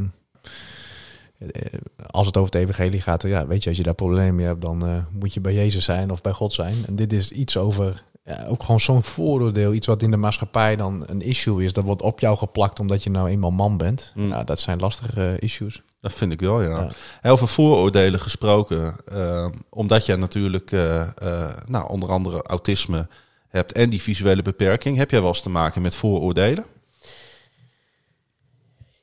eh, 1.38 1.80
als 2.10 2.26
het 2.26 2.36
over 2.36 2.52
het 2.52 2.62
evangelie 2.62 3.00
gaat, 3.00 3.22
ja, 3.22 3.46
weet 3.46 3.62
je, 3.62 3.68
als 3.68 3.78
je 3.78 3.84
daar 3.84 3.94
problemen 3.94 4.34
mee 4.34 4.46
hebt, 4.46 4.60
dan 4.60 4.86
eh, 4.86 4.96
moet 5.12 5.34
je 5.34 5.40
bij 5.40 5.54
Jezus 5.54 5.84
zijn 5.84 6.10
of 6.10 6.20
bij 6.20 6.32
God 6.32 6.52
zijn. 6.52 6.74
En 6.86 6.96
dit 6.96 7.12
is 7.12 7.30
iets 7.30 7.56
over, 7.56 8.04
ja, 8.24 8.46
ook 8.46 8.62
gewoon 8.62 8.80
zo'n 8.80 9.02
vooroordeel, 9.02 9.72
iets 9.72 9.86
wat 9.86 10.02
in 10.02 10.10
de 10.10 10.16
maatschappij 10.16 10.76
dan 10.76 11.04
een 11.06 11.20
issue 11.20 11.64
is. 11.64 11.72
Dat 11.72 11.84
wordt 11.84 12.02
op 12.02 12.20
jou 12.20 12.36
geplakt 12.36 12.80
omdat 12.80 13.02
je 13.02 13.10
nou 13.10 13.28
eenmaal 13.28 13.50
man 13.50 13.76
bent. 13.76 14.12
Mm. 14.14 14.28
Ja, 14.28 14.44
dat 14.44 14.60
zijn 14.60 14.78
lastige 14.78 15.26
eh, 15.26 15.42
issues. 15.42 15.82
Dat 16.00 16.12
vind 16.12 16.32
ik 16.32 16.40
wel, 16.40 16.62
ja. 16.62 16.68
Ja. 16.80 16.90
Heel 17.20 17.36
veel 17.36 17.46
vooroordelen 17.46 18.20
gesproken. 18.20 18.96
eh, 19.06 19.48
omdat 19.68 20.06
jij 20.06 20.16
natuurlijk, 20.16 20.72
eh, 20.72 21.00
eh, 21.18 21.56
nou, 21.66 21.88
onder 21.88 22.10
andere 22.10 22.42
autisme 22.42 23.08
hebt 23.48 23.72
en 23.72 23.88
die 23.90 24.02
visuele 24.02 24.42
beperking. 24.42 24.96
Heb 24.96 25.10
jij 25.10 25.20
wel 25.20 25.28
eens 25.28 25.42
te 25.42 25.50
maken 25.50 25.82
met 25.82 25.94
vooroordelen? 25.94 26.64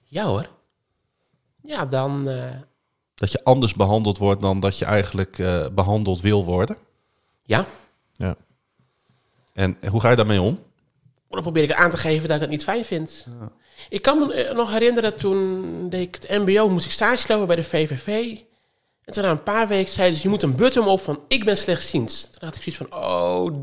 Ja 0.04 0.26
hoor. 0.26 0.48
Ja, 1.62 1.86
dan... 1.86 2.30
eh, 2.30 2.50
Dat 3.16 3.32
je 3.32 3.44
anders 3.44 3.74
behandeld 3.74 4.18
wordt 4.18 4.42
dan 4.42 4.60
dat 4.60 4.78
je 4.78 4.86
eigenlijk 4.86 5.40
eh, 5.40 5.66
behandeld 5.74 6.22
wil 6.22 6.46
worden? 6.46 6.78
ja, 7.44 7.66
Ja. 8.14 8.36
En 9.54 9.78
hoe 9.90 10.02
ga 10.02 10.10
je 10.10 10.16
daarmee 10.16 10.42
om? 10.42 10.60
dan 11.30 11.42
probeer 11.44 11.64
ik 11.64 11.74
aan 11.74 11.92
te 11.92 11.98
geven 11.98 12.28
dat 12.28 12.36
ik 12.36 12.42
het 12.42 12.50
niet 12.52 12.64
fijn 12.64 12.86
vind. 12.86 13.28
Ik 13.90 14.02
kan 14.02 14.18
me 14.20 14.34
eh, 14.34 14.56
nog 14.56 14.72
herinneren, 14.72 15.16
toen 15.18 15.90
deed 15.90 16.02
ik 16.02 16.18
het 16.28 16.40
mbo, 16.46 16.70
moest 16.70 16.86
ik 16.86 16.92
stage 16.92 17.26
lopen 17.28 17.48
bij 17.48 17.56
de 17.56 17.64
VVV. 17.64 18.38
En 19.06 19.14
toen 19.14 19.24
na 19.24 19.30
een 19.30 19.44
paar 19.44 19.68
weken 19.68 19.94
zeiden 19.94 20.18
ze, 20.18 20.24
je 20.24 20.30
moet 20.30 20.42
een 20.44 20.56
button 20.56 20.88
op 20.88 21.02
van 21.02 21.20
ik 21.28 21.46
ben 21.46 21.58
slechtziend. 21.58 22.28
Toen 22.32 22.48
had 22.48 22.56
ik 22.56 22.62
zoiets 22.74 22.82
van, 22.90 23.02
oh, 23.04 23.54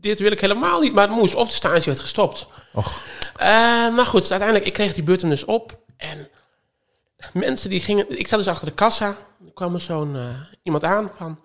dit 0.00 0.18
wil 0.18 0.32
ik 0.32 0.40
helemaal 0.40 0.80
niet. 0.80 0.92
Maar 0.92 1.06
het 1.08 1.16
moest, 1.16 1.34
of 1.34 1.48
de 1.48 1.54
stage 1.54 1.84
werd 1.84 2.00
gestopt. 2.00 2.46
Och, 2.72 3.02
Eh, 3.36 3.46
maar 3.94 4.06
goed, 4.06 4.30
uiteindelijk, 4.30 4.66
ik 4.66 4.72
kreeg 4.72 4.94
die 4.94 5.02
button 5.02 5.30
dus 5.30 5.44
op. 5.44 5.78
En 5.96 6.28
mensen 7.32 7.70
die 7.70 7.80
gingen... 7.80 8.18
Ik 8.18 8.26
zat 8.26 8.38
dus 8.38 8.48
achter 8.48 8.66
de 8.66 8.74
kassa. 8.74 9.06
Er 9.46 9.52
kwam 9.54 9.74
er 9.74 9.80
zo'n 9.80 10.16
eh, 10.16 10.22
iemand 10.62 10.84
aan 10.84 11.10
van... 11.16 11.40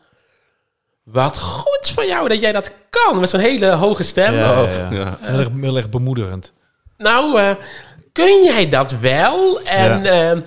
Wat 1.03 1.39
goed 1.39 1.89
van 1.93 2.07
jou 2.07 2.28
dat 2.30 2.39
jij 2.39 2.51
dat 2.51 2.72
kan. 2.89 3.19
Met 3.19 3.30
zo'n 3.30 3.39
hele 3.39 3.72
hoge 3.72 4.03
stem. 4.03 4.34
Ja, 4.34 4.61
Oh, 4.61 4.69
ja, 4.69 4.91
ja. 4.91 5.17
heel, 5.22 5.39
erg, 5.39 5.49
heel 5.61 5.78
erg 5.78 5.89
bemoedigend. 5.89 6.53
Nou, 6.97 7.39
eh, 7.39 7.55
kun 8.12 8.43
jij 8.43 8.70
dat 8.70 8.91
wel? 8.91 9.62
En... 9.62 10.05
eh, 10.05 10.38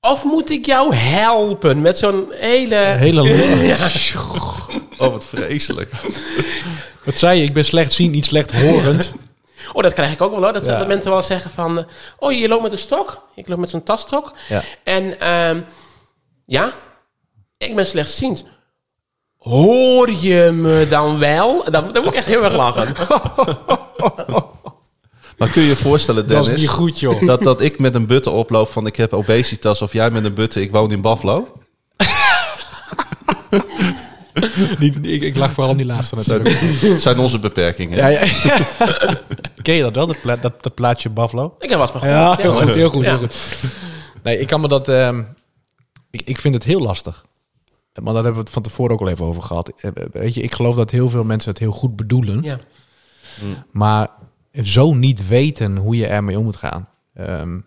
of 0.00 0.24
moet 0.24 0.50
ik 0.50 0.66
jou 0.66 0.94
helpen 0.94 1.80
met 1.80 1.98
zo'n 1.98 2.32
hele... 2.32 2.74
Hele 2.76 3.22
Oh, 4.98 5.10
wat 5.12 5.24
vreselijk. 5.24 5.92
Wat 7.04 7.18
zei 7.18 7.38
je? 7.38 7.44
Ik 7.44 7.52
ben 7.52 7.64
slechtziend, 7.64 8.12
niet 8.12 8.24
slechthorend. 8.24 9.12
Oh, 9.72 9.82
dat 9.82 9.92
krijg 9.92 10.12
ik 10.12 10.22
ook 10.22 10.30
wel 10.30 10.42
hoor. 10.42 10.52
Dat, 10.52 10.66
Ja. 10.66 10.78
dat 10.78 10.86
mensen 10.86 11.10
wel 11.10 11.22
zeggen 11.22 11.50
van... 11.50 11.78
eh, 11.78 11.84
oh, 12.18 12.32
je 12.32 12.48
loopt 12.48 12.62
met 12.62 12.72
een 12.72 12.78
stok. 12.78 13.22
Ik 13.34 13.48
loop 13.48 13.58
met 13.58 13.70
zo'n 13.70 13.82
tasstok. 13.82 14.32
Ja. 14.48 14.62
En 14.84 15.20
ehm, 15.20 15.60
ja, 16.46 16.72
ik 17.58 17.74
ben 17.76 17.86
slechtziend. 17.86 18.44
Hoor 19.38 20.10
je 20.12 20.50
me 20.52 20.86
dan 20.90 21.18
wel? 21.18 21.64
Dan, 21.70 21.92
dan 21.92 22.02
moet 22.02 22.12
ik 22.12 22.18
echt 22.18 22.26
heel 22.26 22.44
erg 22.44 22.54
lachen. 22.54 22.94
Maar 25.38 25.48
kun 25.48 25.62
je 25.62 25.68
je 25.68 25.76
voorstellen, 25.76 26.28
Dat 26.28 26.38
is 26.40 26.44
Dennis, 26.44 26.60
niet 26.60 26.70
goed, 26.70 27.00
joh. 27.00 27.26
dat, 27.26 27.42
dat 27.42 27.60
ik 27.60 27.78
met 27.78 27.94
een 27.94 28.06
butte 28.06 28.30
oploop 28.30 28.68
van 28.70 28.86
ik 28.86 28.96
heb 28.96 29.12
obesitas 29.12 29.82
of 29.82 29.92
jij 29.92 30.10
met 30.10 30.24
een 30.24 30.34
butte, 30.34 30.60
ik 30.62 30.70
woon 30.70 30.90
in 30.92 31.00
Buffalo? 31.00 31.48
Die- 34.78 35.00
ik, 35.00 35.22
ik 35.22 35.36
lag 35.36 35.52
vooral 35.52 35.70
om 35.72 35.76
die 35.76 35.86
laatste 35.86 36.14
natuurlijk. 36.14 36.80
Dat 36.80 37.00
zijn 37.00 37.18
onze 37.18 37.38
beperkingen. 37.38 37.96
Ja, 37.96 38.08
ja. 38.08 38.20
Ken 39.62 39.74
je 39.74 39.82
dat 39.82 39.94
wel, 39.94 40.06
dat, 40.06 40.20
pla 40.20 40.36
dat, 40.36 40.62
dat 40.62 40.74
plaatje 40.74 41.10
Buffalo? 41.10 41.54
Ik 41.58 41.68
heb 41.70 41.78
wat 41.78 41.90
van 41.90 42.08
Ja, 42.08 42.36
heel 42.36 42.54
goed, 42.54 42.74
heel 42.74 42.90
goed, 42.90 43.04
Ja. 43.04 43.08
heel 43.10 43.18
goed. 43.18 43.34
Nee, 44.22 44.38
ik 44.38 44.46
kan 44.46 44.60
me 44.60 44.68
dat... 44.68 44.88
ehm, 44.88 45.22
ik, 46.10 46.22
ik 46.24 46.40
vind 46.40 46.54
het 46.54 46.64
heel 46.64 46.80
lastig. 46.80 47.24
Maar 47.94 48.04
daar 48.04 48.14
hebben 48.14 48.32
we 48.32 48.38
het 48.40 48.50
van 48.50 48.62
tevoren 48.62 48.92
ook 48.92 49.00
al 49.00 49.08
even 49.08 49.24
over 49.24 49.42
gehad. 49.42 49.72
Eh, 49.80 49.90
Weet 50.12 50.34
je, 50.34 50.40
ik 50.42 50.54
geloof 50.54 50.74
dat 50.76 50.90
heel 50.90 51.08
veel 51.08 51.24
mensen 51.24 51.50
het 51.50 51.58
heel 51.58 51.72
goed 51.72 51.96
bedoelen. 51.96 52.42
Ja. 52.42 52.58
Maar 53.72 54.08
zo 54.52 54.94
niet 54.94 55.28
weten 55.28 55.76
hoe 55.76 55.96
je 55.96 56.06
ermee 56.06 56.38
om 56.38 56.44
moet 56.44 56.56
gaan. 56.56 56.86
Ehm, 57.14 57.60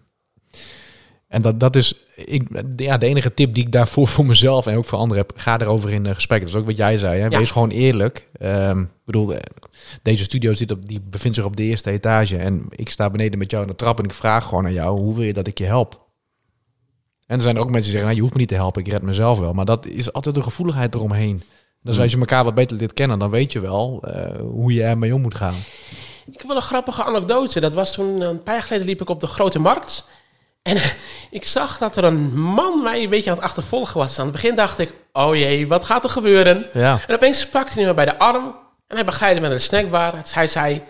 en 1.28 1.42
dat, 1.42 1.60
dat 1.60 1.76
is 1.76 2.06
ik, 2.26 2.48
ja, 2.76 2.98
de 2.98 3.06
enige 3.06 3.34
tip 3.34 3.54
die 3.54 3.66
ik 3.66 3.72
daarvoor 3.72 4.08
voor 4.08 4.26
mezelf 4.26 4.66
en 4.66 4.78
ook 4.78 4.86
voor 4.86 4.98
anderen 4.98 5.24
heb. 5.28 5.38
Ga 5.38 5.60
erover 5.60 5.92
in 5.92 6.06
eh, 6.06 6.14
gesprek. 6.14 6.40
Dat 6.40 6.50
is 6.50 6.56
ook 6.56 6.66
wat 6.66 6.78
jij 6.78 6.98
zei. 6.98 7.20
Hè? 7.20 7.28
Ja. 7.28 7.38
Wees 7.38 7.52
gewoon 7.52 7.70
eerlijk. 7.70 8.28
Ehm, 8.34 8.82
ik 8.82 8.88
bedoel, 9.06 9.34
eh, 9.34 9.40
deze 10.02 10.24
studio 10.24 10.54
zit 10.54 10.72
op, 10.72 10.88
die 10.88 11.02
bevindt 11.10 11.36
zich 11.36 11.46
op 11.46 11.56
de 11.56 11.64
eerste 11.64 11.92
etage. 11.92 12.38
En 12.38 12.66
ik 12.70 12.90
sta 12.90 13.10
beneden 13.10 13.40
met 13.40 13.52
jou 13.52 13.64
aan 13.64 13.70
de 13.70 13.76
trap 13.76 14.00
en 14.00 14.06
ik 14.06 14.14
vraag 14.14 14.46
gewoon 14.46 14.66
aan 14.66 14.74
jou: 14.74 15.02
hoe 15.02 15.16
wil 15.16 15.24
je 15.24 15.34
dat 15.34 15.48
ik 15.48 15.58
je 15.58 15.66
help? 15.66 16.10
En 17.26 17.38
er 17.38 17.44
zijn 17.44 17.58
ook 17.58 17.72
mensen 17.72 17.82
die 17.82 17.92
zeggen: 17.92 18.04
nou, 18.04 18.16
je 18.16 18.22
hoeft 18.22 18.34
me 18.34 18.40
niet 18.40 18.50
te 18.50 18.56
helpen, 18.56 18.82
ik 18.82 18.92
red 18.92 19.02
mezelf 19.02 19.40
wel. 19.40 19.54
Maar 19.54 19.66
dat 19.66 19.86
is 19.86 20.14
altijd 20.14 20.36
een 20.36 20.44
gevoeligheid 20.44 20.96
eromheen. 20.96 21.42
Dus 21.84 22.00
als 22.00 22.12
je 22.12 22.18
elkaar 22.18 22.44
wat 22.44 22.54
beter 22.54 22.78
lid 22.78 22.94
kennen, 22.94 23.20
dan 23.20 23.30
weet 23.30 23.52
je 23.52 23.60
wel 23.60 24.04
eh, 24.04 24.40
hoe 24.40 24.74
je 24.74 24.84
ermee 24.84 25.14
om 25.14 25.22
moet 25.22 25.36
gaan. 25.36 25.56
Ik 26.26 26.38
heb 26.38 26.48
wel 26.48 26.56
een 26.56 26.62
grappige 26.62 27.04
anekdote. 27.04 27.60
Dat 27.60 27.74
was 27.74 27.94
toen 27.94 28.22
een 28.22 28.44
paar 28.44 28.54
jaar 28.54 28.64
geleden 28.64 28.86
liep 28.86 29.02
ik 29.02 29.10
op 29.10 29.20
de 29.20 29.28
grote 29.28 29.60
markt. 29.60 30.06
En 30.62 30.78
ik 31.40 31.46
zag 31.46 31.78
dat 31.78 31.96
er 31.96 32.04
een 32.04 32.40
man 32.40 32.84
mij 32.84 33.04
een 33.04 33.10
beetje 33.10 33.30
aan 33.30 33.36
het 33.36 33.46
achtervolgen 33.46 33.98
was. 33.98 34.20
Aan 34.20 34.26
het 34.26 34.34
begin 34.34 34.56
dacht 34.56 34.80
ik, 34.80 34.94
oh 35.12 35.36
jee, 35.36 35.68
wat 35.68 35.86
gaat 35.86 36.04
er 36.04 36.10
gebeuren? 36.10 36.70
Ja. 36.74 37.00
En 37.08 37.16
opeens 37.16 37.48
pakte 37.48 37.74
hij 37.74 37.86
me 37.86 37.94
bij 37.94 38.06
de 38.06 38.20
arm. 38.20 38.56
En 38.88 38.96
hij 38.96 39.06
begeleidde 39.06 39.42
me 39.42 39.48
naar 39.48 39.58
de 39.58 39.64
snackbar. 39.64 40.12
Dus 40.22 40.34
hij 40.34 40.48
zei, 40.48 40.84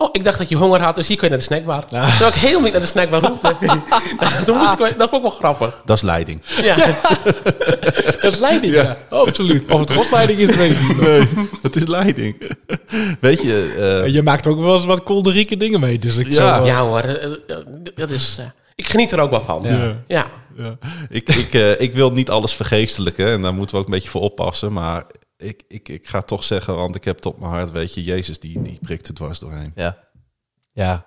oh, 0.00 0.08
ik 0.12 0.24
dacht 0.24 0.38
dat 0.38 0.48
je 0.48 0.56
honger 0.56 0.80
had, 0.82 0.94
dus 0.96 1.06
hier 1.08 1.16
kun 1.16 1.24
je 1.28 1.30
naar 1.30 1.38
de 1.42 1.44
snackbar. 1.54 1.84
Terwijl 1.86 2.26
ik 2.28 2.34
helemaal 2.34 2.62
niet 2.62 2.72
naar 2.72 2.80
de 2.80 2.86
snackbar 2.86 3.26
hoefde. 3.28 3.56
Toen 4.46 4.56
moest 4.56 4.72
ik, 4.72 4.78
dat 4.78 5.08
vond 5.08 5.14
ik 5.14 5.22
wel 5.22 5.30
grappig. 5.30 5.82
Dat 5.84 5.96
is 5.96 6.02
leiding. 6.02 6.42
Ja, 6.62 6.76
Dat 8.22 8.32
is 8.32 8.38
leiding, 8.38 8.74
ja. 8.74 8.96
absoluut. 9.08 9.72
Of 9.72 9.80
het 9.80 9.92
gosleiding 9.92 10.38
is, 10.38 10.56
weet 10.56 10.70
ik 10.70 10.88
niet. 10.88 11.00
Nee, 11.00 11.28
het 11.62 11.76
is 11.76 11.86
leiding. 11.86 12.42
Weet 13.20 13.42
je, 13.42 13.74
eh, 14.04 14.12
Je 14.12 14.22
maakt 14.22 14.46
ook 14.46 14.60
wel 14.60 14.74
eens 14.74 14.84
wat 14.84 15.02
kolderieke 15.02 15.56
dingen 15.56 15.80
mee. 15.80 15.98
Dus 15.98 16.16
ik 16.16 16.26
Ja. 16.26 16.32
zou... 16.32 16.66
ja 16.66 16.80
hoor, 16.80 17.00
eh, 17.00 17.24
eh, 17.24 17.56
dat 17.94 18.10
is... 18.10 18.36
eh, 18.40 18.44
ik 18.74 18.88
geniet 18.88 19.12
er 19.12 19.18
ook 19.20 19.30
wel 19.30 19.42
van. 19.42 19.62
Ja. 19.62 19.96
ja. 20.08 20.26
Ja. 20.56 20.76
Ik, 21.08 21.28
ik, 21.28 21.54
eh, 21.54 21.80
ik 21.80 21.94
wil 21.94 22.10
niet 22.10 22.30
alles 22.30 22.52
vergeestelijken 22.54 23.26
en 23.26 23.42
daar 23.42 23.54
moeten 23.54 23.74
we 23.76 23.80
ook 23.80 23.86
een 23.86 23.94
beetje 23.94 24.10
voor 24.10 24.20
oppassen. 24.20 24.72
Maar 24.72 25.04
ik, 25.40 25.62
ik, 25.68 25.88
ik 25.88 26.08
ga 26.08 26.22
toch 26.22 26.44
zeggen, 26.44 26.74
want 26.74 26.96
ik 26.96 27.04
heb 27.04 27.16
het 27.16 27.26
op 27.26 27.38
mijn 27.38 27.52
hart, 27.52 27.70
weet 27.70 27.94
je, 27.94 28.04
Jezus 28.04 28.40
die, 28.40 28.62
die 28.62 28.78
prikt 28.82 29.08
er 29.08 29.14
dwars 29.14 29.38
doorheen. 29.38 29.72
Ja. 29.74 29.98
Ja. 30.72 31.06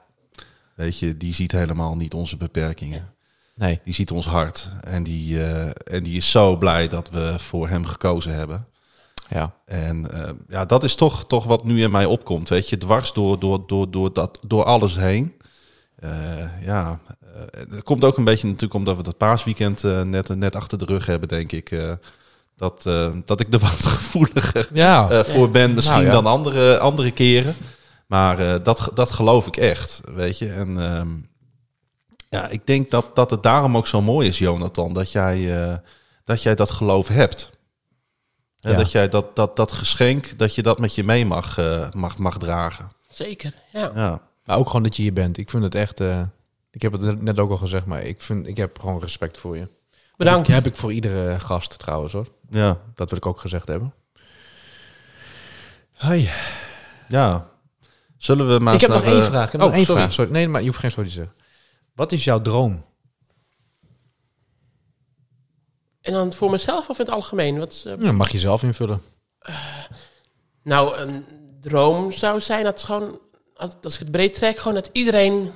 Weet 0.75 0.99
je, 0.99 1.17
die 1.17 1.33
ziet 1.33 1.51
helemaal 1.51 1.95
niet 1.95 2.13
onze 2.13 2.37
beperkingen. 2.37 3.13
Nee. 3.55 3.79
Die 3.83 3.93
ziet 3.93 4.11
ons 4.11 4.25
hart 4.25 4.71
en 4.81 5.03
die, 5.03 5.43
eh, 5.43 5.95
en 5.95 6.03
die 6.03 6.17
is 6.17 6.31
zo 6.31 6.57
blij 6.57 6.87
dat 6.87 7.09
we 7.09 7.35
voor 7.37 7.67
hem 7.67 7.85
gekozen 7.85 8.33
hebben. 8.33 8.67
Ja. 9.29 9.55
En 9.65 10.11
eh, 10.11 10.31
ja, 10.47 10.65
dat 10.65 10.83
is 10.83 10.95
toch, 10.95 11.27
toch 11.27 11.43
wat 11.43 11.63
nu 11.63 11.81
in 11.83 11.91
mij 11.91 12.05
opkomt, 12.05 12.49
weet 12.49 12.69
je, 12.69 12.77
dwars 12.77 13.13
door, 13.13 13.39
door, 13.39 13.63
door, 13.67 13.91
door, 13.91 14.13
dat, 14.13 14.39
door 14.47 14.63
alles 14.63 14.95
heen. 14.95 15.33
Eh, 15.95 16.63
ja, 16.65 16.99
het 17.57 17.83
komt 17.83 18.03
ook 18.03 18.17
een 18.17 18.23
beetje 18.23 18.47
natuurlijk 18.47 18.73
omdat 18.73 18.97
we 18.97 19.03
dat 19.03 19.17
paasweekend 19.17 19.83
net, 19.83 20.35
net 20.35 20.55
achter 20.55 20.77
de 20.77 20.85
rug 20.85 21.05
hebben, 21.05 21.29
denk 21.29 21.51
ik. 21.51 21.71
Dat, 22.55 22.85
eh, 22.85 23.11
dat 23.25 23.39
ik 23.39 23.53
er 23.53 23.59
wat 23.69 23.85
gevoeliger 23.85 24.67
Ja. 24.73 25.09
eh, 25.09 25.23
voor 25.23 25.49
ben, 25.49 25.73
misschien 25.73 25.95
Nou 25.97 26.07
ja. 26.07 26.13
dan 26.21 26.25
andere, 26.25 26.79
andere 26.79 27.11
keren. 27.11 27.55
Maar 28.07 28.39
eh, 28.39 28.63
dat, 28.63 28.91
dat 28.93 29.11
geloof 29.11 29.47
ik 29.47 29.57
echt, 29.57 30.01
weet 30.05 30.37
je. 30.37 30.49
En 30.51 30.79
ehm, 30.81 31.09
ja, 32.29 32.49
ik 32.49 32.67
denk 32.67 32.89
dat, 32.91 33.15
dat 33.15 33.29
het 33.29 33.43
daarom 33.43 33.77
ook 33.77 33.87
zo 33.87 34.01
mooi 34.01 34.27
is, 34.27 34.37
Jonathan, 34.39 34.93
dat 34.93 35.11
jij 35.11 35.61
eh, 35.69 35.75
dat, 36.23 36.43
jij 36.43 36.55
dat 36.55 36.71
geloof 36.71 37.07
hebt. 37.07 37.51
En 38.59 38.71
Ja. 38.71 38.77
Dat 38.77 38.91
jij 38.91 39.09
dat, 39.09 39.35
dat, 39.35 39.55
dat 39.55 39.71
geschenk, 39.71 40.39
dat 40.39 40.55
je 40.55 40.61
dat 40.63 40.79
met 40.79 40.95
je 40.95 41.03
mee 41.03 41.25
mag, 41.25 41.57
eh, 41.57 41.91
mag, 41.91 42.17
mag 42.17 42.37
dragen. 42.37 42.91
Zeker, 43.09 43.53
ja. 43.71 43.91
Ja. 43.95 44.21
Maar 44.45 44.57
ook 44.57 44.67
gewoon 44.67 44.83
dat 44.83 44.95
je 44.95 45.01
hier 45.01 45.13
bent. 45.13 45.37
Ik 45.37 45.49
vind 45.49 45.63
het 45.63 45.75
echt... 45.75 45.99
eh, 45.99 46.21
ik 46.71 46.81
heb 46.81 46.91
het 46.91 47.01
net- 47.01 47.21
net 47.21 47.39
ook 47.39 47.49
al 47.51 47.57
gezegd, 47.57 47.85
maar 47.85 48.01
ik, 48.03 48.21
vind, 48.21 48.47
ik 48.47 48.57
heb 48.57 48.79
gewoon 48.79 48.99
respect 49.01 49.37
voor 49.37 49.57
je. 49.57 49.67
Bedankt. 50.17 50.47
Dat 50.47 50.55
heb 50.55 50.65
ik 50.65 50.75
voor 50.75 50.93
iedere 50.93 51.39
gast 51.39 51.79
trouwens 51.79 52.13
hoor. 52.13 52.27
Ja. 52.53 52.77
Dat 52.95 53.09
wil 53.09 53.17
ik 53.17 53.25
ook 53.25 53.39
gezegd 53.39 53.67
hebben. 53.67 53.93
Hoi. 55.93 56.29
ja. 57.07 57.49
Zullen 58.17 58.47
we 58.47 58.59
maar 58.59 58.73
ik 58.73 58.81
heb 58.81 58.89
nog 58.89 59.03
één 59.03 59.21
eh, 59.21 59.25
vraag. 59.25 59.45
Ik 59.45 59.51
heb 59.51 59.61
oh, 59.61 59.67
nog 59.67 59.75
één 59.75 59.85
sorry. 59.85 60.01
vraag. 60.01 60.13
Sorry. 60.13 60.31
Nee, 60.31 60.47
maar 60.47 60.61
je 60.61 60.67
hoeft 60.67 60.79
geen 60.79 60.91
sorry 60.91 61.09
te 61.09 61.15
zeggen. 61.15 61.35
Wat 61.95 62.11
is 62.11 62.23
jouw 62.23 62.41
droom? 62.41 62.85
En 66.01 66.13
dan 66.13 66.33
voor 66.33 66.51
mezelf 66.51 66.89
of 66.89 66.99
in 66.99 67.05
het 67.05 67.13
algemeen? 67.13 67.57
Wat, 67.57 67.83
eh, 67.87 67.93
Ja, 67.99 68.11
mag 68.11 68.29
je 68.29 68.39
zelf 68.39 68.63
invullen. 68.63 69.01
nou, 70.63 70.97
een 70.97 71.25
droom 71.61 72.11
zou 72.11 72.41
zijn 72.41 72.63
dat 72.63 72.83
gewoon, 72.83 73.19
als 73.55 73.73
als 73.83 73.93
ik 73.93 73.99
het 73.99 74.11
breed 74.11 74.33
trek, 74.33 74.57
gewoon 74.57 74.73
dat 74.73 74.89
iedereen 74.91 75.51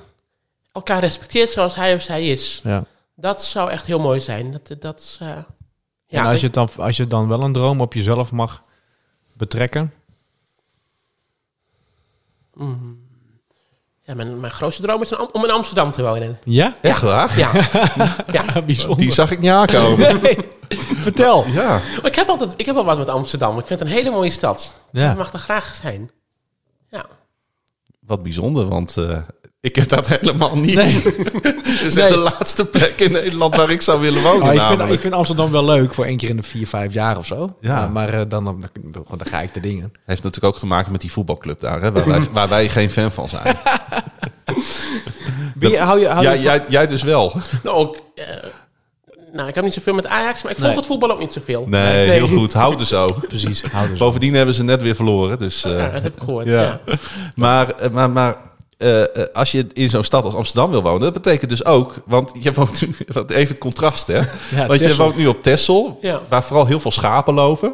elkaar 0.72 1.00
respecteert 1.00 1.50
zoals 1.50 1.76
hij 1.76 1.94
of 1.94 2.02
zij 2.02 2.28
is. 2.28 2.62
Ja. 2.64 2.84
Dat 3.16 3.44
zou 3.44 3.70
echt 3.70 3.86
heel 3.86 4.00
mooi 4.00 4.20
zijn. 4.20 4.52
Dat, 4.52 4.82
dat, 4.82 5.00
is, 5.00 5.20
eh, 6.08 6.20
en 6.20 6.26
als 6.26 6.40
je, 6.40 6.46
het 6.46 6.56
dan, 6.56 6.70
als 6.78 6.98
je 6.98 7.06
dan 7.06 7.28
wel 7.28 7.42
een 7.42 7.54
droom 7.54 7.82
op 7.82 7.94
jezelf 7.94 8.32
mag 8.32 8.64
betrekken. 9.34 9.94
Mm. 12.54 13.00
ja, 14.04 14.16
mijn, 14.16 14.40
mijn 14.40 14.52
grootste 14.52 14.82
droom 14.82 15.02
is 15.02 15.16
om 15.16 15.44
in 15.44 15.52
Amsterdam 15.52 15.92
te 15.92 16.02
wonen. 16.02 16.40
Ja? 16.44 16.76
Echt 16.82 17.02
waar? 17.02 17.38
Ja, 17.38 17.52
ja. 18.32 18.62
bijzonder. 18.66 18.98
Die 18.98 19.12
zag 19.12 19.32
ik 19.32 19.40
niet 19.40 19.52
aankomen. 19.52 20.22
Nee. 20.22 20.38
Vertel. 21.08 21.46
ja. 21.48 21.82
Ik 22.04 22.16
heb 22.16 22.28
altijd, 22.28 22.54
ik 22.58 22.66
heb 22.66 22.76
wel 22.76 22.86
wat 22.86 22.98
met 22.98 23.10
Amsterdam. 23.10 23.60
Ik 23.60 23.68
vind 23.68 23.80
het 23.80 23.90
een 23.90 23.96
hele 23.96 24.10
mooie 24.10 24.30
stad. 24.30 24.82
Ja. 24.92 25.12
Ik 25.12 25.18
mag 25.18 25.34
er 25.34 25.40
graag 25.40 25.76
zijn. 25.82 26.12
Ja. 26.90 27.06
Wat 28.00 28.24
bijzonder, 28.24 28.68
want 28.68 28.98
eh, 28.98 29.22
ik 29.60 29.76
heb 29.76 29.88
dat 29.88 30.08
helemaal 30.08 30.58
niet. 30.58 30.76
Het 30.84 31.82
is 31.86 31.94
Nee. 31.94 32.04
echt 32.06 32.14
de 32.14 32.20
laatste 32.20 32.66
plek 32.66 33.00
in 33.00 33.12
Nederland 33.12 33.56
waar 33.56 33.70
ik 33.70 33.82
zou 33.82 34.00
willen 34.02 34.22
wonen. 34.24 34.48
Oh, 34.48 34.54
ik, 34.54 34.62
vind, 34.62 34.92
ik 34.92 35.00
vind 35.00 35.14
Amsterdam 35.14 35.52
wel 35.52 35.66
leuk 35.66 35.94
voor 35.94 36.06
één 36.06 36.18
keer 36.18 36.30
in 36.30 36.38
de 36.38 36.44
vier, 36.44 36.68
vijf 36.68 36.94
jaar 36.94 37.18
of 37.18 37.26
zo. 37.26 37.56
Ja. 37.62 37.80
Maar, 37.80 37.92
maar, 37.92 38.10
eh, 38.10 38.20
dan, 38.28 38.44
dan, 38.44 38.64
dan, 38.84 39.06
dan 39.18 39.28
ga 39.28 39.42
ik 39.42 39.54
de 39.54 39.60
dingen. 39.60 39.92
Heeft 40.06 40.24
natuurlijk 40.24 40.54
ook 40.54 40.60
te 40.60 40.66
maken 40.66 40.92
met 40.92 41.02
die 41.02 41.12
voetbalclub 41.12 41.60
daar, 41.60 41.82
hè, 41.82 41.92
waar, 41.92 42.08
wij, 42.08 42.22
waar 42.34 42.50
wij 42.50 42.70
geen 42.70 42.92
fan 42.92 43.12
van 43.12 43.30
zijn. 43.30 43.56
Je, 45.60 45.78
hou 45.80 46.00
je, 46.00 46.08
hou 46.08 46.24
Ja, 46.24 46.32
je 46.32 46.36
van- 46.36 46.44
jij, 46.46 46.64
jij 46.70 46.88
dus 46.88 47.04
wel. 47.04 47.34
Nou, 47.64 47.76
ook, 47.78 47.98
eh, 48.16 48.26
nou, 49.34 49.48
ik 49.50 49.56
heb 49.56 49.64
niet 49.64 49.74
zoveel 49.74 49.94
met 49.94 50.06
Ajax, 50.08 50.42
maar 50.44 50.52
ik 50.52 50.58
volg 50.58 50.70
Nee. 50.70 50.78
het 50.80 50.88
voetbal 50.88 51.12
ook 51.12 51.20
niet 51.20 51.34
zoveel. 51.34 51.66
Nee, 51.68 52.10
heel 52.10 52.28
goed. 52.28 52.54
Houden 52.54 52.86
zo. 52.88 53.06
Precies, 53.28 53.62
hou 53.72 53.90
dus. 53.90 54.00
Bovendien 54.00 54.34
hebben 54.34 54.56
ze 54.56 54.64
net 54.64 54.82
weer 54.82 54.96
verloren. 54.96 55.38
Dus, 55.40 55.64
eh, 55.64 55.78
Ja, 55.78 55.90
dat 55.90 56.04
heb 56.04 56.16
ik 56.18 56.24
gehoord. 56.24 56.46
ja. 56.48 56.62
Ja. 56.62 56.80
Maar, 57.36 57.70
eh, 57.70 57.90
maar, 57.90 58.10
maar 58.10 58.36
eh, 58.78 59.02
eh, 59.02 59.08
als 59.34 59.52
je 59.52 59.68
in 59.74 59.90
zo'n 59.90 60.04
stad 60.04 60.24
als 60.24 60.34
Amsterdam 60.34 60.70
wil 60.72 60.82
wonen, 60.82 61.02
dat 61.02 61.14
betekent 61.14 61.50
dus 61.50 61.66
ook, 61.66 61.94
want 62.06 62.32
je 62.40 62.54
woont 62.54 62.82
nu, 62.82 62.96
even 63.28 63.48
het 63.48 63.58
contrast, 63.58 64.08
hè? 64.08 64.20
Ja, 64.56 64.68
want 64.68 64.80
je 64.80 64.96
woont 64.96 65.18
nu 65.18 65.28
op 65.28 65.44
Texel, 65.44 66.00
Ja. 66.02 66.22
waar 66.30 66.44
vooral 66.44 66.66
heel 66.66 66.80
veel 66.80 66.92
schapen 66.92 67.34
lopen. 67.34 67.74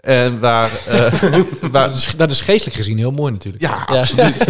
En 0.00 0.40
waar, 0.40 0.70
eh, 0.86 1.12
waar 1.72 1.88
Dat 1.88 1.96
is, 1.96 2.12
dat 2.16 2.30
is 2.30 2.40
geestelijk 2.40 2.76
gezien 2.76 2.98
heel 2.98 3.10
mooi 3.10 3.32
natuurlijk. 3.32 3.62
Ja, 3.62 3.82
absoluut. 3.86 4.44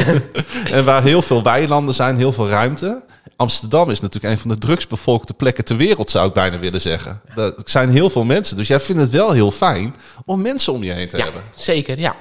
en 0.71 0.85
waar 0.85 1.03
heel 1.03 1.23
veel 1.23 1.43
weilanden 1.43 1.95
zijn, 1.95 2.17
heel 2.17 2.33
veel 2.33 2.49
ruimte. 2.49 3.03
Amsterdam 3.37 3.91
is 3.91 4.01
natuurlijk 4.01 4.35
een 4.35 4.41
van 4.41 4.51
de 4.51 4.59
drugsbevolkte 4.59 5.35
plekken 5.35 5.65
ter 5.65 5.77
wereld, 5.77 6.11
zou 6.11 6.29
ik 6.29 6.33
bijna 6.33 6.59
willen 6.59 6.81
zeggen. 6.81 7.21
Er 7.37 7.55
zijn 7.65 7.89
heel 7.91 8.11
veel 8.11 8.25
mensen, 8.25 8.57
dus 8.57 8.69
jij 8.69 8.81
vindt 8.81 9.01
het 9.01 9.11
wel 9.11 9.33
heel 9.33 9.51
fijn 9.51 9.95
om 10.25 10.43
mensen 10.43 10.73
om 10.73 10.83
je 10.83 10.93
heen 10.93 11.09
te 11.09 11.17
Ja, 11.17 11.25
hebben. 11.25 11.43
zeker, 11.57 11.99
ja. 11.99 12.17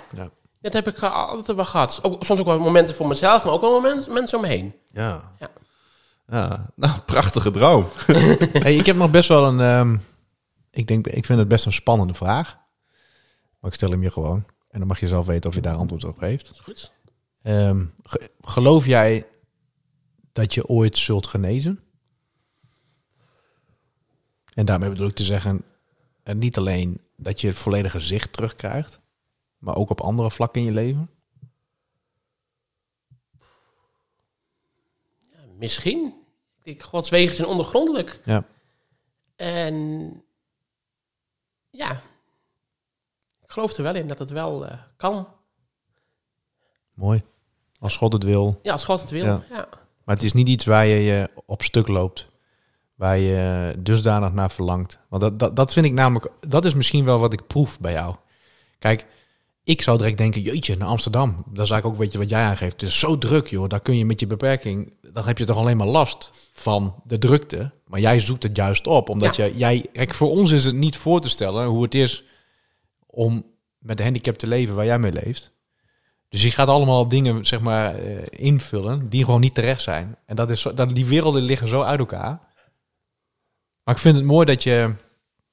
Dat 0.61 0.73
heb 0.73 0.87
ik 0.87 1.01
eh, 1.01 1.13
altijd 1.29 1.55
wel 1.57 1.65
gehad. 1.65 1.99
Ook, 2.01 2.23
soms 2.23 2.39
ook 2.39 2.45
wel 2.45 2.59
momenten 2.59 2.95
voor 2.95 3.07
mezelf, 3.07 3.43
maar 3.43 3.53
ook 3.53 3.61
wel 3.61 3.71
momenten, 3.81 4.13
mensen 4.13 4.37
om 4.37 4.43
me 4.43 4.49
heen. 4.49 4.73
Ja. 4.91 5.33
Ja. 5.39 5.49
ja. 6.27 6.69
Nou, 6.75 6.99
prachtige 7.05 7.51
droom. 7.51 7.85
Hey, 8.63 8.75
ik 8.75 8.85
heb 8.85 8.95
nog 8.95 9.11
best 9.11 9.29
wel 9.29 9.45
een. 9.47 9.59
ehm, 9.59 9.97
ik, 10.71 10.87
denk, 10.87 11.07
ik 11.07 11.25
vind 11.25 11.39
het 11.39 11.47
best 11.47 11.65
een 11.65 11.73
spannende 11.73 12.13
vraag. 12.13 12.57
Maar 13.59 13.69
ik 13.71 13.75
stel 13.77 13.89
hem 13.89 14.03
je 14.03 14.11
gewoon. 14.11 14.45
En 14.69 14.79
dan 14.79 14.87
mag 14.87 14.99
je 14.99 15.07
zelf 15.07 15.25
weten 15.25 15.49
of 15.49 15.55
je 15.55 15.61
daar 15.61 15.75
antwoord 15.75 16.03
op 16.03 16.17
geeft. 16.17 16.51
Is 16.51 16.59
goed? 16.59 16.91
Ehm, 17.41 17.85
ge- 18.03 18.31
geloof 18.41 18.85
jij 18.85 19.25
dat 20.31 20.53
je 20.53 20.67
ooit 20.67 20.97
zult 20.97 21.27
genezen? 21.27 21.79
En 24.53 24.65
daarmee 24.65 24.89
bedoel 24.89 25.07
ik 25.07 25.15
te 25.15 25.23
zeggen, 25.23 25.63
en 26.23 26.37
niet 26.37 26.57
alleen 26.57 27.01
dat 27.17 27.41
je 27.41 27.47
het 27.47 27.57
volledige 27.57 27.99
zicht 27.99 28.33
terugkrijgt, 28.33 28.99
maar 29.61 29.75
ook 29.75 29.89
op 29.89 30.01
andere 30.01 30.31
vlakken 30.31 30.61
in 30.61 30.67
je 30.67 30.73
leven. 30.73 31.09
misschien. 35.61 36.13
Ik, 36.63 36.81
Gods 36.81 37.09
wegen 37.09 37.35
zijn 37.35 37.47
ondergrondelijk. 37.47 38.21
Ja. 38.25 38.43
En 39.35 39.75
ja, 41.69 41.91
ik 43.43 43.51
geloof 43.51 43.77
er 43.77 43.83
wel 43.83 43.95
in 43.95 44.07
dat 44.07 44.19
het 44.19 44.29
wel 44.29 44.65
eh, 44.65 44.77
kan. 44.97 45.27
Mooi. 46.93 47.23
Als 47.79 47.97
God 47.97 48.13
het 48.13 48.23
wil. 48.23 48.59
Ja, 48.63 48.71
als 48.71 48.83
God 48.83 49.01
het 49.01 49.09
wil. 49.09 49.25
Ja. 49.25 49.43
Ja. 49.49 49.67
Maar 50.03 50.15
het 50.15 50.23
is 50.23 50.33
niet 50.33 50.47
iets 50.47 50.65
waar 50.65 50.85
je 50.85 50.99
je 50.99 51.29
op 51.45 51.61
stuk 51.61 51.87
loopt. 51.87 52.29
Waar 52.95 53.17
je 53.17 53.75
dusdanig 53.77 54.33
naar 54.33 54.51
verlangt. 54.51 54.99
Want 55.09 55.21
dat, 55.21 55.39
dat, 55.39 55.55
dat 55.55 55.73
vind 55.73 55.85
ik 55.85 55.93
namelijk... 55.93 56.31
Dat 56.39 56.65
is 56.65 56.73
misschien 56.73 57.05
wel 57.05 57.19
wat 57.19 57.33
ik 57.33 57.47
proef 57.47 57.79
bij 57.79 57.91
jou. 57.91 58.15
Kijk, 58.79 59.05
ik 59.63 59.81
zou 59.81 59.97
direct 59.97 60.17
denken... 60.17 60.41
Jeetje, 60.41 60.77
naar 60.77 60.87
Amsterdam. 60.87 61.29
Dat 61.29 61.63
is 61.63 61.71
eigenlijk 61.71 61.85
ook 61.85 61.97
weet 61.97 62.11
je, 62.11 62.17
wat 62.17 62.29
jij 62.29 62.43
aangeeft. 62.43 62.81
Het 62.81 62.89
is 62.89 62.99
zo 62.99 63.17
druk, 63.17 63.47
joh. 63.47 63.69
Daar 63.69 63.79
kun 63.79 63.97
je 63.97 64.05
met 64.05 64.19
je 64.19 64.27
beperking... 64.27 64.93
Dan 65.13 65.25
heb 65.25 65.37
je 65.37 65.45
toch 65.45 65.57
alleen 65.57 65.77
maar 65.77 65.87
last 65.87 66.31
van 66.51 67.01
de 67.03 67.17
drukte. 67.17 67.71
Maar 67.85 67.99
jij 67.99 68.19
zoekt 68.19 68.43
het 68.43 68.55
juist 68.55 68.87
op. 68.87 69.09
Omdat 69.09 69.35
Ja. 69.35 69.45
je, 69.45 69.57
jij... 69.57 69.85
Kijk, 69.93 70.13
voor 70.13 70.29
ons 70.29 70.51
is 70.51 70.65
het 70.65 70.75
niet 70.75 70.97
voor 70.97 71.21
te 71.21 71.29
stellen 71.29 71.65
hoe 71.65 71.83
het 71.83 71.95
is... 71.95 72.23
om 73.05 73.45
met 73.77 73.97
de 73.97 74.03
handicap 74.03 74.37
te 74.37 74.47
leven 74.47 74.75
waar 74.75 74.85
jij 74.85 74.99
mee 74.99 75.11
leeft. 75.11 75.51
Dus 76.29 76.43
je 76.43 76.51
gaat 76.51 76.67
allemaal 76.67 77.07
dingen 77.07 77.45
zeg 77.45 77.59
maar 77.59 77.95
eh, 77.95 78.17
invullen 78.29 79.09
die 79.09 79.25
gewoon 79.25 79.39
niet 79.39 79.53
terecht 79.53 79.81
zijn. 79.81 80.17
En 80.25 80.35
dat 80.35 80.49
is 80.49 80.67
dat, 80.75 80.95
die 80.95 81.05
werelden 81.05 81.41
liggen 81.41 81.67
zo 81.67 81.81
uit 81.81 81.99
elkaar. 81.99 82.39
Maar 83.83 83.95
ik 83.95 84.01
vind 84.01 84.15
het 84.15 84.25
mooi 84.25 84.45
dat 84.45 84.63
je 84.63 84.93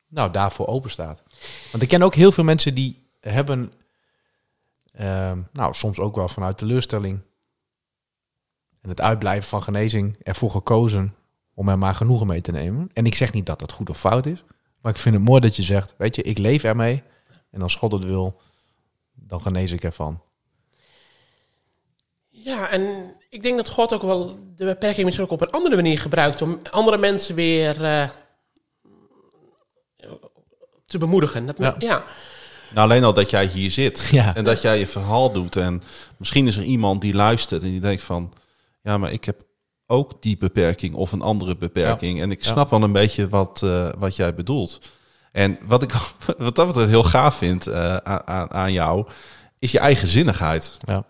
nou, 0.08 0.30
daarvoor 0.30 0.66
open 0.66 0.90
staat. 0.90 1.22
Want 1.70 1.82
ik 1.82 1.88
ken 1.88 2.02
ook 2.02 2.14
heel 2.14 2.32
veel 2.32 2.44
mensen 2.44 2.74
die 2.74 3.08
hebben, 3.20 3.72
ehm, 4.98 5.40
nou 5.52 5.74
soms 5.74 5.98
ook 5.98 6.16
wel 6.16 6.28
vanuit 6.28 6.58
teleurstelling 6.58 7.20
en 8.80 8.88
het 8.88 9.00
uitblijven 9.00 9.48
van 9.48 9.62
genezing 9.62 10.16
ervoor 10.22 10.50
gekozen 10.50 11.14
om 11.54 11.68
er 11.68 11.78
maar 11.78 11.94
genoegen 11.94 12.26
mee 12.26 12.40
te 12.40 12.50
nemen. 12.52 12.90
En 12.92 13.06
ik 13.06 13.14
zeg 13.14 13.32
niet 13.32 13.46
dat 13.46 13.58
dat 13.58 13.72
goed 13.72 13.90
of 13.90 13.98
fout 13.98 14.26
is, 14.26 14.44
maar 14.80 14.92
ik 14.92 14.98
vind 14.98 15.14
het 15.14 15.24
mooi 15.24 15.40
dat 15.40 15.56
je 15.56 15.62
zegt, 15.62 15.94
weet 15.98 16.16
je, 16.16 16.22
ik 16.22 16.38
leef 16.38 16.64
ermee 16.64 17.02
en 17.50 17.62
als 17.62 17.74
God 17.74 17.92
het 17.92 18.04
wil, 18.04 18.40
dan 19.12 19.40
genees 19.40 19.72
ik 19.72 19.82
ervan. 19.82 20.22
ja, 22.28 22.68
en 22.68 23.14
ik 23.28 23.42
denk 23.42 23.56
dat 23.56 23.68
God 23.68 23.94
ook 23.94 24.02
wel 24.02 24.38
de 24.54 24.64
beperking 24.64 25.04
misschien 25.04 25.24
ook 25.24 25.32
op 25.32 25.40
een 25.40 25.50
andere 25.50 25.76
manier 25.76 25.98
gebruikt 25.98 26.42
om 26.42 26.60
andere 26.70 26.98
mensen 26.98 27.34
weer 27.34 27.84
eh, 27.84 28.08
te 30.86 30.98
bemoedigen. 30.98 31.46
Dat, 31.46 31.58
Ja. 31.58 31.74
ja. 31.78 32.04
Nou, 32.74 32.88
alleen 32.90 33.04
al 33.04 33.12
dat 33.12 33.30
jij 33.30 33.46
hier 33.46 33.70
zit 33.70 34.08
Ja. 34.10 34.34
en 34.34 34.44
dat 34.44 34.62
jij 34.62 34.78
je 34.78 34.86
verhaal 34.86 35.32
doet. 35.32 35.56
En 35.56 35.82
misschien 36.16 36.46
is 36.46 36.56
er 36.56 36.62
iemand 36.62 37.00
die 37.00 37.14
luistert 37.14 37.62
en 37.62 37.70
die 37.70 37.80
denkt 37.80 38.02
van... 38.02 38.32
Ja, 38.82 38.98
maar 38.98 39.12
ik 39.12 39.24
heb 39.24 39.42
ook 39.86 40.22
die 40.22 40.36
beperking 40.38 40.94
of 40.94 41.12
een 41.12 41.22
andere 41.22 41.56
beperking. 41.56 42.20
En 42.20 42.30
ik 42.30 42.42
Ja. 42.44 42.52
snap 42.52 42.70
wel 42.70 42.82
een 42.82 42.92
beetje 42.92 43.28
wat, 43.28 43.62
eh, 43.62 43.88
wat 43.98 44.16
jij 44.16 44.34
bedoelt. 44.34 44.80
En 45.32 45.58
wat 45.62 45.82
ik 45.82 45.92
wat 46.38 46.54
dat 46.56 46.66
betreft 46.66 46.88
heel 46.88 47.02
gaaf 47.04 47.34
vind 47.36 47.66
eh, 47.66 47.96
aan- 47.96 48.26
aan, 48.26 48.50
aan 48.52 48.72
jou... 48.72 49.06
is 49.58 49.72
je 49.72 49.78
eigenzinnigheid. 49.78 50.76
Ja. 50.80 51.04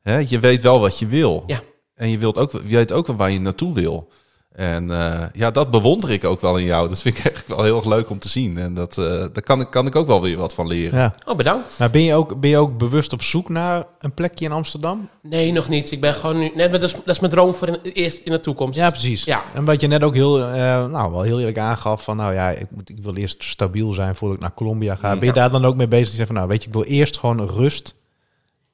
Hè, 0.00 0.18
je 0.18 0.38
weet 0.38 0.62
wel 0.62 0.80
wat 0.80 0.98
je 0.98 1.06
wil. 1.06 1.44
Ja. 1.46 1.60
En 1.94 2.08
je, 2.10 2.18
wilt 2.18 2.38
ook, 2.38 2.52
je 2.52 2.76
weet 2.76 2.92
ook 2.92 3.06
wel 3.06 3.16
waar 3.16 3.30
je 3.30 3.40
naartoe 3.40 3.74
wil. 3.74 4.12
En 4.58 4.90
eh, 4.90 5.26
ja, 5.32 5.50
dat 5.50 5.70
bewonder 5.70 6.10
ik 6.10 6.24
ook 6.24 6.40
wel 6.40 6.56
in 6.56 6.64
jou. 6.64 6.88
Dat 6.88 7.00
vind 7.00 7.18
ik 7.18 7.24
echt 7.32 7.48
wel 7.48 7.62
heel 7.62 7.76
erg 7.76 7.84
leuk 7.84 8.10
om 8.10 8.18
te 8.18 8.28
zien. 8.28 8.58
En 8.58 8.74
dat, 8.74 8.98
eh, 8.98 9.04
daar 9.04 9.42
kan 9.42 9.60
ik, 9.60 9.70
kan 9.70 9.86
ik 9.86 9.96
ook 9.96 10.06
wel 10.06 10.20
weer 10.20 10.36
wat 10.36 10.54
van 10.54 10.66
leren. 10.66 10.98
ja. 10.98 11.14
Oh, 11.24 11.36
bedankt. 11.36 11.78
Maar 11.78 11.90
ben 11.90 12.02
je, 12.02 12.14
ook, 12.14 12.40
ben 12.40 12.50
je 12.50 12.56
ook 12.56 12.78
bewust 12.78 13.12
op 13.12 13.22
zoek 13.22 13.48
naar 13.48 13.86
een 13.98 14.12
plekje 14.12 14.44
in 14.44 14.52
Amsterdam? 14.52 15.08
Nee, 15.22 15.52
nog 15.52 15.68
niet. 15.68 15.90
Ik 15.90 16.00
ben 16.00 16.14
gewoon 16.14 16.38
nu... 16.38 16.50
Net, 16.54 16.72
dat, 16.72 16.82
is, 16.82 16.92
dat 16.92 17.08
is 17.08 17.18
mijn 17.18 17.32
droom 17.32 17.54
voor 17.54 17.68
in, 17.68 17.78
eerst 17.92 18.18
in 18.24 18.32
de 18.32 18.40
toekomst. 18.40 18.78
Ja, 18.78 18.90
precies. 18.90 19.24
Ja. 19.24 19.42
En 19.54 19.64
wat 19.64 19.80
je 19.80 19.86
net 19.86 20.02
ook 20.02 20.14
heel, 20.14 20.44
eh, 20.44 20.86
nou, 20.86 21.12
wel 21.12 21.22
heel 21.22 21.38
eerlijk 21.38 21.58
aangaf 21.58 22.02
van, 22.02 22.16
nou 22.16 22.34
ja, 22.34 22.50
ik, 22.50 22.66
moet, 22.70 22.88
ik 22.88 22.98
wil 23.02 23.14
eerst 23.14 23.42
stabiel 23.42 23.92
zijn 23.92 24.16
voordat 24.16 24.36
ik 24.36 24.42
naar 24.42 24.54
Colombia 24.54 24.94
ga. 24.94 25.16
Ben 25.16 25.26
je 25.26 25.32
daar 25.32 25.50
dan 25.50 25.64
ook 25.64 25.76
mee 25.76 25.88
bezig? 25.88 26.08
te 26.08 26.16
zeggen 26.16 26.26
van, 26.26 26.36
nou 26.36 26.48
weet 26.48 26.62
je, 26.62 26.68
ik 26.68 26.74
wil 26.74 26.84
eerst 26.84 27.18
gewoon 27.18 27.46
rust 27.46 27.94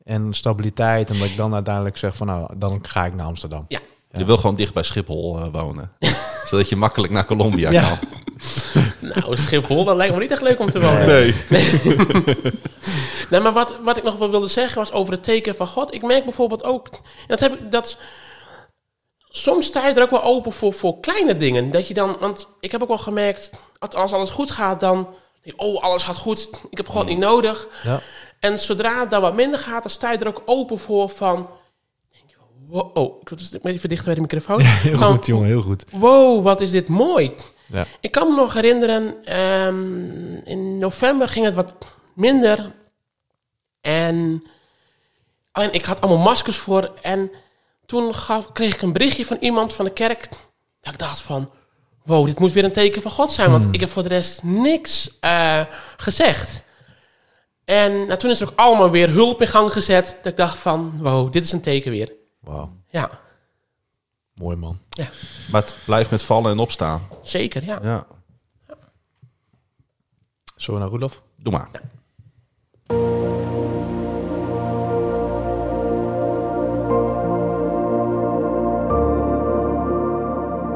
en 0.05 0.35
stabiliteit. 0.35 1.11
En 1.11 1.18
dat 1.18 1.28
ik 1.28 1.37
dan 1.37 1.55
uiteindelijk 1.55 1.97
zeg 1.97 2.16
van, 2.16 2.26
nou, 2.26 2.59
dan 2.59 2.78
ga 2.82 3.05
ik 3.07 3.14
naar 3.14 3.26
Amsterdam. 3.26 3.64
Ja. 3.68 3.80
Je 4.19 4.25
wil 4.25 4.37
gewoon 4.37 4.55
dicht 4.55 4.75
bij 4.75 4.83
Schiphol 4.83 5.39
eh, 5.39 5.47
wonen. 5.53 5.93
zodat 6.49 6.69
je 6.69 6.77
makkelijk 6.77 7.12
naar 7.12 7.25
Colombia 7.25 7.71
Ja. 7.71 7.83
kan. 7.83 7.99
Nou, 9.01 9.37
Schiphol, 9.37 9.85
dat 9.85 9.97
lijkt 9.97 10.15
me 10.15 10.21
niet 10.21 10.31
echt 10.31 10.43
leuk 10.43 10.59
om 10.59 10.71
te 10.71 10.81
wonen. 10.81 11.07
Nee. 11.07 11.35
Nee, 13.31 13.41
maar 13.41 13.53
wat, 13.53 13.77
wat 13.83 13.97
ik 13.97 14.03
nog 14.03 14.17
wel 14.17 14.31
wilde 14.31 14.49
zeggen 14.49 14.79
was 14.79 14.93
over 14.93 15.12
het 15.12 15.25
teken 15.25 15.55
van 15.55 15.67
God. 15.67 15.95
Ik 15.95 16.03
merk 16.03 16.25
bijvoorbeeld 16.25 16.65
ook, 16.65 16.89
dat 17.27 17.41
heb 17.41 17.53
ik, 17.55 17.73
dat 17.73 17.97
soms 19.29 19.67
sta 19.67 19.89
je 19.89 19.95
er 19.95 20.03
ook 20.03 20.11
wel 20.11 20.23
open 20.23 20.53
voor, 20.53 20.73
voor 20.73 21.01
kleine 21.01 21.37
dingen. 21.37 21.71
Dat 21.71 21.89
je 21.89 21.95
dan, 21.95 22.17
want 22.21 22.49
ik 22.61 22.73
heb 22.73 22.83
ook 22.83 22.89
wel 22.89 22.99
gemerkt, 22.99 23.51
als 23.79 24.12
alles 24.12 24.31
goed 24.31 24.51
gaat, 24.51 24.81
dan, 24.81 25.15
oh, 25.57 25.83
alles 25.83 26.03
gaat 26.03 26.17
goed, 26.17 26.51
ik 26.71 26.77
heb 26.77 26.89
God 26.89 27.07
niet 27.07 27.19
nodig. 27.19 27.67
Ja. 27.83 28.01
En 28.41 28.59
zodra 28.59 29.01
het 29.01 29.11
dan 29.11 29.21
wat 29.21 29.35
minder 29.35 29.59
gaat, 29.59 29.83
dan 29.83 29.93
sta 29.93 30.12
je 30.12 30.19
er 30.19 30.29
ook 30.29 30.43
open 30.45 30.79
voor 30.79 31.09
van, 31.09 31.51
wow, 32.69 32.97
oh, 32.97 33.21
ik 33.21 33.31
moet 33.31 33.51
het 33.51 33.65
even 33.65 33.89
dichter 33.89 34.05
bij 34.07 34.15
de 34.15 34.21
microfoon. 34.21 34.61
Heel 34.65 34.99
goed, 34.99 35.27
jongen, 35.27 35.47
heel 35.47 35.62
goed. 35.62 35.85
Wow, 35.91 36.43
wat 36.43 36.61
is 36.61 36.71
dit 36.71 36.89
mooi. 36.89 37.35
Ja. 37.67 37.87
Ik 38.01 38.11
kan 38.11 38.29
me 38.29 38.35
nog 38.35 38.55
herinneren, 38.55 39.25
ehm, 39.25 40.35
in 40.45 40.79
november 40.79 41.29
ging 41.29 41.45
het 41.45 41.55
wat 41.55 41.75
minder. 42.15 42.73
En 43.81 44.45
alleen 45.53 45.73
ik 45.73 45.85
had 45.85 46.01
allemaal 46.01 46.25
maskers 46.25 46.57
voor. 46.57 46.93
En 47.03 47.31
toen 47.87 48.15
gaf, 48.15 48.53
kreeg 48.53 48.75
ik 48.75 48.83
een 48.83 48.93
berichtje 48.93 49.27
van 49.27 49.37
iemand 49.41 49.75
van 49.75 49.85
de 49.85 49.93
kerk. 49.93 50.29
Dat 50.81 50.93
ik 50.93 50.99
dacht 50.99 51.21
van, 51.21 51.51
wow, 52.05 52.27
dit 52.27 52.39
moet 52.39 52.53
weer 52.53 52.65
een 52.65 52.73
teken 52.73 53.03
van 53.03 53.11
God 53.11 53.31
zijn. 53.31 53.51
Want 53.51 53.67
ik 53.71 53.81
heb 53.81 53.91
voor 53.91 54.03
de 54.03 54.09
rest 54.09 54.43
niks 54.43 55.19
eh, 55.21 55.61
gezegd. 55.97 56.62
En 57.65 58.07
nou, 58.07 58.19
toen 58.19 58.31
is 58.31 58.41
er 58.41 58.49
ook 58.49 58.59
allemaal 58.59 58.91
weer 58.91 59.11
hulp 59.11 59.41
in 59.41 59.47
gang 59.47 59.73
gezet. 59.73 60.17
Dat 60.23 60.33
ik 60.33 60.37
dacht 60.37 60.59
van, 60.59 60.93
wow, 60.99 61.33
dit 61.33 61.45
is 61.45 61.53
een 61.53 61.61
teken 61.61 61.91
weer. 61.91 62.12
Wauw, 62.45 62.72
Ja, 62.88 63.11
mooi 64.34 64.57
man. 64.57 64.78
Maar 65.53 65.61
het 65.62 65.76
blijft 65.84 66.11
met 66.11 66.22
vallen 66.22 66.51
en 66.53 66.59
opstaan. 66.59 67.03
zeker, 67.22 67.64
ja. 67.64 67.78
Ja. 67.82 68.07
Zo 70.57 70.78
naar 70.78 70.88
Roelof. 70.88 71.22
Doe 71.36 71.53
maar. 71.53 71.68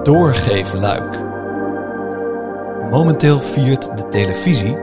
Doorgeefluik. 0.03 1.21
Momenteel 2.91 3.41
viert 3.41 3.97
de 3.97 4.09
televisie 4.09 4.79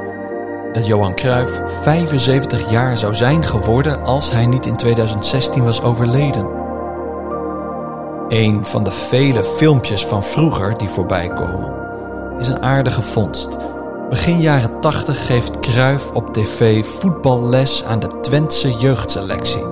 dat 0.73 0.85
Johan 0.85 1.15
Cruijff 1.15 1.61
75 1.81 2.69
jaar 2.71 2.97
zou 2.97 3.13
zijn 3.15 3.43
geworden 3.45 4.03
als 4.03 4.31
hij 4.31 4.45
niet 4.45 4.65
in 4.65 4.75
2016 4.75 5.63
was 5.63 5.81
overleden. 5.81 6.54
Een 8.35 8.65
van 8.65 8.83
de 8.83 8.91
vele 8.91 9.43
filmpjes 9.43 10.05
van 10.05 10.23
vroeger 10.23 10.77
die 10.77 10.89
voorbij 10.89 11.27
komen 11.27 11.73
is 12.39 12.47
een 12.47 12.61
aardige 12.61 13.01
vondst. 13.01 13.57
Begin 14.09 14.41
jaren 14.41 14.79
80 14.81 15.25
geeft 15.25 15.59
Cruijff 15.59 16.11
op 16.11 16.33
tv 16.33 16.85
voetballes 16.85 17.83
aan 17.83 17.99
de 17.99 18.19
Twentse 18.21 18.73
jeugdselectie. 18.73 19.63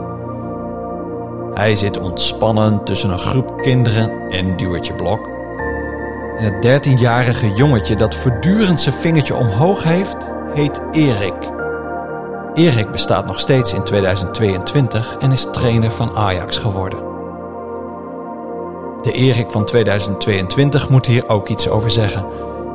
Hij 1.54 1.76
zit 1.76 2.00
ontspannen 2.00 2.84
tussen 2.84 3.10
een 3.10 3.20
groep 3.20 3.62
kinderen 3.62 4.30
en 4.30 4.58
duwertje 4.58 4.96
blok. 4.96 5.30
En 6.38 6.54
het 6.54 6.88
13-jarige 6.88 7.54
jongetje 7.54 7.96
dat 7.96 8.16
voortdurend 8.16 8.82
zijn 8.82 8.96
vingertje 8.96 9.36
omhoog 9.36 9.84
heeft, 9.84 10.18
heet 10.54 10.82
Erik. 10.92 11.52
Erik 12.54 12.92
bestaat 12.92 13.26
nog 13.26 13.40
steeds 13.40 13.74
in 13.74 13.84
2022 13.84 15.18
en 15.20 15.32
is 15.32 15.48
trainer 15.52 15.92
van 15.92 16.16
Ajax 16.16 16.58
geworden. 16.58 17.13
De 19.04 19.12
Erik 19.12 19.52
van 19.52 19.66
2022 19.66 20.90
moet 20.90 21.06
hier 21.06 21.30
ook 21.30 21.48
iets 21.48 21.70
over 21.70 21.92
zeggen. 21.92 22.26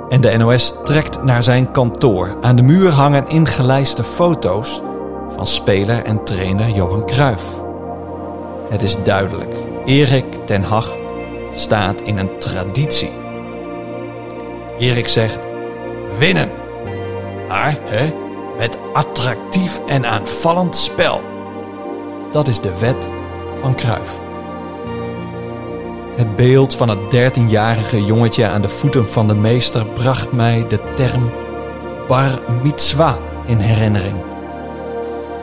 En 0.09 0.21
de 0.21 0.37
NOS 0.37 0.75
trekt 0.85 1.23
naar 1.23 1.43
zijn 1.43 1.71
kantoor. 1.71 2.37
Aan 2.41 2.57
de 2.57 2.63
muur 2.63 2.91
hangen 2.91 3.29
ingelijste 3.29 4.05
foto's 4.05 4.83
van 5.29 5.47
speler 5.47 6.05
en 6.05 6.25
trainer 6.25 6.69
Johan 6.69 7.07
Cruijff. 7.07 7.45
Het 8.69 8.83
is 8.83 9.03
duidelijk. 9.03 9.55
Erik 9.85 10.47
ten 10.47 10.63
Hag 10.63 10.93
staat 11.53 12.01
in 12.01 12.19
een 12.19 12.39
traditie. 12.39 13.13
Erik 14.79 15.09
zegt: 15.09 15.47
winnen. 16.19 16.51
Maar, 17.49 17.79
hè, 17.85 18.15
met 18.59 18.79
attractief 18.93 19.81
en 19.87 20.07
aanvallend 20.07 20.77
spel. 20.77 21.21
Dat 22.31 22.49
is 22.49 22.61
de 22.61 22.79
wet 22.79 23.11
van 23.61 23.75
Cruijff. 23.75 24.28
Het 26.19 26.37
beeld 26.37 26.75
van 26.75 26.89
het 26.89 27.01
13-jarige 27.01 28.05
jongetje 28.05 28.47
aan 28.47 28.63
de 28.63 28.69
voeten 28.69 29.11
van 29.11 29.29
de 29.29 29.35
meester 29.35 29.87
bracht 29.87 30.33
mij 30.33 30.65
de 30.69 30.81
term 30.97 31.31
bar 32.07 32.41
mitzwa 32.63 33.19
in 33.47 33.59
herinnering. 33.59 34.17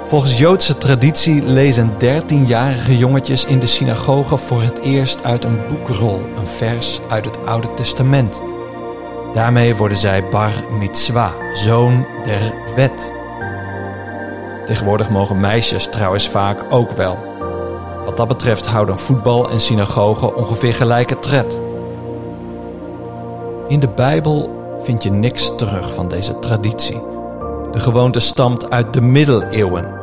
Volgens 0.07 0.37
Joodse 0.37 0.77
traditie 0.77 1.43
lezen 1.43 1.93
13-jarige 1.93 2.97
jongetjes 2.97 3.45
in 3.45 3.59
de 3.59 3.67
synagoge 3.67 4.37
voor 4.37 4.61
het 4.61 4.79
eerst 4.79 5.23
uit 5.23 5.43
een 5.43 5.59
boekrol 5.67 6.25
een 6.37 6.47
vers 6.47 6.99
uit 7.09 7.25
het 7.25 7.45
Oude 7.45 7.73
Testament. 7.73 8.41
Daarmee 9.33 9.75
worden 9.75 9.97
zij 9.97 10.29
bar 10.29 10.53
mitzwa, 10.79 11.33
zoon 11.53 12.05
der 12.25 12.53
wet. 12.75 13.11
Tegenwoordig 14.65 15.09
mogen 15.09 15.39
meisjes 15.39 15.87
trouwens 15.89 16.29
vaak 16.29 16.63
ook 16.69 16.91
wel. 16.91 17.34
Wat 18.05 18.17
dat 18.17 18.27
betreft 18.27 18.65
houden 18.65 18.99
voetbal 18.99 19.49
en 19.49 19.59
synagoge 19.59 20.35
ongeveer 20.35 20.73
gelijke 20.73 21.19
tred. 21.19 21.59
In 23.67 23.79
de 23.79 23.89
Bijbel 23.89 24.63
vind 24.81 25.03
je 25.03 25.11
niks 25.11 25.55
terug 25.55 25.93
van 25.93 26.07
deze 26.07 26.39
traditie. 26.39 27.01
De 27.71 27.79
gewoonte 27.79 28.19
stamt 28.19 28.69
uit 28.69 28.93
de 28.93 29.01
middeleeuwen. 29.01 29.93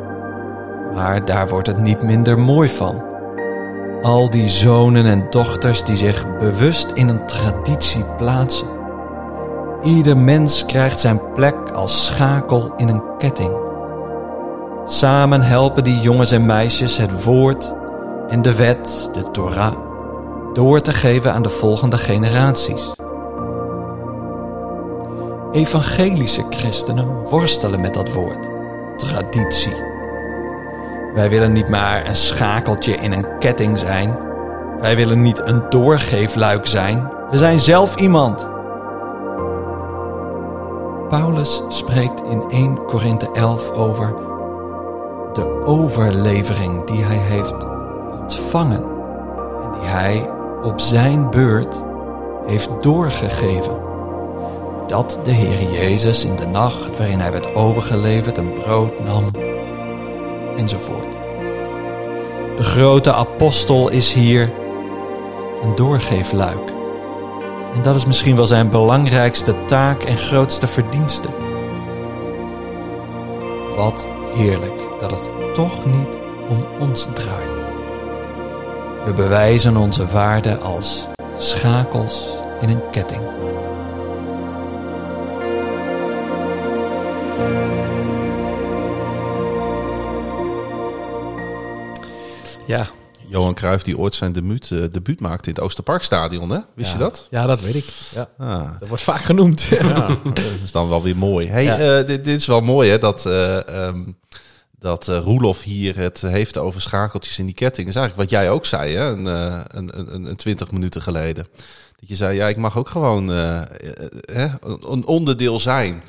Maar 0.95 1.25
daar 1.25 1.49
wordt 1.49 1.67
het 1.67 1.81
niet 1.81 2.03
minder 2.03 2.39
mooi 2.39 2.69
van. 2.69 3.03
Al 4.03 4.31
die 4.31 4.49
zonen 4.49 5.07
en 5.07 5.27
dochters 5.31 5.85
die 5.85 5.97
zich 5.97 6.37
bewust 6.39 6.91
in 6.91 7.09
een 7.09 7.27
traditie 7.27 8.05
plaatsen. 8.17 8.67
Ieder 9.83 10.17
mens 10.17 10.67
krijgt 10.67 11.01
zijn 11.01 11.21
plek 11.35 11.57
als 11.75 12.07
schakel 12.07 12.73
in 12.77 12.89
een 12.89 13.03
ketting. 13.19 13.57
Samen 14.85 15.43
helpen 15.43 15.85
die 15.85 16.01
jongens 16.01 16.31
en 16.31 16.47
meisjes 16.47 16.97
het 16.97 17.25
woord 17.25 17.75
en 18.33 18.43
de 18.43 18.55
wet, 18.55 19.09
de 19.13 19.31
Torah, 19.31 19.73
door 20.53 20.81
te 20.81 20.93
geven 20.93 21.33
aan 21.33 21.43
de 21.43 21.49
volgende 21.49 21.99
generaties. 21.99 22.95
Evangelische 25.53 26.45
christenen 26.51 27.23
worstelen 27.25 27.81
met 27.81 27.95
dat 27.95 28.13
woord, 28.13 28.49
traditie. 28.97 29.77
Wij 31.15 31.31
willen 31.31 31.53
niet 31.53 31.69
maar 31.69 32.07
een 32.07 32.17
schakeltje 32.17 32.95
in 32.95 33.13
een 33.13 33.39
ketting 33.39 33.79
zijn. 33.79 34.19
Wij 34.81 34.97
willen 34.97 35.23
niet 35.23 35.41
een 35.45 35.63
doorgeefluik 35.69 36.67
zijn. 36.67 37.09
We 37.31 37.39
zijn 37.39 37.59
zelf 37.59 37.97
iemand. 37.97 38.51
Paulus 41.09 41.63
spreekt 41.69 42.23
in 42.23 42.45
1 42.49 42.85
Korinthe 42.85 43.31
11 43.33 43.71
over 43.71 44.15
de 45.33 45.63
overlevering 45.65 46.85
die 46.85 47.05
hij 47.05 47.17
heeft 47.17 47.72
ontvangen 48.33 48.85
en 49.63 49.81
die 49.81 49.89
hij 49.89 50.31
op 50.63 50.81
zijn 50.81 51.31
beurt 51.31 51.85
heeft 52.47 52.83
doorgegeven. 52.83 53.81
Dat 54.87 55.19
de 55.25 55.31
Heer 55.31 55.73
Jezus 55.73 56.25
in 56.25 56.37
de 56.37 56.47
nacht 56.47 56.99
waarin 56.99 57.21
hij 57.21 57.33
werd 57.33 57.55
overgeleverd 57.55 58.39
een 58.39 58.53
brood 58.53 59.01
nam 59.05 59.31
enzovoort. 60.57 61.13
De 62.57 62.63
grote 62.63 63.13
apostel 63.13 63.89
is 63.89 64.13
hier 64.13 64.53
een 65.63 65.75
doorgeefluik. 65.75 66.73
En 67.75 67.83
dat 67.83 67.95
is 67.95 68.07
misschien 68.07 68.37
wel 68.37 68.47
zijn 68.47 68.71
belangrijkste 68.71 69.65
taak 69.65 70.03
en 70.03 70.17
grootste 70.19 70.67
verdienste. 70.67 71.29
Wat 73.77 74.07
heerlijk 74.35 74.81
dat 75.01 75.11
het 75.11 75.31
toch 75.55 75.85
niet 75.87 76.19
om 76.49 76.65
ons 76.81 77.09
draait. 77.15 77.52
We 79.05 79.13
bewijzen 79.15 79.77
onze 79.77 80.07
waarde 80.07 80.59
als 80.59 81.07
schakels 81.37 82.29
in 82.61 82.69
een 82.69 82.91
ketting. 82.91 83.23
Ja. 92.67 92.87
Johan 93.27 93.55
Cruijff 93.55 93.83
die 93.85 93.99
ooit 93.99 94.15
zijn 94.15 94.33
debuut, 94.33 94.71
eh, 94.71 94.79
debuut 94.93 95.21
maakte 95.21 95.49
in 95.49 95.55
het 95.55 95.65
Oosterparkstadion, 95.65 96.51
hè? 96.51 96.59
Wist 96.75 96.89
Ja. 96.91 96.97
je 96.97 97.03
dat? 97.03 97.27
Ja, 97.31 97.47
dat 97.47 97.61
weet 97.61 97.75
ik. 97.75 97.85
Ja. 98.15 98.29
Ah, 98.39 98.71
Dat 98.79 98.89
wordt 98.89 99.03
vaak 99.03 99.25
genoemd. 99.25 99.61
ja, 99.63 100.07
dat 100.35 100.39
is 100.63 100.73
dan 100.73 100.89
wel 100.89 101.03
weer 101.03 101.17
mooi. 101.17 101.49
Hey, 101.49 101.65
Ja. 101.65 101.79
eh, 101.79 102.07
dit, 102.07 102.25
dit 102.25 102.41
is 102.41 102.47
wel 102.47 102.61
mooi, 102.61 102.91
hè? 102.91 102.99
Dat, 102.99 103.27
eh 103.27 103.69
ehm, 103.87 104.03
dat 104.83 105.09
eh, 105.09 105.19
Roelof 105.19 105.63
hier 105.63 105.97
het 105.97 106.21
heeft 106.21 106.59
over 106.59 106.81
schakeltjes 106.81 107.39
in 107.39 107.47
die 107.47 107.55
ketting. 107.55 107.89
is 107.89 107.97
eigenlijk 107.97 108.31
wat 108.31 108.41
jij 108.41 108.51
ook 108.51 108.67
zei, 108.67 108.95
hè? 108.95 109.05
Een, 109.05 109.27
eh, 109.27 109.61
een, 109.67 109.99
een, 109.99 110.25
een 110.25 110.37
20 110.37 110.71
minuten 110.71 111.03
geleden. 111.03 111.47
Dat 112.01 112.09
je 112.09 112.15
zei, 112.15 112.37
ja, 112.37 112.49
ik 112.49 112.57
mag 112.57 112.79
ook 112.79 112.89
gewoon 112.89 113.31
eh, 113.31 113.61
eh, 113.61 113.67
hè, 114.21 114.49
een 114.91 115.07
onderdeel 115.07 115.61
zijn. 115.61 116.03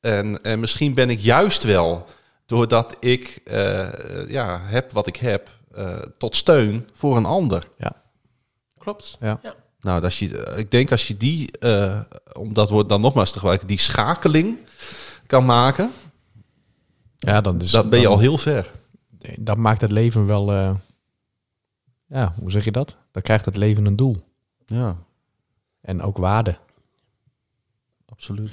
En, 0.00 0.42
en 0.42 0.60
misschien 0.60 0.94
ben 0.94 1.10
ik 1.10 1.18
juist 1.18 1.62
wel, 1.62 2.06
doordat 2.46 2.96
ik 3.00 3.40
eh, 3.44 4.28
ja, 4.28 4.60
heb 4.62 4.92
wat 4.92 5.06
ik 5.06 5.16
heb, 5.16 5.48
eh, 5.74 5.98
tot 6.18 6.36
steun 6.36 6.88
voor 6.92 7.16
een 7.16 7.24
ander. 7.24 7.68
Klopt. 8.78 9.16
Ja. 9.20 9.40
Nou, 9.80 10.02
als 10.02 10.18
je, 10.18 10.54
ik 10.56 10.70
denk 10.70 10.90
als 10.90 11.08
je 11.08 11.16
die, 11.16 11.58
eh, 11.58 12.00
om 12.32 12.54
dat 12.54 12.70
woord 12.70 12.88
dan 12.88 13.00
nogmaals 13.00 13.32
te 13.32 13.38
gebruiken, 13.38 13.68
die 13.68 13.78
schakeling 13.78 14.58
kan 15.26 15.44
maken, 15.44 15.92
Ja, 17.24 17.40
dan, 17.40 17.60
is, 17.60 17.70
dan 17.70 17.88
ben 17.88 17.98
je 17.98 18.04
dan- 18.04 18.14
al 18.14 18.20
heel 18.20 18.38
ver. 18.38 18.70
Dat 19.38 19.56
maakt 19.56 19.80
het 19.80 19.90
leven 19.90 20.26
wel... 20.26 20.52
eh, 20.52 20.74
ja, 22.06 22.34
hoe 22.40 22.50
zeg 22.50 22.64
je 22.64 22.72
dat? 22.72 22.96
Dan 23.12 23.22
krijgt 23.22 23.44
het 23.44 23.56
leven 23.56 23.86
een 23.86 23.96
doel. 23.96 24.16
Ja, 24.66 24.96
En 25.80 26.02
ook 26.02 26.16
waarde. 26.16 26.56
absoluut. 28.06 28.52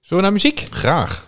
Zullen 0.00 0.16
we 0.16 0.20
naar 0.20 0.32
muziek? 0.32 0.66
Graag. 0.70 1.26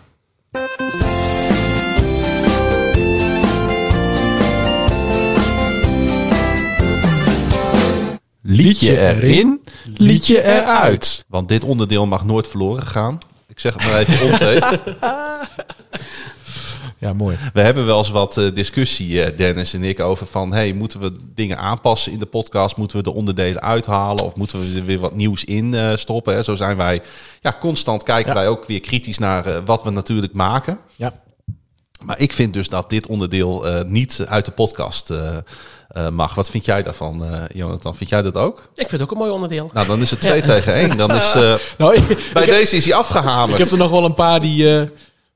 Liedje 8.43 8.99
erin, 8.99 9.61
liedje 9.97 10.43
eruit. 10.43 11.25
Want 11.29 11.49
dit 11.49 11.65
onderdeel 11.65 12.07
mag 12.07 12.25
nooit 12.25 12.49
verloren 12.49 12.83
gaan. 12.87 13.19
Ik 13.55 13.61
zeg 13.61 13.75
het 13.75 13.85
maar 13.85 13.99
even 13.99 14.27
om 14.27 14.39
te. 14.39 14.79
Ja, 16.99 17.13
mooi. 17.13 17.37
We 17.53 17.61
hebben 17.61 17.87
wel 17.87 17.99
eens 17.99 18.11
wat 18.11 18.37
eh, 18.39 18.55
discussie, 18.55 19.23
eh, 19.23 19.37
Dennis 19.37 19.75
en 19.75 19.85
ik, 19.85 20.01
over 20.01 20.27
van... 20.27 20.53
Hey, 20.53 20.73
moeten 20.73 21.01
we 21.01 21.13
dingen 21.35 21.59
aanpassen 21.59 22.13
in 22.13 22.19
de 22.19 22.27
podcast? 22.27 22.77
Moeten 22.77 22.97
we 22.97 23.03
de 23.03 23.13
onderdelen 23.13 23.63
uithalen? 23.63 24.25
Of 24.25 24.37
moeten 24.37 24.61
we 24.61 24.79
er 24.79 24.85
weer 24.85 24.99
wat 24.99 25.15
nieuws 25.15 25.45
in 25.45 25.75
eh, 25.75 25.97
stoppen? 25.97 26.45
Zo 26.45 26.55
zijn 26.55 26.77
wij... 26.77 27.03
Ja, 27.41 27.57
constant 27.61 28.03
kijken 28.03 28.33
Ja. 28.33 28.39
wij 28.39 28.49
ook 28.49 28.65
weer 28.67 28.81
kritisch 28.81 29.19
naar 29.19 29.65
wat 29.65 29.83
we 29.83 29.91
natuurlijk 29.91 30.33
maken. 30.33 30.79
Ja. 30.97 31.13
Maar 32.05 32.19
ik 32.21 32.33
vind 32.33 32.53
dus 32.55 32.69
dat 32.69 32.91
dit 32.91 33.07
onderdeel 33.07 33.67
eh, 33.67 33.85
niet 33.85 34.25
uit 34.29 34.45
de 34.45 34.51
podcast 34.51 35.11
eh, 35.11 35.37
eh, 35.89 36.09
mag. 36.09 36.35
Wat 36.35 36.51
vind 36.51 36.65
jij 36.65 36.83
daarvan, 36.83 37.25
eh, 37.25 37.43
Jonathan? 37.55 37.95
Vind 37.97 38.11
jij 38.11 38.23
dat 38.23 38.37
ook? 38.37 38.59
Ik 38.75 38.89
vind 38.89 38.91
het 38.91 39.03
ook 39.03 39.11
een 39.11 39.17
mooi 39.19 39.31
onderdeel. 39.31 39.71
Nou, 39.73 39.87
dan 39.87 40.01
is 40.01 40.11
het 40.11 40.21
2 40.21 40.43
tegen 40.43 40.75
1. 40.75 40.97
Dan 40.97 41.11
is, 41.15 41.35
eh, 41.45 41.55
Nou, 41.79 41.95
ik, 41.95 42.07
bij 42.07 42.17
ik 42.43 42.49
heb, 42.49 42.59
deze 42.59 42.77
is 42.77 42.85
hij 42.85 42.95
afgehamerd. 42.95 43.59
ik 43.59 43.65
heb 43.65 43.73
er 43.73 43.79
nog 43.79 43.91
wel 43.91 44.05
een 44.05 44.15
paar 44.15 44.41
die... 44.41 44.79
eh, 44.81 44.87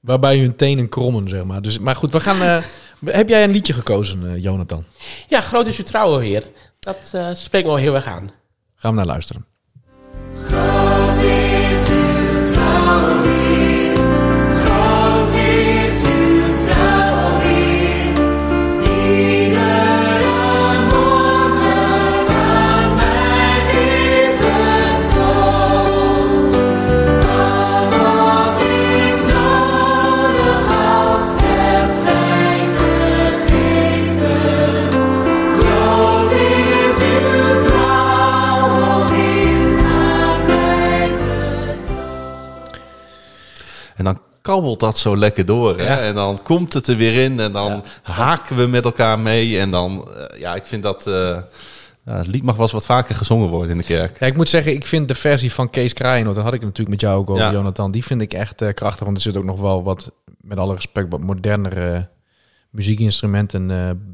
waarbij 0.00 0.38
hun 0.38 0.56
tenen 0.56 0.88
krommen, 0.88 1.28
zeg 1.28 1.44
maar. 1.44 1.62
Dus, 1.62 1.78
maar 1.78 1.96
goed, 1.96 2.12
we 2.12 2.20
gaan... 2.20 2.42
eh, 2.42 2.56
heb 3.04 3.28
jij 3.28 3.44
een 3.44 3.50
liedje 3.50 3.72
gekozen, 3.72 4.40
Jonathan? 4.40 4.84
Ja, 5.28 5.40
groot 5.40 5.66
is 5.66 5.74
vertrouwen 5.74 6.20
weer. 6.20 6.42
Dat 6.80 6.96
eh, 7.12 7.26
spreekt 7.32 7.66
me 7.66 7.72
wel 7.72 7.82
heel 7.82 7.94
erg 7.94 8.06
aan. 8.06 8.30
Gaan 8.76 8.90
we 8.90 8.96
naar 8.96 9.06
luisteren. 9.06 9.44
Groot 10.48 11.22
is 11.22 11.88
uw 11.90 12.52
trouw, 12.52 13.22
kabbelt 44.53 44.80
dat 44.80 44.99
zo 44.99 45.16
lekker 45.16 45.44
door. 45.44 45.78
Hè? 45.78 45.84
Ja. 45.84 45.99
En 46.01 46.14
dan 46.14 46.42
komt 46.42 46.72
het 46.72 46.86
er 46.86 46.96
weer 46.96 47.22
in. 47.22 47.40
En 47.40 47.53
dan 47.53 47.82
haken 48.03 48.57
we 48.57 48.66
met 48.66 48.84
elkaar 48.84 49.18
mee. 49.20 49.59
En 49.59 49.70
dan, 49.70 50.09
eh, 50.16 50.40
ja, 50.40 50.55
ik 50.55 50.66
vind 50.66 50.82
dat... 50.82 51.07
eh, 51.07 51.38
ja, 52.05 52.16
het 52.16 52.26
lied 52.26 52.42
mag 52.42 52.55
wel 52.55 52.62
eens 52.62 52.72
wat 52.72 52.86
vaker 52.86 53.14
gezongen 53.14 53.49
worden 53.49 53.70
in 53.70 53.78
de 53.78 53.84
kerk. 53.84 54.18
Ja, 54.20 54.26
ik 54.26 54.36
moet 54.36 54.49
zeggen, 54.49 54.72
ik 54.72 54.86
vind 54.86 55.09
de 55.09 55.14
versie 55.14 55.53
van 55.53 55.70
Kees 55.70 55.92
Kraaienoord, 55.92 56.34
daar 56.34 56.44
had 56.44 56.55
ik 56.55 56.61
het 56.61 56.68
natuurlijk 56.68 57.01
met 57.01 57.11
jou 57.11 57.20
ook 57.20 57.30
over, 57.30 57.44
Ja. 57.44 57.53
Jonathan. 57.53 57.90
Die 57.90 58.05
vind 58.05 58.20
ik 58.20 58.32
echt 58.32 58.62
eh, 58.62 58.74
krachtig, 58.74 59.05
want 59.05 59.16
er 59.16 59.22
zit 59.22 59.36
ook 59.36 59.44
nog 59.44 59.61
wel 59.61 59.82
wat, 59.82 60.11
met 60.40 60.59
alle 60.59 60.74
respect, 60.74 61.07
wat 61.11 61.20
modernere 61.24 62.09
muziekinstrumenten 62.70 63.66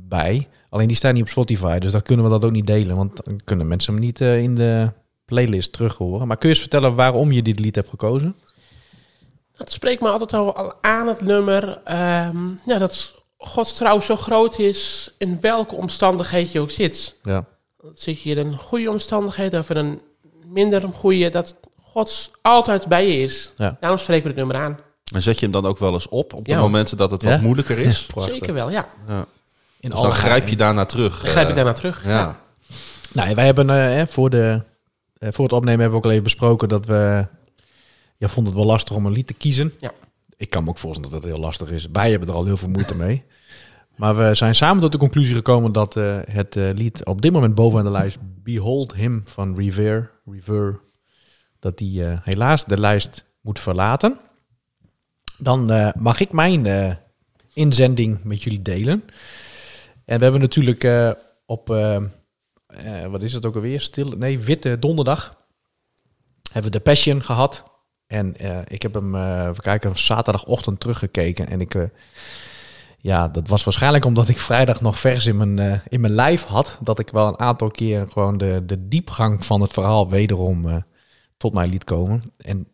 bij. 0.08 0.48
Alleen 0.70 0.86
die 0.86 0.96
staan 0.96 1.14
niet 1.14 1.22
op 1.22 1.28
Spotify, 1.28 1.78
dus 1.78 1.92
dan 1.92 2.02
kunnen 2.02 2.24
we 2.24 2.30
dat 2.30 2.44
ook 2.44 2.50
niet 2.50 2.66
delen, 2.66 2.96
want 2.96 3.24
dan 3.24 3.40
kunnen 3.44 3.68
mensen 3.68 3.94
hem 3.94 4.02
niet 4.02 4.20
in 4.20 4.54
de 4.54 4.90
playlist 5.24 5.72
terug 5.72 5.96
horen. 5.96 6.26
Maar 6.26 6.36
kun 6.36 6.48
je 6.48 6.54
eens 6.54 6.62
vertellen 6.64 6.94
waarom 6.94 7.32
je 7.32 7.42
dit 7.42 7.58
lied 7.58 7.74
hebt 7.74 7.88
gekozen? 7.88 8.36
Dat 9.56 9.72
spreekt 9.72 10.02
me 10.02 10.08
altijd 10.08 10.32
al 10.32 10.72
aan, 10.80 11.08
het 11.08 11.20
nummer. 11.20 11.80
ehm, 11.84 12.48
ja, 12.64 12.78
dat 12.78 13.14
Gods 13.38 13.72
trouw 13.72 14.00
zo 14.00 14.16
groot 14.16 14.58
is 14.58 15.10
in 15.18 15.38
welke 15.40 15.74
omstandigheid 15.74 16.52
je 16.52 16.60
ook 16.60 16.70
zit. 16.70 17.14
Ja. 17.22 17.44
Zit 17.94 18.22
je 18.22 18.30
in 18.30 18.38
een 18.38 18.58
goede 18.58 18.90
omstandigheid 18.90 19.54
of 19.54 19.70
in 19.70 19.76
een 19.76 20.00
minder 20.44 20.82
goede, 20.94 21.28
dat 21.30 21.56
Gods 21.82 22.30
altijd 22.42 22.86
bij 22.86 23.06
je 23.08 23.22
is. 23.22 23.52
Ja. 23.56 23.76
Daarom 23.80 23.98
spreken 23.98 24.22
we 24.22 24.28
het 24.28 24.36
nummer 24.38 24.56
aan. 24.56 24.78
En 25.14 25.22
zet 25.22 25.34
je 25.38 25.42
hem 25.44 25.52
dan 25.52 25.66
ook 25.66 25.78
wel 25.78 25.92
eens 25.92 26.08
op 26.08 26.32
op 26.32 26.44
de 26.44 26.50
Ja. 26.50 26.60
momenten 26.60 26.96
dat 26.96 27.10
het 27.10 27.22
Ja. 27.22 27.28
wat 27.30 27.40
moeilijker 27.40 27.78
is? 27.78 28.06
Prachtig. 28.06 28.34
Zeker 28.38 28.54
wel, 28.54 28.70
ja. 28.70 28.86
Ja. 29.06 29.26
In 29.80 29.90
Dus 29.90 30.00
dan 30.00 30.12
grijp 30.12 30.48
je 30.48 30.56
daarna 30.56 30.84
terug. 30.84 31.20
Dan 31.20 31.30
grijp 31.30 31.44
ik 31.44 31.50
Eh, 31.50 31.56
daarna 31.56 31.72
terug. 31.72 32.04
Ja. 32.06 32.40
Nou, 33.12 33.34
wij 33.34 33.44
hebben 33.44 33.70
eh, 33.70 33.76
hè, 33.76 34.06
voor, 34.06 34.30
de, 34.30 34.62
eh, 35.18 35.28
voor 35.32 35.44
het 35.44 35.52
opnemen 35.52 35.80
hebben 35.80 35.90
we 35.90 35.96
ook 35.96 36.04
al 36.04 36.10
even 36.10 36.22
besproken 36.24 36.68
dat 36.68 36.86
we... 36.86 37.26
Jij 38.16 38.28
vond 38.28 38.46
het 38.46 38.56
wel 38.56 38.64
lastig 38.64 38.96
om 38.96 39.06
een 39.06 39.12
lied 39.12 39.26
te 39.26 39.34
kiezen. 39.34 39.72
Ja. 39.80 39.92
Ik 40.36 40.50
kan 40.50 40.64
me 40.64 40.70
ook 40.70 40.78
voorstellen 40.78 41.10
dat 41.10 41.22
het 41.22 41.32
heel 41.32 41.40
lastig 41.40 41.70
is. 41.70 41.88
Wij 41.92 42.10
hebben 42.10 42.28
er 42.28 42.34
al 42.34 42.44
heel 42.44 42.56
veel 42.56 42.68
moeite 42.68 42.96
mee. 42.96 43.22
Maar 43.96 44.16
we 44.16 44.34
zijn 44.34 44.54
samen 44.54 44.82
tot 44.82 44.92
de 44.92 44.98
conclusie 44.98 45.34
gekomen 45.34 45.72
dat 45.72 45.96
eh, 45.96 46.18
het 46.24 46.56
eh, 46.56 46.70
lied 46.72 47.04
op 47.04 47.22
dit 47.22 47.32
moment 47.32 47.54
bovenaan 47.54 47.84
de 47.84 47.90
lijst 47.90 48.18
Behold 48.20 48.94
Him 48.94 49.22
van 49.24 49.56
Revere, 49.56 50.10
Revere 50.24 50.80
dat 51.58 51.78
die 51.78 52.06
eh, 52.06 52.18
helaas 52.22 52.64
de 52.64 52.80
lijst 52.80 53.24
moet 53.40 53.58
verlaten. 53.58 54.20
Dan 55.38 55.92
mag 55.98 56.20
ik 56.20 56.32
mijn 56.32 56.98
inzending 57.52 58.24
met 58.24 58.42
jullie 58.42 58.62
delen. 58.62 59.04
En 60.04 60.16
we 60.16 60.22
hebben 60.22 60.40
natuurlijk 60.40 61.14
op, 61.46 61.68
wat 63.08 63.22
is 63.22 63.32
het 63.32 63.46
ook 63.46 63.54
alweer? 63.54 63.80
Stil, 63.80 64.08
nee, 64.08 64.38
Witte 64.38 64.78
Donderdag 64.78 65.36
hebben 66.52 66.72
we 66.72 66.78
de 66.78 66.84
Passion 66.84 67.22
gehad. 67.22 67.73
En 68.06 68.36
eh, 68.36 68.58
ik 68.68 68.82
heb 68.82 68.94
hem, 68.94 69.14
eh 69.14 69.50
we 69.50 69.62
kijken, 69.62 69.98
zaterdagochtend 69.98 70.80
teruggekeken. 70.80 71.48
En 71.48 71.60
ik, 71.60 71.74
eh, 71.74 71.82
ja, 72.98 73.28
dat 73.28 73.48
was 73.48 73.64
waarschijnlijk 73.64 74.04
omdat 74.04 74.28
ik 74.28 74.38
vrijdag 74.38 74.80
nog 74.80 74.98
vers 74.98 75.26
in 75.26 75.36
mijn, 75.36 75.82
in 75.88 76.00
mijn 76.00 76.12
lijf 76.12 76.44
had. 76.44 76.78
Dat 76.82 76.98
ik 76.98 77.10
wel 77.10 77.26
een 77.26 77.38
aantal 77.38 77.70
keer 77.70 78.08
gewoon 78.08 78.36
de, 78.36 78.62
de 78.66 78.88
diepgang 78.88 79.44
van 79.44 79.60
het 79.60 79.72
verhaal 79.72 80.08
wederom 80.08 80.84
tot 81.36 81.52
mij 81.54 81.66
liet 81.66 81.84
komen. 81.84 82.22
En 82.36 82.68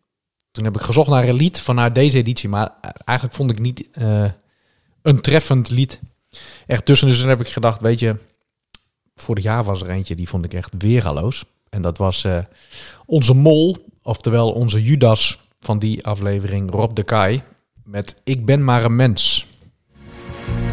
toen 0.50 0.64
heb 0.64 0.74
ik 0.74 0.80
gezocht 0.80 1.08
naar 1.08 1.28
een 1.28 1.34
lied 1.34 1.60
vanuit 1.60 1.94
deze 1.94 2.18
editie. 2.18 2.48
Maar 2.48 2.74
eigenlijk 3.04 3.38
vond 3.38 3.50
ik 3.50 3.58
niet 3.58 3.88
een 5.02 5.20
treffend 5.20 5.70
lied 5.70 6.00
echt 6.66 6.84
tussen. 6.84 7.08
Dus 7.08 7.20
toen 7.20 7.28
heb 7.28 7.40
ik 7.40 7.48
gedacht, 7.48 7.80
weet 7.80 8.00
je, 8.00 8.18
vorig 9.14 9.44
jaar 9.44 9.64
was 9.64 9.82
er 9.82 9.90
eentje 9.90 10.14
die 10.14 10.28
vond 10.28 10.44
ik 10.44 10.54
echt 10.54 10.74
weergaloos. 10.78 11.44
En 11.68 11.82
dat 11.82 11.98
was 11.98 12.26
onze 13.06 13.34
mol, 13.34 13.76
oftewel 14.02 14.52
onze 14.52 14.82
Judas 14.82 15.40
van 15.60 15.78
die 15.78 16.04
aflevering, 16.06 16.70
Rob 16.70 16.94
de 16.94 17.02
Kai. 17.02 17.42
Met 17.84 18.14
Ik 18.24 18.44
ben 18.44 18.64
maar 18.64 18.84
een 18.84 18.96
mens. 18.96 19.46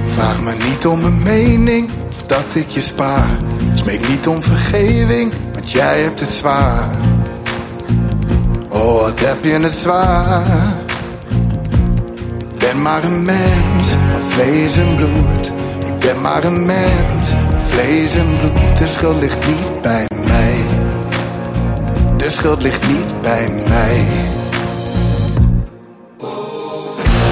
Vraag 0.06 0.42
me 0.42 0.54
niet 0.70 0.88
om 0.88 1.04
een 1.04 1.24
mening 1.24 1.90
of 2.10 2.24
dat 2.24 2.56
ik 2.56 2.68
je 2.68 2.82
spaar. 2.82 3.40
Smeek 3.74 4.08
niet 4.08 4.28
om 4.28 4.44
vergeving, 4.44 5.34
want 5.54 5.72
jij 5.72 6.02
hebt 6.02 6.20
het 6.20 6.32
zwaar. 6.32 6.98
Oh, 8.70 9.02
wat 9.02 9.20
heb 9.20 9.44
je 9.44 9.60
het 9.60 9.76
zwaar. 9.76 10.76
Ik 12.40 12.58
ben 12.58 12.82
maar 12.82 13.04
een 13.04 13.26
mens 13.26 13.88
van 13.90 14.22
vlees 14.22 14.78
en 14.78 14.96
bloed. 14.96 15.52
Ik 15.86 16.00
ben 16.00 16.22
maar 16.22 16.44
een 16.44 16.66
mens 16.66 17.30
van 17.30 17.62
vlees 17.62 18.16
en 18.16 18.38
bloed. 18.38 18.78
De 18.78 18.88
schuld 18.88 19.22
ligt 19.22 19.48
niet 19.48 19.82
bij 19.82 20.06
mij. 20.26 20.77
Schuld 22.32 22.64
ligt 22.64 22.88
niet 22.88 23.22
bij 23.22 23.50
mij. 23.50 23.96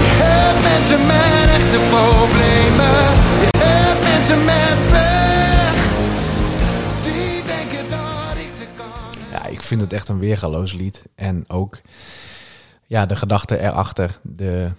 Je 0.02 0.22
hebt 0.24 0.62
mensen 0.62 1.00
met 1.08 1.48
echte 1.60 1.80
problemen. 1.96 2.98
Je 3.42 3.50
hebt 3.58 4.02
mensen 4.04 4.46
met 4.46 4.78
pech. 4.92 5.80
Die 7.04 7.44
denken 7.44 7.90
dat 7.90 8.38
ik 8.38 8.50
ze 8.58 8.66
kan. 8.78 9.32
Ja, 9.32 9.46
ik 9.46 9.62
vind 9.62 9.82
het 9.82 9.94
echt 9.94 10.08
een 10.08 10.20
weergaloos 10.20 10.74
lied. 10.74 11.04
En 11.16 11.44
ook 11.48 11.82
ja, 12.86 13.06
de 13.06 13.16
gedachte 13.16 13.60
erachter. 13.60 14.20
De, 14.22 14.72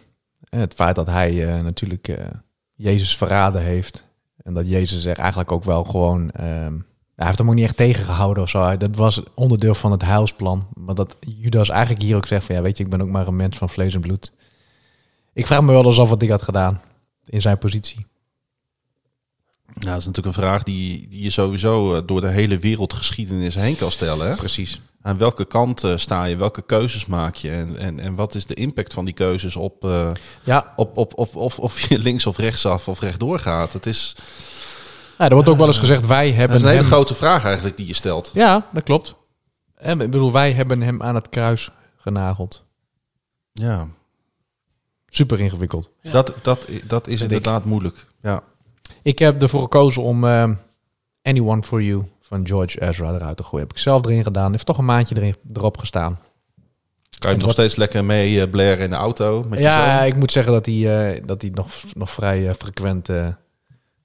eh, 0.49 0.61
het 0.61 0.75
feit 0.75 0.95
dat 0.95 1.07
hij 1.07 1.49
eh, 1.49 1.63
natuurlijk 1.63 2.09
eh, 2.09 2.25
Jezus 2.71 3.17
verraden 3.17 3.63
heeft. 3.63 4.05
En 4.43 4.55
dat 4.55 4.69
Jezus 4.69 5.05
er 5.05 5.19
eigenlijk 5.19 5.53
ook 5.53 5.65
wel 5.65 5.85
gewoon... 5.85 6.31
ehm, 6.31 6.75
hij 7.17 7.27
heeft 7.27 7.39
hem 7.39 7.49
ook 7.49 7.55
niet 7.55 7.65
echt 7.65 7.77
tegengehouden 7.77 8.43
of 8.43 8.49
zo. 8.49 8.77
Dat 8.77 8.97
was 8.97 9.23
onderdeel 9.35 9.75
van 9.75 9.91
het 9.91 10.03
heilsplan. 10.03 10.67
Maar 10.75 10.95
dat 10.95 11.17
Judas 11.21 11.69
eigenlijk 11.69 12.03
hier 12.03 12.17
ook 12.17 12.27
zegt 12.27 12.45
van... 12.45 12.55
Ja, 12.55 12.63
weet 12.63 12.77
je, 12.77 12.85
ik 12.85 12.91
ben 12.91 13.03
ook 13.03 13.09
maar 13.09 13.27
een 13.27 13.37
mens 13.37 13.57
van 13.57 13.69
vlees 13.69 13.95
en 13.95 14.01
bloed. 14.01 14.33
Ik 15.33 15.47
vraag 15.47 15.63
me 15.63 15.73
wel 15.73 15.85
eens 15.85 15.99
af 15.99 16.09
wat 16.09 16.23
ik 16.23 16.29
had 16.29 16.43
gedaan 16.43 16.81
in 17.27 17.41
zijn 17.41 17.59
positie. 17.59 18.07
Ja, 19.67 19.91
dat 19.91 19.99
is 20.01 20.07
natuurlijk 20.07 20.37
een 20.37 20.43
vraag 20.43 20.63
die, 20.63 21.09
die 21.09 21.23
je 21.23 21.31
sowieso 21.31 21.95
eh, 21.95 22.03
door 22.07 22.21
de 22.21 22.29
hele 22.29 22.59
wereldgeschiedenis 22.59 23.55
heen 23.55 23.77
kan 23.77 23.91
stellen. 23.91 24.29
Hè? 24.29 24.37
Precies. 24.37 24.81
Aan 25.03 25.19
welke 25.19 25.45
kant 25.45 25.85
eh, 25.85 25.97
sta 25.97 26.25
je? 26.25 26.37
Welke 26.37 26.63
keuzes 26.63 27.07
maak 27.07 27.35
je? 27.35 27.51
En, 27.51 27.77
en, 27.79 28.01
en 28.01 28.15
wat 28.15 28.35
is 28.35 28.47
de 28.47 28.55
impact 28.55 28.93
van 28.93 29.05
die 29.05 29.15
keuzes 29.15 29.57
op, 29.57 29.85
eh, 29.85 30.11
Ja, 30.45 30.73
op, 30.77 30.97
op, 30.97 31.19
op, 31.19 31.37
of, 31.37 31.59
of 31.59 31.81
je 31.89 31.99
links 31.99 32.27
of 32.27 32.37
rechtsaf 32.37 32.89
of 32.89 33.01
rechtdoor 33.01 33.39
gaat? 33.39 33.73
Het 33.73 33.87
is, 33.87 34.17
ja, 35.19 35.25
er 35.29 35.35
wordt 35.35 35.49
ook 35.49 35.59
wel 35.59 35.67
eens 35.67 35.79
gezegd... 35.79 36.07
Wij 36.07 36.27
dat 36.29 36.37
hebben 36.37 36.57
is 36.57 36.63
een 36.63 36.69
hele 36.69 36.81
hem... 36.81 36.91
grote 36.91 37.15
vraag 37.15 37.45
eigenlijk 37.45 37.77
die 37.77 37.87
je 37.87 37.95
stelt. 37.95 38.31
Ja, 38.35 38.67
dat 38.73 38.83
klopt. 38.83 39.15
En 39.75 40.01
ik 40.01 40.11
bedoel, 40.11 40.33
wij 40.33 40.53
hebben 40.53 40.81
hem 40.83 41.03
aan 41.03 41.15
het 41.15 41.29
kruis 41.29 41.71
genageld. 41.97 42.65
Ja, 43.53 43.87
Super 45.09 45.41
ingewikkeld. 45.41 45.91
dat, 46.03 46.35
dat, 46.43 46.69
dat 46.87 47.09
is 47.09 47.19
Vind 47.19 47.33
inderdaad 47.33 47.65
moeilijk. 47.65 48.07
Ja. 48.23 48.43
Ik 49.03 49.19
heb 49.19 49.43
ervoor 49.43 49.61
gekozen 49.63 50.03
om 50.03 50.25
ehm, 50.25 50.55
Anyone 51.23 51.63
For 51.63 51.83
You 51.83 52.05
van 52.21 52.47
George 52.47 52.81
Ezra 52.89 53.15
eruit 53.15 53.37
te 53.37 53.43
gooien. 53.43 53.67
Heb 53.67 53.77
ik 53.77 53.83
zelf 53.83 54.05
erin 54.05 54.23
gedaan. 54.23 54.51
Heeft 54.51 54.67
toch 54.67 54.79
een 54.79 54.85
maandje 54.85 55.17
erin, 55.17 55.37
erop 55.55 55.79
gestaan. 55.79 56.19
Kan 57.19 57.31
je 57.31 57.37
nog 57.37 57.47
wat- 57.47 57.55
steeds 57.55 57.77
lekker 57.77 58.05
mee 58.05 58.41
eh, 58.41 58.51
blaren 58.51 58.79
in 58.79 58.91
de 58.91 58.97
auto? 58.97 59.43
Met 59.49 59.59
je 59.59 59.65
Ja, 59.65 60.03
ik 60.03 60.17
moet 60.17 60.33
zeggen 60.33 60.53
dat 60.53 60.67
hij, 60.67 61.13
eh, 61.15 61.23
dat 61.27 61.43
hij 61.43 61.51
nog, 61.55 61.69
nog 61.95 62.11
vrij 62.11 62.49
eh, 62.49 62.55
frequent 62.55 63.09
eh, 63.09 63.29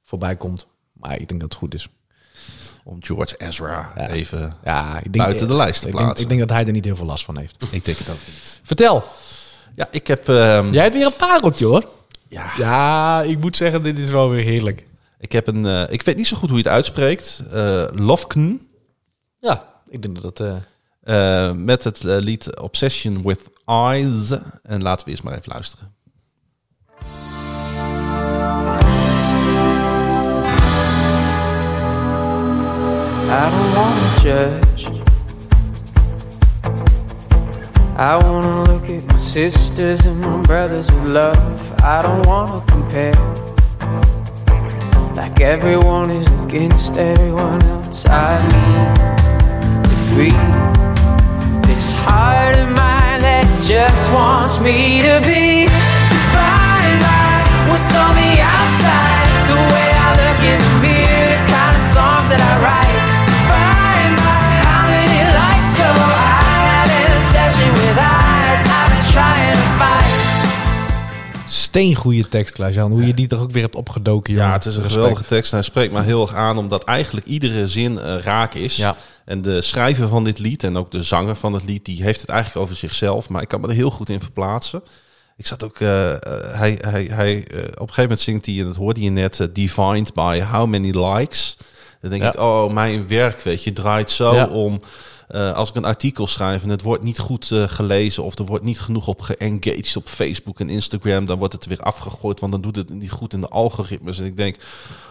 voorbij 0.03 0.35
komt. 0.35 0.67
Maar 1.01 1.19
ik 1.19 1.27
denk 1.27 1.41
dat 1.41 1.49
het 1.49 1.59
goed 1.59 1.73
is. 1.73 1.87
Om 2.83 2.97
George 3.03 3.35
Ezra 3.37 3.91
Ja. 3.95 4.07
even 4.09 4.55
Ja, 4.63 4.97
ik 4.97 5.13
denk, 5.13 5.15
buiten 5.25 5.47
de 5.47 5.53
lijst 5.53 5.81
te 5.81 5.87
ik 5.87 5.93
denk, 5.93 6.03
plaatsen. 6.05 6.23
ik 6.29 6.29
denk 6.29 6.47
dat 6.47 6.57
hij 6.57 6.65
er 6.65 6.71
niet 6.71 6.85
heel 6.85 6.95
veel 6.95 7.05
last 7.05 7.25
van 7.25 7.37
heeft. 7.37 7.63
Ik 7.71 7.85
denk 7.85 7.97
het 7.97 8.09
ook 8.09 8.15
niet. 8.27 8.59
Vertel. 8.63 9.03
Ja, 9.75 9.87
ik 9.91 10.07
heb... 10.07 10.29
ehm, 10.29 10.71
Jij 10.73 10.83
hebt 10.83 10.95
weer 10.95 11.05
een 11.05 11.15
pareltje 11.15 11.65
hoor. 11.65 11.85
ja, 12.27 12.51
Ja, 12.57 13.21
ik 13.21 13.39
moet 13.39 13.57
zeggen, 13.57 13.83
dit 13.83 13.99
is 13.99 14.09
wel 14.11 14.29
weer 14.29 14.43
heerlijk. 14.43 14.85
ik 15.19 15.31
heb 15.31 15.47
een... 15.47 15.65
eh, 15.65 15.83
ik 15.89 16.01
weet 16.01 16.17
niet 16.17 16.27
zo 16.27 16.37
goed 16.37 16.49
hoe 16.49 16.57
je 16.57 16.63
het 16.63 16.73
uitspreekt. 16.73 17.43
Eh 17.51 17.83
Lofken. 17.91 18.67
Ja, 19.39 19.65
ik 19.89 20.01
denk 20.01 20.21
dat 20.21 20.37
het... 20.37 20.61
eh, 21.01 21.51
met 21.51 21.83
het 21.83 22.03
lied 22.03 22.59
Obsession 22.59 23.21
with 23.23 23.41
Eyes. 23.65 24.31
En 24.63 24.81
laten 24.81 25.05
we 25.05 25.11
eerst 25.11 25.23
maar 25.23 25.33
even 25.37 25.51
luisteren. 25.51 25.93
I 33.33 33.49
don't 33.49 33.75
wanna 33.77 34.19
judge. 34.19 34.87
I 37.95 38.17
wanna 38.17 38.63
look 38.63 38.89
at 38.89 39.05
my 39.05 39.15
sisters 39.15 40.05
and 40.05 40.19
my 40.19 40.41
brothers 40.41 40.91
with 40.91 41.05
love. 41.05 41.81
I 41.81 42.01
don't 42.01 42.27
wanna 42.27 42.61
compare. 42.67 43.15
Like 45.15 45.39
everyone 45.39 46.11
is 46.11 46.27
against 46.43 46.97
everyone 46.97 47.61
else. 47.67 48.05
I 48.05 48.35
need 48.51 49.83
to 49.87 49.95
free 50.11 50.37
this 51.71 51.93
heart 52.03 52.55
of 52.55 52.67
mine 52.75 53.21
that 53.23 53.47
just 53.63 54.11
wants 54.11 54.59
me 54.59 55.03
to 55.07 55.23
be 55.23 55.71
defined 56.11 56.99
by 56.99 57.47
what's 57.71 57.95
on 57.95 58.11
the 58.11 58.33
outside. 58.43 59.27
The 59.47 59.59
way 59.71 59.87
I 60.03 60.09
look 60.19 60.39
in 60.51 60.59
the 60.67 60.73
mirror, 60.83 61.27
the 61.31 61.39
kind 61.47 61.75
of 61.79 61.83
songs 61.95 62.27
that 62.27 62.41
I 62.43 62.53
write. 62.65 62.90
Steengoede 71.51 72.27
tekst, 72.27 72.53
Klaas-Jan. 72.55 72.91
Hoe 72.91 73.07
je 73.07 73.13
die 73.13 73.27
toch 73.27 73.39
ook 73.41 73.51
weer 73.51 73.61
hebt 73.61 73.75
opgedoken, 73.75 74.33
jongen. 74.33 74.47
Ja, 74.47 74.53
het 74.53 74.65
is 74.65 74.75
een 74.75 74.81
Respect. 74.81 75.01
geweldige 75.01 75.27
tekst. 75.27 75.51
En 75.51 75.57
hij 75.57 75.67
spreekt 75.67 75.93
me 75.93 76.01
heel 76.01 76.21
erg 76.21 76.33
aan, 76.33 76.57
omdat 76.57 76.83
eigenlijk 76.83 77.25
iedere 77.25 77.67
zin 77.67 77.99
eh, 77.99 78.15
raak 78.19 78.53
is. 78.53 78.75
Ja. 78.75 78.95
En 79.25 79.41
de 79.41 79.61
schrijver 79.61 80.07
van 80.07 80.23
dit 80.23 80.39
lied 80.39 80.63
en 80.63 80.77
ook 80.77 80.91
de 80.91 81.03
zanger 81.03 81.35
van 81.35 81.53
het 81.53 81.63
lied, 81.63 81.85
die 81.85 82.03
heeft 82.03 82.21
het 82.21 82.29
eigenlijk 82.29 82.65
over 82.65 82.75
zichzelf. 82.75 83.29
Maar 83.29 83.41
ik 83.41 83.47
kan 83.47 83.61
me 83.61 83.67
er 83.67 83.73
heel 83.73 83.91
goed 83.91 84.09
in 84.09 84.19
verplaatsen. 84.21 84.83
Ik 85.37 85.47
zat 85.47 85.63
ook, 85.63 85.79
eh, 85.79 86.11
eh, 86.11 86.17
hij, 86.51 86.77
hij, 86.81 87.03
hij, 87.11 87.37
op 87.37 87.53
een 87.53 87.71
gegeven 87.77 88.01
moment 88.01 88.19
zingt 88.19 88.45
hij, 88.45 88.59
en 88.59 88.65
dat 88.65 88.75
hoorde 88.75 89.01
je 89.01 89.09
net, 89.09 89.49
defined 89.53 90.13
by 90.13 90.41
how 90.51 90.67
many 90.67 90.89
likes. 90.97 91.57
Dan 92.01 92.09
denk 92.09 92.21
Ja. 92.23 92.33
ik, 92.33 92.39
oh, 92.39 92.73
mijn 92.73 93.07
werk, 93.07 93.41
weet 93.41 93.63
je, 93.63 93.73
draait 93.73 94.11
zo 94.11 94.33
Ja. 94.35 94.45
om 94.47 94.81
eh, 95.31 95.53
als 95.53 95.69
ik 95.69 95.75
een 95.75 95.85
artikel 95.85 96.27
schrijf 96.27 96.63
en 96.63 96.69
het 96.69 96.81
wordt 96.81 97.03
niet 97.03 97.19
goed 97.19 97.51
eh, 97.51 97.63
gelezen 97.67 98.23
of 98.23 98.37
er 98.39 98.45
wordt 98.45 98.63
niet 98.63 98.79
genoeg 98.79 99.07
op 99.07 99.21
geengaged 99.21 99.95
op 99.95 100.07
Facebook 100.07 100.59
en 100.59 100.69
Instagram, 100.69 101.25
dan 101.25 101.37
wordt 101.37 101.53
het 101.53 101.65
weer 101.65 101.79
afgegooid, 101.79 102.39
want 102.39 102.51
dan 102.51 102.61
doet 102.61 102.75
het 102.75 102.89
niet 102.89 103.11
goed 103.11 103.33
in 103.33 103.41
de 103.41 103.47
algoritmes. 103.47 104.19
En 104.19 104.25
ik 104.25 104.37
denk, 104.37 104.55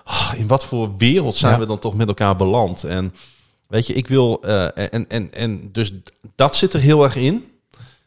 ah, 0.05 0.33
in 0.37 0.47
wat 0.47 0.65
voor 0.65 0.97
wereld 0.97 1.35
zijn 1.37 1.53
Ja. 1.53 1.59
we 1.59 1.67
dan 1.67 1.79
toch 1.79 1.95
met 1.95 2.09
elkaar 2.09 2.37
beland? 2.37 2.85
En 2.85 3.15
weet 3.69 3.87
je, 3.87 3.93
ik 3.93 4.07
wil, 4.09 4.43
eh, 4.43 4.65
en, 4.93 5.09
en, 5.09 5.33
en 5.33 5.69
dus 5.73 5.93
dat 6.35 6.57
zit 6.57 6.73
er 6.75 6.81
heel 6.81 7.05
erg 7.05 7.17
in. 7.17 7.45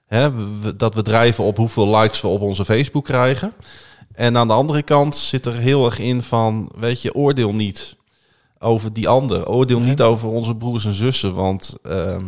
Hè, 0.08 0.32
we- 0.62 0.76
dat 0.76 0.96
we 0.96 1.02
drijven 1.02 1.44
op 1.44 1.58
hoeveel 1.58 1.98
likes 1.98 2.22
we 2.22 2.28
op 2.28 2.42
onze 2.42 2.66
Facebook 2.66 3.04
krijgen. 3.06 3.54
En 4.14 4.38
aan 4.38 4.48
de 4.48 4.54
andere 4.54 4.82
kant 4.84 5.16
zit 5.16 5.46
er 5.46 5.54
heel 5.56 5.86
erg 5.86 6.00
in 6.00 6.22
van, 6.22 6.72
weet 6.76 7.02
je, 7.02 7.14
oordeel 7.16 7.54
niet 7.54 7.96
over 8.64 8.94
die 8.94 9.08
ander. 9.08 9.48
Oordeel 9.48 9.80
Nee. 9.80 9.90
niet 9.90 10.02
over 10.02 10.30
onze 10.30 10.56
broers 10.56 10.86
en 10.86 10.94
zussen, 10.94 11.34
want 11.34 11.76
ehm, 11.84 12.26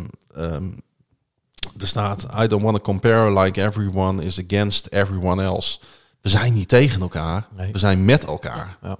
er 1.78 1.86
staat, 1.86 2.26
I 2.42 2.46
don't 2.46 2.62
want 2.62 2.76
to 2.76 2.82
compare 2.82 3.40
like 3.40 3.62
everyone 3.62 4.24
is 4.24 4.40
against 4.44 4.86
everyone 4.92 5.42
else. 5.42 5.78
We 6.20 6.28
zijn 6.28 6.52
niet 6.52 6.68
tegen 6.68 7.00
elkaar, 7.00 7.46
Nee. 7.56 7.72
we 7.72 7.78
zijn 7.78 8.04
met 8.04 8.24
elkaar. 8.24 8.76
Ja. 8.82 8.96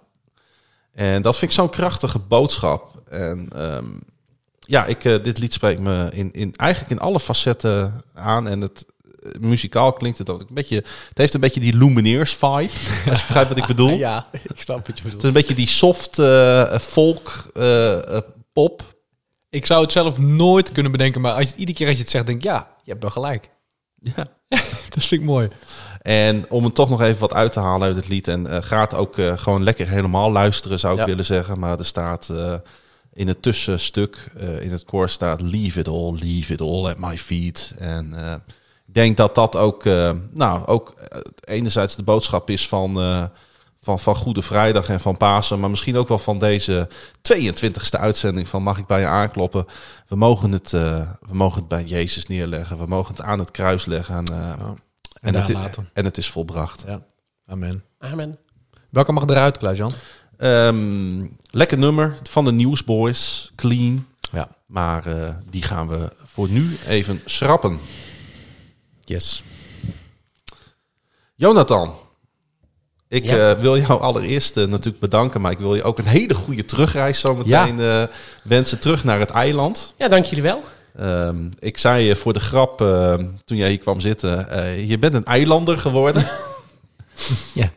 En 0.92 1.22
dat 1.22 1.36
vind 1.36 1.50
ik 1.50 1.56
zo'n 1.56 1.70
krachtige 1.70 2.18
boodschap. 2.18 3.02
En 3.08 3.48
ehm, 3.48 3.84
ja, 4.60 4.84
ik, 4.86 5.04
eh, 5.04 5.22
dit 5.22 5.38
lied 5.38 5.52
spreekt 5.52 5.80
me 5.80 6.08
in, 6.12 6.32
in, 6.32 6.54
eigenlijk 6.56 6.90
in 6.90 6.98
alle 7.06 7.20
facetten 7.20 8.02
aan. 8.14 8.48
En 8.48 8.60
het 8.60 8.86
muzikaal 9.40 9.92
klinkt 9.92 10.18
het 10.18 10.30
ook 10.30 10.40
een 10.40 10.46
beetje. 10.54 10.76
Het 11.08 11.18
heeft 11.18 11.34
een 11.34 11.40
beetje 11.40 11.60
die 11.60 11.76
Lumineers 11.76 12.34
vibe. 12.34 12.52
Als 13.10 13.20
je 13.20 13.26
begrijpt 13.26 13.48
wat 13.48 13.58
ik 13.58 13.66
bedoel. 13.66 13.96
Ja, 13.96 14.26
ik 14.54 14.60
snap 14.60 14.86
wat 14.86 14.86
je 14.86 14.92
Het 14.92 14.96
is 14.96 15.02
bedoelt. 15.02 15.24
een 15.24 15.32
beetje 15.32 15.54
die 15.54 15.66
soft 15.68 16.18
eh, 16.18 16.78
folk 16.78 17.50
eh, 17.54 18.18
pop. 18.52 18.94
Ik 19.50 19.66
zou 19.66 19.82
het 19.82 19.92
zelf 19.92 20.18
nooit 20.18 20.72
kunnen 20.72 20.92
bedenken, 20.92 21.20
maar 21.20 21.32
als 21.32 21.48
je, 21.50 21.56
iedere 21.56 21.78
keer 21.78 21.86
als 21.86 21.96
je 21.96 22.02
het 22.02 22.10
zegt, 22.12 22.26
denk 22.26 22.38
ik, 22.38 22.44
ja, 22.44 22.68
je 22.82 22.90
hebt 22.90 23.02
wel 23.02 23.10
gelijk. 23.12 23.50
Ja. 24.00 24.26
Dat 24.94 25.04
vind 25.04 25.10
ik 25.20 25.22
mooi. 25.22 25.48
En 26.02 26.50
om 26.50 26.64
het 26.64 26.74
toch 26.74 26.88
nog 26.88 27.00
even 27.00 27.20
wat 27.20 27.32
uit 27.32 27.52
te 27.52 27.60
halen 27.60 27.86
uit 27.86 27.96
het 27.96 28.08
lied. 28.08 28.28
En 28.28 28.46
eh 28.46 28.62
gaat 28.62 28.94
ook 28.94 29.18
eh, 29.18 29.38
gewoon 29.38 29.62
lekker 29.62 29.88
helemaal 29.88 30.32
luisteren, 30.32 30.78
zou 30.78 30.92
ik 30.94 31.00
Ja. 31.00 31.06
willen 31.06 31.24
zeggen. 31.24 31.58
Maar 31.58 31.78
er 31.78 31.84
staat 31.86 32.28
eh, 32.28 32.54
in 33.12 33.28
het 33.28 33.42
tussenstuk, 33.42 34.30
eh, 34.36 34.60
in 34.62 34.70
het 34.70 34.84
koor 34.84 35.08
staat... 35.08 35.40
Leave 35.40 35.80
it 35.80 35.88
all, 35.88 36.12
leave 36.20 36.52
it 36.52 36.60
all 36.60 36.86
at 36.86 36.98
my 36.98 37.18
feet. 37.18 37.72
En 37.78 38.14
eh, 38.14 38.34
denk 39.02 39.16
dat 39.16 39.34
dat 39.34 39.56
ook, 39.56 39.84
eh, 39.84 40.12
nou, 40.32 40.66
ook 40.66 40.90
eh, 40.90 41.20
enerzijds 41.40 41.96
de 41.96 42.02
boodschap 42.02 42.50
is 42.50 42.68
van, 42.68 43.00
eh, 43.00 43.24
van, 43.86 43.98
van 43.98 44.14
Goede 44.14 44.42
Vrijdag 44.42 44.88
en 44.88 45.00
van 45.00 45.16
Pasen. 45.16 45.60
Maar 45.60 45.70
misschien 45.70 45.96
ook 45.96 46.08
wel 46.08 46.18
van 46.18 46.38
deze 46.38 46.88
22e 47.22 47.98
uitzending 47.98 48.48
van 48.48 48.62
Mag 48.62 48.78
ik 48.78 48.86
bij 48.86 49.00
je 49.00 49.06
aankloppen. 49.06 49.66
We 50.08 50.16
mogen 50.16 50.52
het, 50.52 50.72
eh, 50.72 51.00
we 51.20 51.34
mogen 51.34 51.58
het 51.58 51.68
bij 51.68 51.84
Jezus 51.84 52.26
neerleggen. 52.26 52.78
We 52.78 52.86
mogen 52.86 53.14
het 53.14 53.24
aan 53.24 53.38
het 53.38 53.50
kruis 53.50 53.84
leggen. 53.84 54.16
En, 54.16 54.26
eh, 54.26 54.52
En, 55.20 55.32
daar 55.32 55.46
het, 55.46 55.52
laten. 55.52 55.88
en 55.92 56.04
het 56.04 56.18
is 56.18 56.30
volbracht. 56.30 56.84
Ja, 56.86 57.00
amen. 57.46 57.84
Amen. 57.98 58.38
Welke 58.90 59.12
mag 59.12 59.26
eruit, 59.26 59.56
Klaas-Jan? 59.56 59.92
Ehm, 60.36 61.26
lekker 61.50 61.78
nummer 61.78 62.18
van 62.22 62.44
de 62.44 62.52
Newsboys. 62.52 63.52
Clean. 63.56 64.06
Ja. 64.32 64.48
Maar 64.66 65.06
eh, 65.06 65.34
die 65.50 65.62
gaan 65.62 65.88
we 65.88 66.12
voor 66.24 66.48
nu 66.48 66.76
even 66.86 67.20
schrappen. 67.24 67.78
Yes. 69.06 69.42
Jonathan. 71.34 71.94
Ik 73.08 73.24
Ja. 73.24 73.50
eh, 73.50 73.60
wil 73.60 73.78
jou 73.78 74.00
allereerst 74.00 74.56
eh, 74.56 74.64
natuurlijk 74.66 74.98
bedanken. 75.00 75.40
Maar 75.40 75.52
ik 75.52 75.58
wil 75.58 75.74
je 75.74 75.82
ook 75.82 75.98
een 75.98 76.06
hele 76.06 76.34
goede 76.34 76.64
terugreis 76.64 77.20
zo 77.20 77.34
meteen 77.34 77.80
eh, 77.80 78.02
wensen. 78.44 78.78
Terug 78.78 79.04
naar 79.04 79.18
het 79.18 79.30
eiland. 79.30 79.94
Ja, 79.98 80.08
dank 80.08 80.24
jullie 80.24 80.42
wel. 80.42 80.64
Ehm, 80.98 81.36
ik 81.58 81.78
zei 81.78 82.04
je 82.04 82.16
voor 82.16 82.32
de 82.32 82.40
grap 82.40 82.80
eh, 82.80 83.14
toen 83.44 83.56
jij 83.56 83.68
hier 83.68 83.78
kwam 83.78 84.00
zitten. 84.00 84.48
eh, 84.50 84.88
je 84.88 84.98
bent 84.98 85.14
een 85.14 85.24
eilander 85.24 85.78
geworden. 85.78 86.26
Ja. 87.54 87.70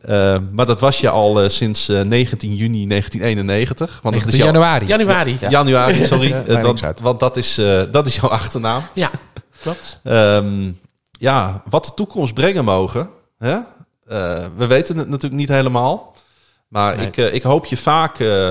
Eh, 0.00 0.38
maar 0.52 0.66
dat 0.66 0.80
was 0.80 1.00
je 1.00 1.08
al 1.08 1.42
eh, 1.42 1.48
sinds 1.48 1.88
eh, 1.88 2.00
19 2.00 2.54
juni 2.54 2.86
1991. 2.86 3.90
Want 4.02 4.02
dat 4.02 4.24
19 4.24 4.32
is 4.32 4.36
jouw, 4.36 4.46
januari. 4.46 4.86
Januari. 4.86 5.36
Ja, 5.40 5.48
Januari, 5.50 6.04
sorry. 6.04 6.28
Ja, 6.28 6.42
dat, 6.62 7.00
want 7.00 7.20
dat 7.20 7.36
is, 7.36 7.58
eh, 7.58 7.82
dat 7.90 8.06
is 8.06 8.14
jouw 8.16 8.28
achternaam. 8.30 8.82
Klopt. 9.60 10.00
Ehm, 10.04 10.72
ja, 11.10 11.62
wat 11.70 11.84
de 11.84 11.94
toekomst 11.94 12.34
brengen 12.34 12.64
mogen. 12.64 13.10
Hè? 13.38 13.52
Eh, 14.06 14.46
we 14.56 14.66
weten 14.66 14.96
het 14.98 15.08
natuurlijk 15.08 15.40
niet 15.40 15.48
helemaal. 15.48 16.14
Maar 16.68 16.96
Nee. 16.96 17.06
ik, 17.06 17.16
eh, 17.16 17.34
ik 17.34 17.42
hoop 17.42 17.64
je 17.66 17.76
vaak 17.76 18.18
eh, 18.18 18.48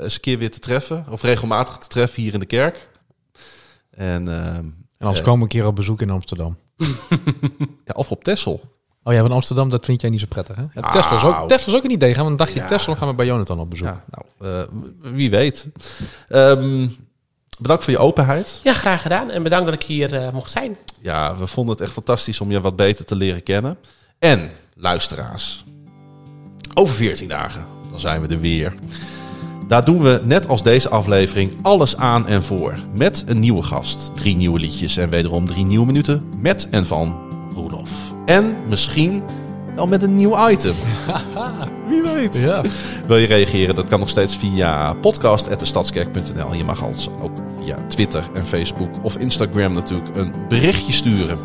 eens 0.00 0.14
een 0.14 0.20
keer 0.20 0.38
weer 0.38 0.50
te 0.50 0.58
treffen. 0.58 1.06
Of 1.10 1.22
regelmatig 1.22 1.76
te 1.78 1.88
treffen 1.88 2.22
hier 2.22 2.32
in 2.34 2.40
de 2.40 2.46
kerk. 2.46 2.88
En, 3.90 4.28
ehm, 4.28 4.64
En 4.98 5.14
eh, 5.14 5.22
komen 5.22 5.42
een 5.42 5.48
keer 5.48 5.66
op 5.66 5.76
bezoek 5.76 6.00
in 6.00 6.10
Amsterdam. 6.10 6.56
ja, 7.84 7.92
of 7.94 8.10
op 8.10 8.24
Texel. 8.24 8.60
Oh 9.02 9.12
ja, 9.12 9.20
van 9.22 9.32
Amsterdam, 9.32 9.68
dat 9.70 9.84
vind 9.84 10.00
jij 10.00 10.10
niet 10.10 10.20
zo 10.20 10.26
prettig, 10.28 10.56
hè? 10.56 10.62
Ja, 10.62 10.68
Nou. 10.80 10.92
Tesla, 10.92 11.16
is 11.16 11.22
ook, 11.22 11.48
Tesla 11.48 11.72
is 11.72 11.78
ook 11.78 11.84
een 11.84 11.90
idee. 11.90 12.14
Gaan 12.14 12.24
we 12.24 12.30
een 12.30 12.36
dagje 12.36 12.60
Ja. 12.60 12.66
Tesla, 12.66 12.94
gaan 12.94 13.08
we 13.08 13.14
bij 13.14 13.26
Jonathan 13.26 13.60
op 13.60 13.70
bezoek. 13.70 13.86
Ja, 13.86 14.04
nou, 14.38 14.66
wie 14.98 15.30
weet. 15.30 15.68
Ehm, 16.28 16.88
bedankt 17.58 17.84
voor 17.84 17.92
je 17.92 17.98
openheid. 17.98 18.60
Ja, 18.62 18.74
graag 18.74 19.02
gedaan. 19.02 19.30
En 19.30 19.42
bedankt 19.42 19.64
dat 19.66 19.74
ik 19.74 19.82
hier 19.82 20.14
eh, 20.14 20.32
mocht 20.32 20.50
zijn. 20.50 20.76
Ja, 21.02 21.36
we 21.36 21.46
vonden 21.46 21.74
het 21.74 21.82
echt 21.82 21.92
fantastisch 21.92 22.40
om 22.40 22.50
je 22.50 22.60
wat 22.60 22.76
beter 22.76 23.04
te 23.04 23.16
leren 23.16 23.42
kennen. 23.42 23.78
En 24.18 24.50
luisteraars, 24.74 25.64
over 26.74 26.94
14 26.94 27.28
dagen, 27.28 27.66
dan 27.90 28.00
zijn 28.00 28.20
we 28.20 28.34
er 28.34 28.40
weer. 28.40 28.74
Daar 29.68 29.84
doen 29.84 30.02
we, 30.02 30.20
net 30.24 30.48
als 30.48 30.62
deze 30.62 30.88
aflevering, 30.88 31.52
alles 31.62 31.96
aan 31.96 32.26
en 32.26 32.44
voor. 32.44 32.74
Met 32.94 33.24
een 33.26 33.38
nieuwe 33.38 33.62
gast, 33.62 34.16
drie 34.16 34.36
nieuwe 34.36 34.58
liedjes 34.58 34.96
en 34.96 35.10
wederom 35.10 35.46
drie 35.46 35.64
nieuwe 35.64 35.86
minuten 35.86 36.30
met 36.40 36.68
en 36.70 36.86
van 36.86 37.18
Roelof. 37.54 37.90
En 38.26 38.56
misschien 38.68 39.22
wel 39.76 39.86
met 39.86 40.02
een 40.02 40.14
nieuw 40.14 40.48
item. 40.48 40.74
Wie 41.88 42.02
weet. 42.02 42.36
Ja. 42.36 42.62
Wil 43.06 43.16
je 43.16 43.26
reageren? 43.26 43.74
Dat 43.74 43.88
kan 43.88 43.98
nog 43.98 44.08
steeds 44.08 44.36
via 44.36 44.92
podcast.destadskerk.nl. 44.92 46.54
Je 46.54 46.64
mag 46.64 46.82
ons 46.82 47.08
ook 47.20 47.36
via 47.60 47.76
Twitter 47.88 48.24
en 48.34 48.46
Facebook 48.46 48.90
of 49.02 49.16
Instagram 49.16 49.72
natuurlijk 49.72 50.16
een 50.16 50.34
berichtje 50.48 50.92
sturen. 50.92 51.38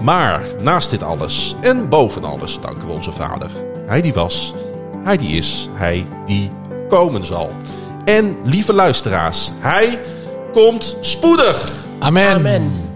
Maar 0.00 0.42
naast 0.62 0.90
dit 0.90 1.02
alles 1.02 1.54
en 1.60 1.88
boven 1.88 2.24
alles 2.24 2.60
danken 2.60 2.86
we 2.86 2.92
onze 2.92 3.12
vader. 3.12 3.50
Hij 3.86 4.00
die 4.00 4.14
was, 4.14 4.54
hij 5.02 5.16
die 5.16 5.36
is, 5.36 5.68
hij 5.72 6.06
die 6.26 6.50
komen 6.88 7.24
zal. 7.24 7.50
En 8.04 8.36
lieve 8.44 8.72
luisteraars, 8.72 9.50
hij 9.58 10.00
komt 10.52 10.96
spoedig. 11.00 11.84
Amen. 11.98 12.34
Amen. 12.34 12.93